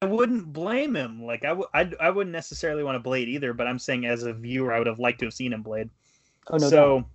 I 0.03 0.07
wouldn't 0.07 0.51
blame 0.51 0.95
him. 0.95 1.23
Like 1.23 1.45
I, 1.45 1.49
w- 1.49 1.67
I, 1.75 1.91
I 1.99 2.09
wouldn't 2.09 2.33
necessarily 2.33 2.83
want 2.83 2.95
to 2.95 2.99
blade 2.99 3.27
either. 3.27 3.53
But 3.53 3.67
I'm 3.67 3.77
saying 3.77 4.07
as 4.07 4.23
a 4.23 4.33
viewer, 4.33 4.73
I 4.73 4.79
would 4.79 4.87
have 4.87 4.97
liked 4.97 5.19
to 5.19 5.25
have 5.25 5.33
seen 5.33 5.53
him 5.53 5.61
blade. 5.61 5.91
Oh 6.47 6.57
no. 6.57 6.69
So, 6.69 6.99
doubt. 6.99 7.05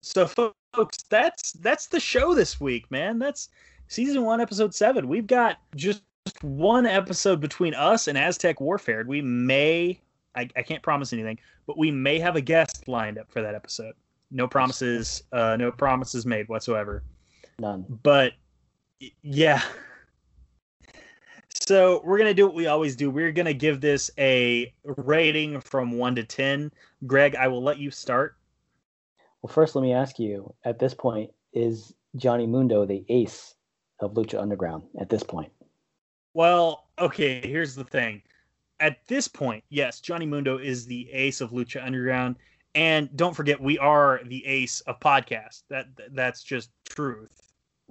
so 0.00 0.52
folks, 0.74 0.96
that's 1.10 1.52
that's 1.52 1.88
the 1.88 2.00
show 2.00 2.34
this 2.34 2.58
week, 2.58 2.90
man. 2.90 3.18
That's 3.18 3.50
season 3.88 4.24
one, 4.24 4.40
episode 4.40 4.74
seven. 4.74 5.06
We've 5.06 5.26
got 5.26 5.58
just 5.76 6.02
one 6.40 6.86
episode 6.86 7.40
between 7.40 7.74
us 7.74 8.08
and 8.08 8.16
Aztec 8.16 8.60
Warfare. 8.60 9.04
We 9.06 9.20
may, 9.20 10.00
I, 10.34 10.48
I 10.56 10.62
can't 10.62 10.82
promise 10.82 11.12
anything, 11.12 11.38
but 11.66 11.78
we 11.78 11.90
may 11.90 12.18
have 12.18 12.36
a 12.36 12.40
guest 12.40 12.88
lined 12.88 13.18
up 13.18 13.30
for 13.30 13.42
that 13.42 13.54
episode. 13.54 13.94
No 14.30 14.48
promises, 14.48 15.24
uh, 15.32 15.56
no 15.56 15.70
promises 15.70 16.24
made 16.24 16.48
whatsoever. 16.48 17.02
None. 17.58 17.86
But 18.02 18.32
yeah. 19.22 19.62
So 21.54 22.02
we're 22.04 22.18
gonna 22.18 22.34
do 22.34 22.46
what 22.46 22.54
we 22.54 22.66
always 22.66 22.96
do. 22.96 23.10
We're 23.10 23.32
gonna 23.32 23.54
give 23.54 23.80
this 23.80 24.10
a 24.18 24.72
rating 24.84 25.60
from 25.60 25.92
one 25.92 26.14
to 26.16 26.24
ten. 26.24 26.72
Greg, 27.06 27.36
I 27.36 27.48
will 27.48 27.62
let 27.62 27.78
you 27.78 27.90
start. 27.90 28.36
Well, 29.42 29.52
first, 29.52 29.74
let 29.74 29.82
me 29.82 29.92
ask 29.92 30.18
you: 30.18 30.54
At 30.64 30.78
this 30.78 30.94
point, 30.94 31.30
is 31.52 31.94
Johnny 32.16 32.46
Mundo 32.46 32.84
the 32.84 33.04
ace 33.08 33.54
of 34.00 34.14
Lucha 34.14 34.40
Underground? 34.40 34.84
At 35.00 35.08
this 35.08 35.22
point. 35.22 35.52
Well, 36.34 36.88
okay. 36.98 37.40
Here's 37.40 37.74
the 37.74 37.84
thing. 37.84 38.22
At 38.80 39.06
this 39.06 39.28
point, 39.28 39.62
yes, 39.68 40.00
Johnny 40.00 40.26
Mundo 40.26 40.58
is 40.58 40.86
the 40.86 41.08
ace 41.12 41.40
of 41.40 41.50
Lucha 41.50 41.84
Underground, 41.84 42.36
and 42.74 43.14
don't 43.16 43.34
forget, 43.34 43.60
we 43.60 43.78
are 43.78 44.20
the 44.24 44.44
ace 44.46 44.80
of 44.82 45.00
podcasts. 45.00 45.62
That 45.68 45.86
that's 46.12 46.42
just 46.42 46.70
truth 46.88 47.42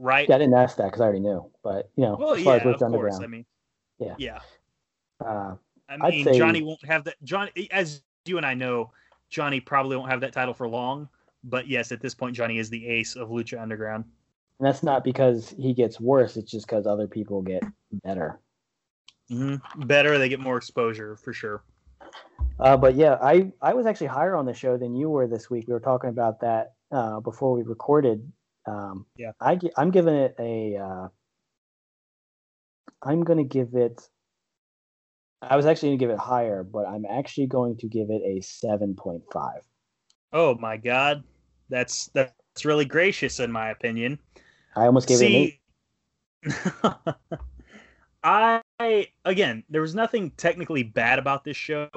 right? 0.02 0.28
Yeah, 0.28 0.36
I 0.36 0.40
didn't 0.40 0.56
ask 0.56 0.78
that 0.78 0.86
because 0.86 1.02
I 1.02 1.06
already 1.06 1.20
knew. 1.20 1.50
But 1.64 1.90
you 1.96 2.04
know, 2.04 2.18
well, 2.20 2.34
as 2.34 2.44
far 2.44 2.58
yeah, 2.58 2.68
as 2.68 2.82
of 2.82 2.92
course. 2.92 3.20
I 3.22 3.28
mean, 3.28 3.46
yeah, 4.00 4.16
yeah. 4.18 4.40
Uh, 5.24 5.56
I 5.88 6.10
mean, 6.10 6.26
say, 6.26 6.38
Johnny 6.38 6.62
won't 6.62 6.84
have 6.86 7.04
that. 7.06 7.16
John, 7.24 7.50
as 7.72 8.02
you 8.26 8.38
and 8.38 8.46
I 8.46 8.54
know, 8.54 8.92
Johnny 9.30 9.60
probably 9.60 9.96
won't 9.96 10.10
have 10.10 10.22
that 10.22 10.34
title 10.34 10.54
for 10.54 10.68
long. 10.68 11.08
But 11.44 11.68
yes, 11.68 11.92
at 11.92 12.02
this 12.02 12.14
point, 12.14 12.36
Johnny 12.36 12.58
is 12.58 12.70
the 12.70 12.86
ace 12.88 13.16
of 13.16 13.30
Lucha 13.30 13.60
Underground. 13.60 14.06
And 14.60 14.68
that's 14.68 14.84
not 14.84 15.04
because 15.04 15.50
he 15.58 15.74
gets 15.74 16.00
worse; 16.00 16.38
it's 16.38 16.52
just 16.52 16.68
because 16.68 16.86
other 16.86 17.08
people 17.08 17.42
get 17.42 17.64
better. 18.04 18.40
Mm-hmm. 19.32 19.84
Better, 19.84 20.18
they 20.18 20.30
get 20.30 20.40
more 20.40 20.58
exposure 20.58 21.16
for 21.16 21.34
sure. 21.34 21.64
Uh, 22.60 22.78
but 22.78 22.96
yeah, 22.96 23.18
I 23.22 23.52
I 23.62 23.74
was 23.74 23.86
actually 23.86 24.08
higher 24.08 24.36
on 24.36 24.46
the 24.46 24.54
show 24.54 24.78
than 24.78 24.96
you 24.96 25.10
were 25.10 25.28
this 25.28 25.50
week. 25.50 25.66
We 25.68 25.74
were 25.74 25.80
talking 25.80 26.10
about 26.10 26.42
that 26.42 26.74
uh, 26.92 27.20
before 27.20 27.54
we 27.54 27.64
recorded, 27.64 28.32
um, 28.68 29.06
yeah, 29.16 29.32
I 29.40 29.60
I'm 29.78 29.92
giving 29.92 30.16
it 30.16 30.36
a. 30.40 30.78
Uh, 30.78 31.08
I'm 33.04 33.24
going 33.24 33.40
to 33.40 33.44
give 33.44 33.74
it. 33.74 34.00
I 35.42 35.56
was 35.56 35.66
actually 35.66 35.90
going 35.90 36.00
to 36.00 36.06
give 36.06 36.10
it 36.12 36.20
higher, 36.20 36.64
but 36.64 36.88
I'm 36.88 37.06
actually 37.06 37.48
going 37.48 37.78
to 37.78 37.88
give 37.88 38.12
it 38.12 38.22
a 38.24 38.42
seven 38.42 38.96
point 38.96 39.24
five. 39.34 39.62
Oh 40.32 40.56
my 40.56 40.78
god, 40.78 41.24
that's 41.70 42.12
that's 42.14 42.64
really 42.64 42.86
gracious 42.86 43.40
in 43.40 43.52
my 43.52 43.72
opinion. 43.72 44.20
I 44.76 44.86
almost 44.86 45.08
gave 45.08 45.18
See, 45.18 45.26
it 45.26 45.60
an 46.44 46.54
eight. 46.54 47.06
I 48.24 48.62
again, 49.26 49.64
there 49.70 49.82
was 49.82 49.96
nothing 49.96 50.32
technically 50.32 50.84
bad 50.84 51.20
about 51.20 51.44
this 51.44 51.58
show, 51.58 51.90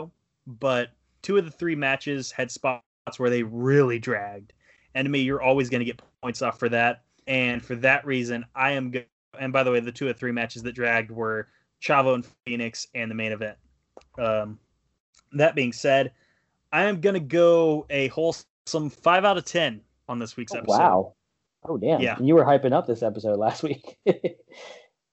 but 0.47 0.91
two 1.23 1.37
of 1.37 1.45
the 1.45 1.51
three 1.51 1.75
matches 1.75 2.31
had 2.31 2.51
spots 2.51 2.83
where 3.17 3.31
they 3.31 3.43
really 3.43 3.99
dragged. 3.99 4.53
And 4.95 5.07
to 5.07 5.11
me, 5.11 5.21
you're 5.21 5.43
always 5.43 5.69
going 5.69 5.81
to 5.81 5.85
get 5.85 6.01
points 6.23 6.43
off 6.43 6.59
for 6.59 6.69
that. 6.69 7.03
And 7.27 7.65
for 7.65 7.75
that 7.77 8.07
reason, 8.07 8.45
I 8.55 8.73
am 8.73 8.91
good. 8.91 9.07
And 9.39 9.53
by 9.53 9.63
the 9.63 9.73
way, 9.73 9.81
the 9.81 9.91
two 9.91 10.09
of 10.09 10.17
three 10.17 10.33
matches 10.33 10.63
that 10.63 10.75
dragged 10.75 11.11
were 11.11 11.49
Chavo 11.83 12.15
and 12.15 12.27
Fenix 12.47 12.87
and 12.95 13.11
the 13.11 13.15
main 13.15 13.33
event. 13.33 13.57
Um, 14.19 14.59
that 15.33 15.55
being 15.55 15.73
said, 15.73 16.13
I 16.73 16.85
am 16.85 17.01
going 17.01 17.15
to 17.15 17.21
go 17.21 17.87
a 17.91 18.09
wholesome 18.09 18.91
five 18.91 19.25
out 19.25 19.39
of 19.39 19.45
10 19.45 19.81
on 20.09 20.19
this 20.19 20.37
week's 20.37 20.55
oh, 20.55 20.59
episode. 20.59 20.79
Wow. 20.79 21.15
Oh, 21.67 21.77
damn. 21.77 22.01
Yeah. 22.01 22.17
You 22.21 22.35
were 22.35 22.45
hyping 22.45 22.73
up 22.73 22.87
this 22.87 23.03
episode 23.03 23.39
last 23.39 23.63
week. 23.65 23.99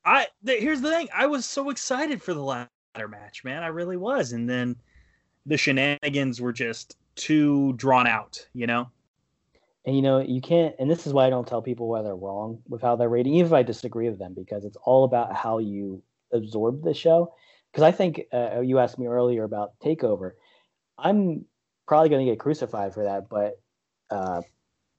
I 0.06 0.28
th- 0.46 0.62
Here's 0.62 0.82
the 0.82 0.90
thing 0.90 1.10
I 1.14 1.28
was 1.28 1.46
so 1.46 1.70
excited 1.70 2.22
for 2.22 2.34
the 2.34 2.44
ladder 2.44 2.70
match, 3.08 3.44
man. 3.44 3.64
I 3.64 3.68
really 3.68 3.98
was. 3.98 4.32
And 4.32 4.50
then 4.50 4.76
the 5.46 5.58
shenanigans 5.58 6.42
were 6.42 6.54
just 6.54 6.98
too 7.16 7.74
drawn 7.74 8.08
out, 8.08 8.46
you 8.54 8.68
know? 8.68 8.90
And 9.86 9.96
you 9.96 10.02
know, 10.02 10.20
you 10.20 10.42
can't, 10.42 10.76
and 10.80 10.90
this 10.90 11.08
is 11.08 11.14
why 11.14 11.26
I 11.26 11.30
don't 11.32 11.48
tell 11.48 11.62
people 11.62 11.88
why 11.88 12.04
they're 12.04 12.16
wrong 12.16 12.62
with 12.68 12.82
how 12.82 12.96
they're 12.96 13.10
rating, 13.10 13.34
even 13.34 13.48
if 13.48 13.54
I 13.54 13.64
disagree 13.64 14.10
with 14.10 14.20
them, 14.20 14.34
because 14.36 14.64
it's 14.64 14.78
all 14.84 15.04
about 15.04 15.36
how 15.36 15.58
you 15.58 16.04
absorb 16.32 16.84
the 16.84 16.94
show. 16.94 17.34
Because 17.72 17.84
I 17.84 17.92
think 17.92 18.22
uh, 18.32 18.60
you 18.62 18.80
asked 18.80 19.00
me 19.00 19.08
earlier 19.08 19.44
about 19.44 19.80
Takeover. 19.84 20.32
I'm 21.00 21.46
probably 21.88 22.10
going 22.10 22.26
to 22.26 22.32
get 22.32 22.40
crucified 22.40 22.94
for 22.94 23.04
that, 23.06 23.28
but 23.30 23.60
uh, 24.12 24.42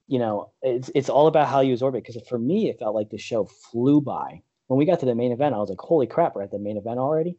you 0.07 0.19
know, 0.19 0.51
it's 0.61 0.91
it's 0.95 1.09
all 1.09 1.27
about 1.27 1.47
how 1.47 1.61
you 1.61 1.73
absorb 1.73 1.95
it. 1.95 2.03
Because 2.03 2.21
for 2.27 2.39
me, 2.39 2.69
it 2.69 2.79
felt 2.79 2.95
like 2.95 3.09
the 3.09 3.17
show 3.17 3.45
flew 3.45 4.01
by. 4.01 4.41
When 4.67 4.77
we 4.77 4.85
got 4.85 4.99
to 5.01 5.05
the 5.05 5.15
main 5.15 5.31
event, 5.31 5.55
I 5.55 5.59
was 5.59 5.69
like, 5.69 5.81
"Holy 5.81 6.07
crap, 6.07 6.35
we're 6.35 6.43
at 6.43 6.51
the 6.51 6.59
main 6.59 6.77
event 6.77 6.99
already!" 6.99 7.37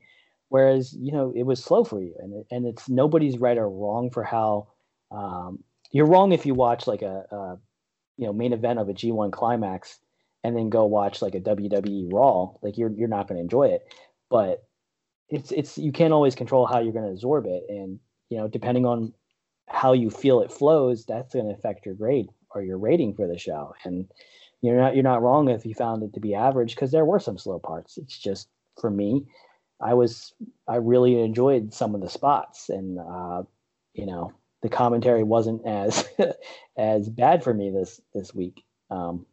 Whereas, 0.49 0.95
you 0.95 1.11
know, 1.13 1.33
it 1.35 1.45
was 1.45 1.63
slow 1.63 1.85
for 1.85 2.01
you, 2.01 2.15
and 2.19 2.45
and 2.51 2.67
it's 2.67 2.89
nobody's 2.89 3.39
right 3.39 3.59
or 3.59 3.69
wrong 3.69 4.11
for 4.11 4.23
how 4.23 4.69
um, 5.11 5.65
you're 5.91 6.07
wrong 6.07 6.33
if 6.33 6.45
you 6.47 6.55
watch 6.55 6.87
like 6.87 7.03
a, 7.03 7.25
a 7.31 7.59
you 8.17 8.27
know 8.27 8.33
main 8.33 8.53
event 8.53 8.79
of 8.79 8.89
a 8.89 8.95
G1 8.95 9.33
climax 9.33 9.99
and 10.45 10.55
then 10.55 10.69
go 10.69 10.85
watch 10.85 11.23
like 11.23 11.35
a 11.35 11.41
WWE 11.41 12.13
Raw. 12.13 12.51
Like 12.63 12.77
you're 12.77 12.91
you're 12.91 13.09
not 13.09 13.27
going 13.27 13.39
to 13.39 13.43
enjoy 13.43 13.69
it. 13.69 13.93
But 14.31 14.65
it's 15.31 15.51
it's 15.51 15.79
you 15.79 15.91
can't 15.91 16.13
always 16.13 16.35
control 16.35 16.67
how 16.67 16.81
you're 16.81 16.93
going 16.93 17.07
to 17.07 17.11
absorb 17.11 17.47
it, 17.47 17.65
and 17.69 17.99
you 18.29 18.39
know 18.39 18.47
depending 18.47 18.85
on 18.85 19.15
how 19.69 19.95
you 19.95 20.11
feel 20.11 20.41
it 20.41 20.53
flows, 20.53 21.07
that's 21.07 21.35
going 21.35 21.47
to 21.47 21.55
affect 21.55 21.87
your 21.87 21.95
grade 21.95 22.29
or 22.55 22.63
your 22.63 22.79
rating 22.79 23.15
for 23.15 23.27
the 23.27 23.39
show. 23.39 23.75
And 23.85 24.07
you're 24.65 24.81
not 24.81 24.95
you're 24.95 25.03
not 25.03 25.23
wrong 25.23 25.51
if 25.51 25.67
you 25.67 25.75
found 25.75 26.03
it 26.03 26.15
to 26.15 26.21
be 26.21 26.35
average 26.35 26.75
because 26.75 26.91
there 26.91 27.05
were 27.05 27.21
some 27.21 27.37
slow 27.37 27.59
parts. 27.59 27.99
It's 27.99 28.19
just 28.19 28.49
for 28.81 28.91
me, 28.91 29.27
I 29.81 29.95
was 29.95 30.33
I 30.67 30.77
really 30.77 31.21
enjoyed 31.21 31.75
some 31.75 31.95
of 31.95 32.01
the 32.01 32.09
spots, 32.09 32.71
and 32.71 32.99
uh, 32.99 33.43
you 33.93 34.07
know 34.07 34.33
the 34.63 34.69
commentary 34.71 35.23
wasn't 35.23 35.67
as 35.67 36.09
as 36.79 37.09
bad 37.09 37.45
for 37.45 37.53
me 37.53 37.71
this 37.71 38.01
this 38.15 38.35
week. 38.35 38.65
Um, 38.91 39.27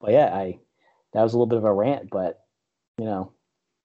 but 0.00 0.12
yeah, 0.12 0.34
I 0.34 0.58
that 1.12 1.22
was 1.22 1.34
a 1.34 1.36
little 1.36 1.46
bit 1.46 1.58
of 1.58 1.64
a 1.64 1.72
rant, 1.72 2.08
but 2.10 2.44
you 2.98 3.06
know, 3.06 3.32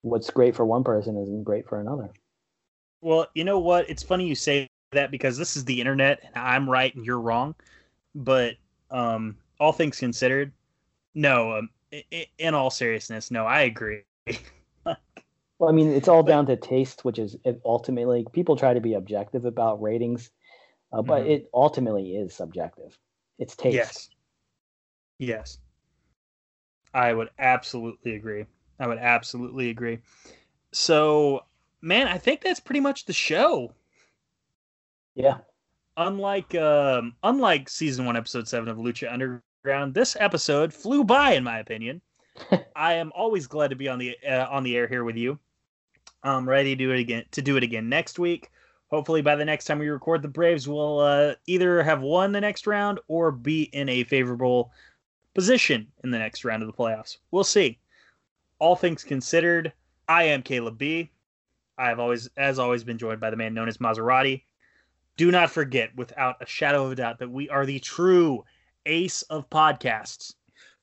what's 0.02 0.30
great 0.30 0.56
for 0.56 0.66
one 0.66 0.84
person 0.84 1.18
isn't 1.18 1.44
great 1.44 1.68
for 1.68 1.80
another. 1.80 2.12
Well, 3.02 3.28
you 3.34 3.44
know 3.44 3.60
what? 3.60 3.90
It's 3.90 4.04
funny 4.04 4.28
you 4.28 4.36
say 4.36 4.68
that 4.92 5.10
because 5.10 5.38
this 5.38 5.58
is 5.58 5.66
the 5.66 5.80
internet 5.80 6.20
and 6.24 6.38
I'm 6.38 6.70
right 6.70 6.94
and 6.96 7.06
you're 7.06 7.20
wrong. 7.20 7.56
But 8.14 8.56
um, 8.92 9.38
all 9.60 9.72
things 9.72 10.00
considered, 10.00 10.52
no. 11.16 11.58
Um, 11.58 11.70
in 12.38 12.54
all 12.54 12.70
seriousness, 12.70 13.32
no, 13.32 13.46
I 13.46 13.62
agree. 13.62 14.02
well, 14.86 14.98
I 15.70 15.72
mean, 15.72 15.92
it's 15.94 16.08
all 16.08 16.24
down 16.24 16.46
to 16.48 16.56
taste, 16.56 17.06
which 17.06 17.18
is 17.18 17.38
ultimately 17.64 18.26
people 18.34 18.56
try 18.56 18.74
to 18.74 18.82
be 18.82 18.94
objective 18.94 19.46
about 19.46 19.82
ratings 19.82 20.30
uh, 20.96 21.02
but 21.02 21.24
mm-hmm. 21.24 21.32
it 21.32 21.50
ultimately 21.54 22.16
is 22.16 22.34
subjective. 22.34 22.98
It's 23.38 23.56
taste. 23.56 23.76
Yes. 23.76 24.10
Yes. 25.20 25.58
I 26.94 27.12
would 27.12 27.30
absolutely 27.38 28.16
agree. 28.16 28.46
I 28.80 28.88
would 28.88 28.98
absolutely 28.98 29.70
agree. 29.70 30.00
So, 30.72 31.44
man, 31.82 32.08
I 32.08 32.18
think 32.18 32.42
that's 32.42 32.62
pretty 32.62 32.80
much 32.80 33.06
the 33.06 33.14
show. 33.14 33.74
Yeah. 35.16 35.40
Unlike 35.98 36.56
um, 36.56 37.16
unlike 37.24 37.70
season 37.70 38.06
one, 38.06 38.18
episode 38.18 38.48
seven 38.48 38.70
of 38.70 38.78
Lucha 38.78 39.12
Underground, 39.66 39.96
this 39.96 40.16
episode 40.20 40.72
flew 40.72 41.04
by, 41.04 41.34
in 41.34 41.44
my 41.44 41.58
opinion. 41.58 42.00
I 42.76 42.94
am 42.94 43.12
always 43.16 43.48
glad 43.48 43.72
to 43.72 43.76
be 43.76 43.88
on 43.88 43.98
the 43.98 44.16
uh, 44.24 44.46
on 44.48 44.62
the 44.62 44.78
air 44.78 44.88
here 44.88 45.04
with 45.04 45.16
you. 45.16 45.40
I'm 46.22 46.48
ready 46.48 46.76
to 46.76 46.84
do 46.84 46.92
it 46.92 47.00
again 47.00 47.24
to 47.32 47.42
do 47.42 47.58
it 47.58 47.64
again 47.64 47.90
next 47.90 48.20
week. 48.20 48.52
Hopefully, 48.92 49.24
by 49.24 49.36
the 49.36 49.44
next 49.44 49.66
time 49.66 49.80
we 49.80 49.90
record, 49.90 50.22
the 50.22 50.28
Braves 50.28 50.68
will 50.68 51.00
uh, 51.00 51.34
either 51.48 51.82
have 51.82 52.04
won 52.04 52.32
the 52.32 52.42
next 52.42 52.68
round 52.68 53.00
or 53.08 53.32
be 53.32 53.64
in 53.74 53.90
a 53.90 54.04
favorable 54.04 54.72
position 55.34 55.88
in 56.04 56.12
the 56.12 56.20
next 56.20 56.46
round 56.46 56.62
of 56.62 56.68
the 56.68 56.78
playoffs. 56.78 57.18
We'll 57.32 57.44
see. 57.44 57.80
All 58.60 58.76
things 58.76 59.04
considered, 59.04 59.74
I 60.08 60.26
am 60.26 60.44
Caleb 60.44 60.78
B. 60.78 61.10
I 61.80 61.88
have 61.88 62.00
always, 62.00 62.30
as 62.38 62.60
always, 62.60 62.84
been 62.84 63.00
joined 63.00 63.20
by 63.20 63.32
the 63.32 63.36
man 63.36 63.56
known 63.56 63.68
as 63.68 63.80
Maserati. 63.80 64.44
Do 65.18 65.32
not 65.32 65.50
forget, 65.50 65.90
without 65.96 66.36
a 66.40 66.46
shadow 66.46 66.86
of 66.86 66.92
a 66.92 66.96
doubt, 66.96 67.18
that 67.18 67.32
we 67.32 67.50
are 67.50 67.66
the 67.66 67.80
true 67.80 68.46
ace 68.86 69.22
of 69.24 69.50
podcasts. 69.50 70.34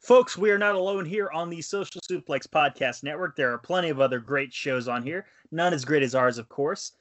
Folks, 0.01 0.37
we 0.37 0.51
are 0.51 0.59
not 0.59 0.75
alone 0.75 1.05
here 1.05 1.31
on 1.31 1.49
the 1.49 1.63
Social 1.63 2.01
Suplex 2.11 2.47
Podcast 2.47 3.05
Network. 3.05 3.37
There 3.37 3.53
are 3.53 3.59
plenty 3.59 3.89
of 3.89 4.01
other 4.01 4.19
great 4.19 4.53
shows 4.53 4.89
on 4.89 5.03
here, 5.03 5.27
none 5.53 5.73
as 5.73 5.85
great 5.85 6.03
as 6.03 6.15
ours, 6.15 6.39
of 6.39 6.49
course. 6.49 6.93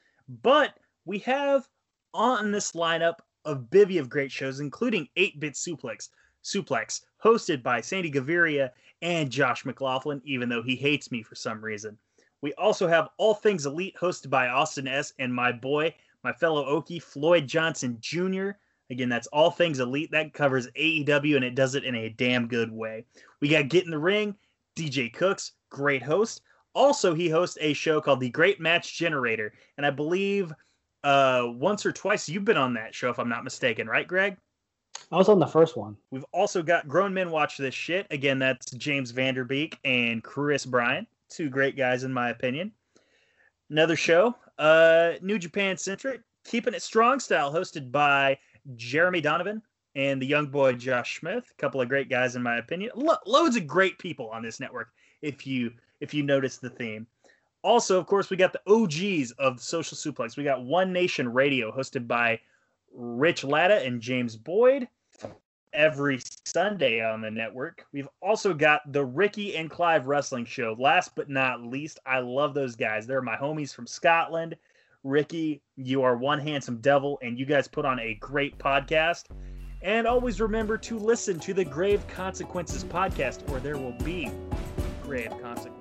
But 0.43 0.75
we 1.05 1.17
have 1.19 1.67
on 2.13 2.51
this 2.51 2.73
lineup 2.73 3.15
a 3.45 3.55
bivy 3.55 3.99
of 3.99 4.09
great 4.09 4.31
shows, 4.31 4.59
including 4.59 5.07
8 5.15 5.39
Bit 5.39 5.53
Suplex, 5.53 6.09
Suplex, 6.43 7.01
hosted 7.23 7.63
by 7.63 7.81
Sandy 7.81 8.11
Gaviria 8.11 8.69
and 9.01 9.31
Josh 9.31 9.65
McLaughlin, 9.65 10.21
even 10.23 10.47
though 10.47 10.61
he 10.61 10.75
hates 10.75 11.11
me 11.11 11.23
for 11.23 11.35
some 11.35 11.63
reason. 11.63 11.97
We 12.41 12.53
also 12.53 12.87
have 12.87 13.09
All 13.17 13.33
Things 13.33 13.65
Elite, 13.65 13.95
hosted 13.99 14.29
by 14.29 14.47
Austin 14.47 14.87
S. 14.87 15.13
and 15.17 15.33
my 15.33 15.51
boy, 15.51 15.95
my 16.23 16.33
fellow 16.33 16.65
Okie, 16.65 17.01
Floyd 17.01 17.47
Johnson 17.47 17.97
Jr. 17.99 18.51
Again, 18.91 19.07
that's 19.07 19.27
All 19.27 19.49
Things 19.49 19.79
Elite. 19.79 20.11
That 20.11 20.33
covers 20.33 20.67
AEW 20.77 21.37
and 21.37 21.45
it 21.45 21.55
does 21.55 21.75
it 21.75 21.85
in 21.85 21.95
a 21.95 22.09
damn 22.09 22.47
good 22.47 22.71
way. 22.71 23.05
We 23.39 23.47
got 23.47 23.69
Get 23.69 23.85
in 23.85 23.91
the 23.91 23.97
Ring, 23.97 24.35
DJ 24.75 25.11
Cooks, 25.11 25.53
great 25.69 26.03
host. 26.03 26.41
Also, 26.75 27.13
he 27.13 27.29
hosts 27.29 27.57
a 27.61 27.73
show 27.73 28.01
called 28.01 28.19
The 28.19 28.29
Great 28.29 28.59
Match 28.59 28.97
Generator. 28.97 29.53
And 29.77 29.85
I 29.85 29.91
believe 29.91 30.53
uh, 31.05 31.47
once 31.47 31.85
or 31.85 31.93
twice 31.93 32.27
you've 32.27 32.45
been 32.45 32.57
on 32.57 32.73
that 32.73 32.93
show, 32.93 33.09
if 33.09 33.17
I'm 33.17 33.29
not 33.29 33.45
mistaken, 33.45 33.87
right, 33.87 34.07
Greg? 34.07 34.35
I 35.09 35.15
was 35.15 35.29
on 35.29 35.39
the 35.39 35.47
first 35.47 35.77
one. 35.77 35.95
We've 36.11 36.25
also 36.33 36.61
got 36.61 36.87
Grown 36.87 37.13
Men 37.13 37.31
Watch 37.31 37.57
This 37.57 37.73
Shit. 37.73 38.07
Again, 38.11 38.39
that's 38.39 38.71
James 38.71 39.13
Vanderbeek 39.13 39.75
and 39.85 40.21
Chris 40.21 40.65
Bryan. 40.65 41.07
Two 41.29 41.49
great 41.49 41.77
guys, 41.77 42.03
in 42.03 42.11
my 42.11 42.29
opinion. 42.29 42.73
Another 43.69 43.95
show, 43.95 44.35
uh, 44.59 45.13
New 45.21 45.39
Japan 45.39 45.77
Centric, 45.77 46.21
Keeping 46.43 46.73
It 46.73 46.81
Strong 46.81 47.21
Style, 47.21 47.53
hosted 47.53 47.89
by 47.89 48.37
Jeremy 48.75 49.21
Donovan 49.21 49.61
and 49.95 50.21
the 50.21 50.25
young 50.25 50.47
boy 50.47 50.73
Josh 50.73 51.19
Smith. 51.19 51.45
A 51.51 51.61
couple 51.61 51.81
of 51.81 51.89
great 51.89 52.09
guys, 52.09 52.35
in 52.35 52.43
my 52.43 52.57
opinion. 52.57 52.91
Lo- 52.95 53.15
loads 53.25 53.55
of 53.55 53.67
great 53.67 53.97
people 53.99 54.29
on 54.29 54.41
this 54.41 54.59
network. 54.59 54.89
If 55.21 55.45
you 55.45 55.73
if 55.99 56.13
you 56.13 56.23
notice 56.23 56.57
the 56.57 56.69
theme. 56.69 57.05
Also, 57.63 57.99
of 57.99 58.07
course, 58.07 58.29
we 58.29 58.37
got 58.37 58.53
the 58.53 58.61
OGs 58.67 59.31
of 59.33 59.61
Social 59.61 59.95
Suplex. 59.95 60.35
We 60.35 60.43
got 60.43 60.63
One 60.63 60.91
Nation 60.91 61.31
Radio, 61.31 61.71
hosted 61.71 62.07
by 62.07 62.39
Rich 62.91 63.43
Latta 63.43 63.85
and 63.85 64.01
James 64.01 64.35
Boyd 64.35 64.87
every 65.73 66.19
Sunday 66.45 67.03
on 67.03 67.21
the 67.21 67.31
network. 67.31 67.85
We've 67.93 68.09
also 68.21 68.53
got 68.53 68.91
the 68.91 69.05
Ricky 69.05 69.55
and 69.55 69.69
Clive 69.69 70.07
Wrestling 70.07 70.45
Show. 70.45 70.75
Last 70.77 71.15
but 71.15 71.29
not 71.29 71.63
least, 71.63 71.99
I 72.05 72.19
love 72.19 72.53
those 72.53 72.75
guys. 72.75 73.07
They're 73.07 73.21
my 73.21 73.37
homies 73.37 73.73
from 73.73 73.87
Scotland. 73.87 74.55
Ricky, 75.03 75.61
you 75.75 76.03
are 76.03 76.15
one 76.15 76.39
handsome 76.39 76.77
devil, 76.77 77.17
and 77.21 77.37
you 77.37 77.45
guys 77.45 77.67
put 77.67 77.85
on 77.85 77.99
a 77.99 78.15
great 78.15 78.57
podcast. 78.57 79.25
And 79.81 80.05
always 80.05 80.39
remember 80.39 80.77
to 80.77 80.99
listen 80.99 81.39
to 81.39 81.53
the 81.53 81.65
Grave 81.65 82.05
Consequences 82.07 82.83
podcast, 82.83 83.49
or 83.51 83.59
there 83.59 83.77
will 83.77 83.97
be 84.03 84.29
grave 85.01 85.31
consequences. 85.41 85.80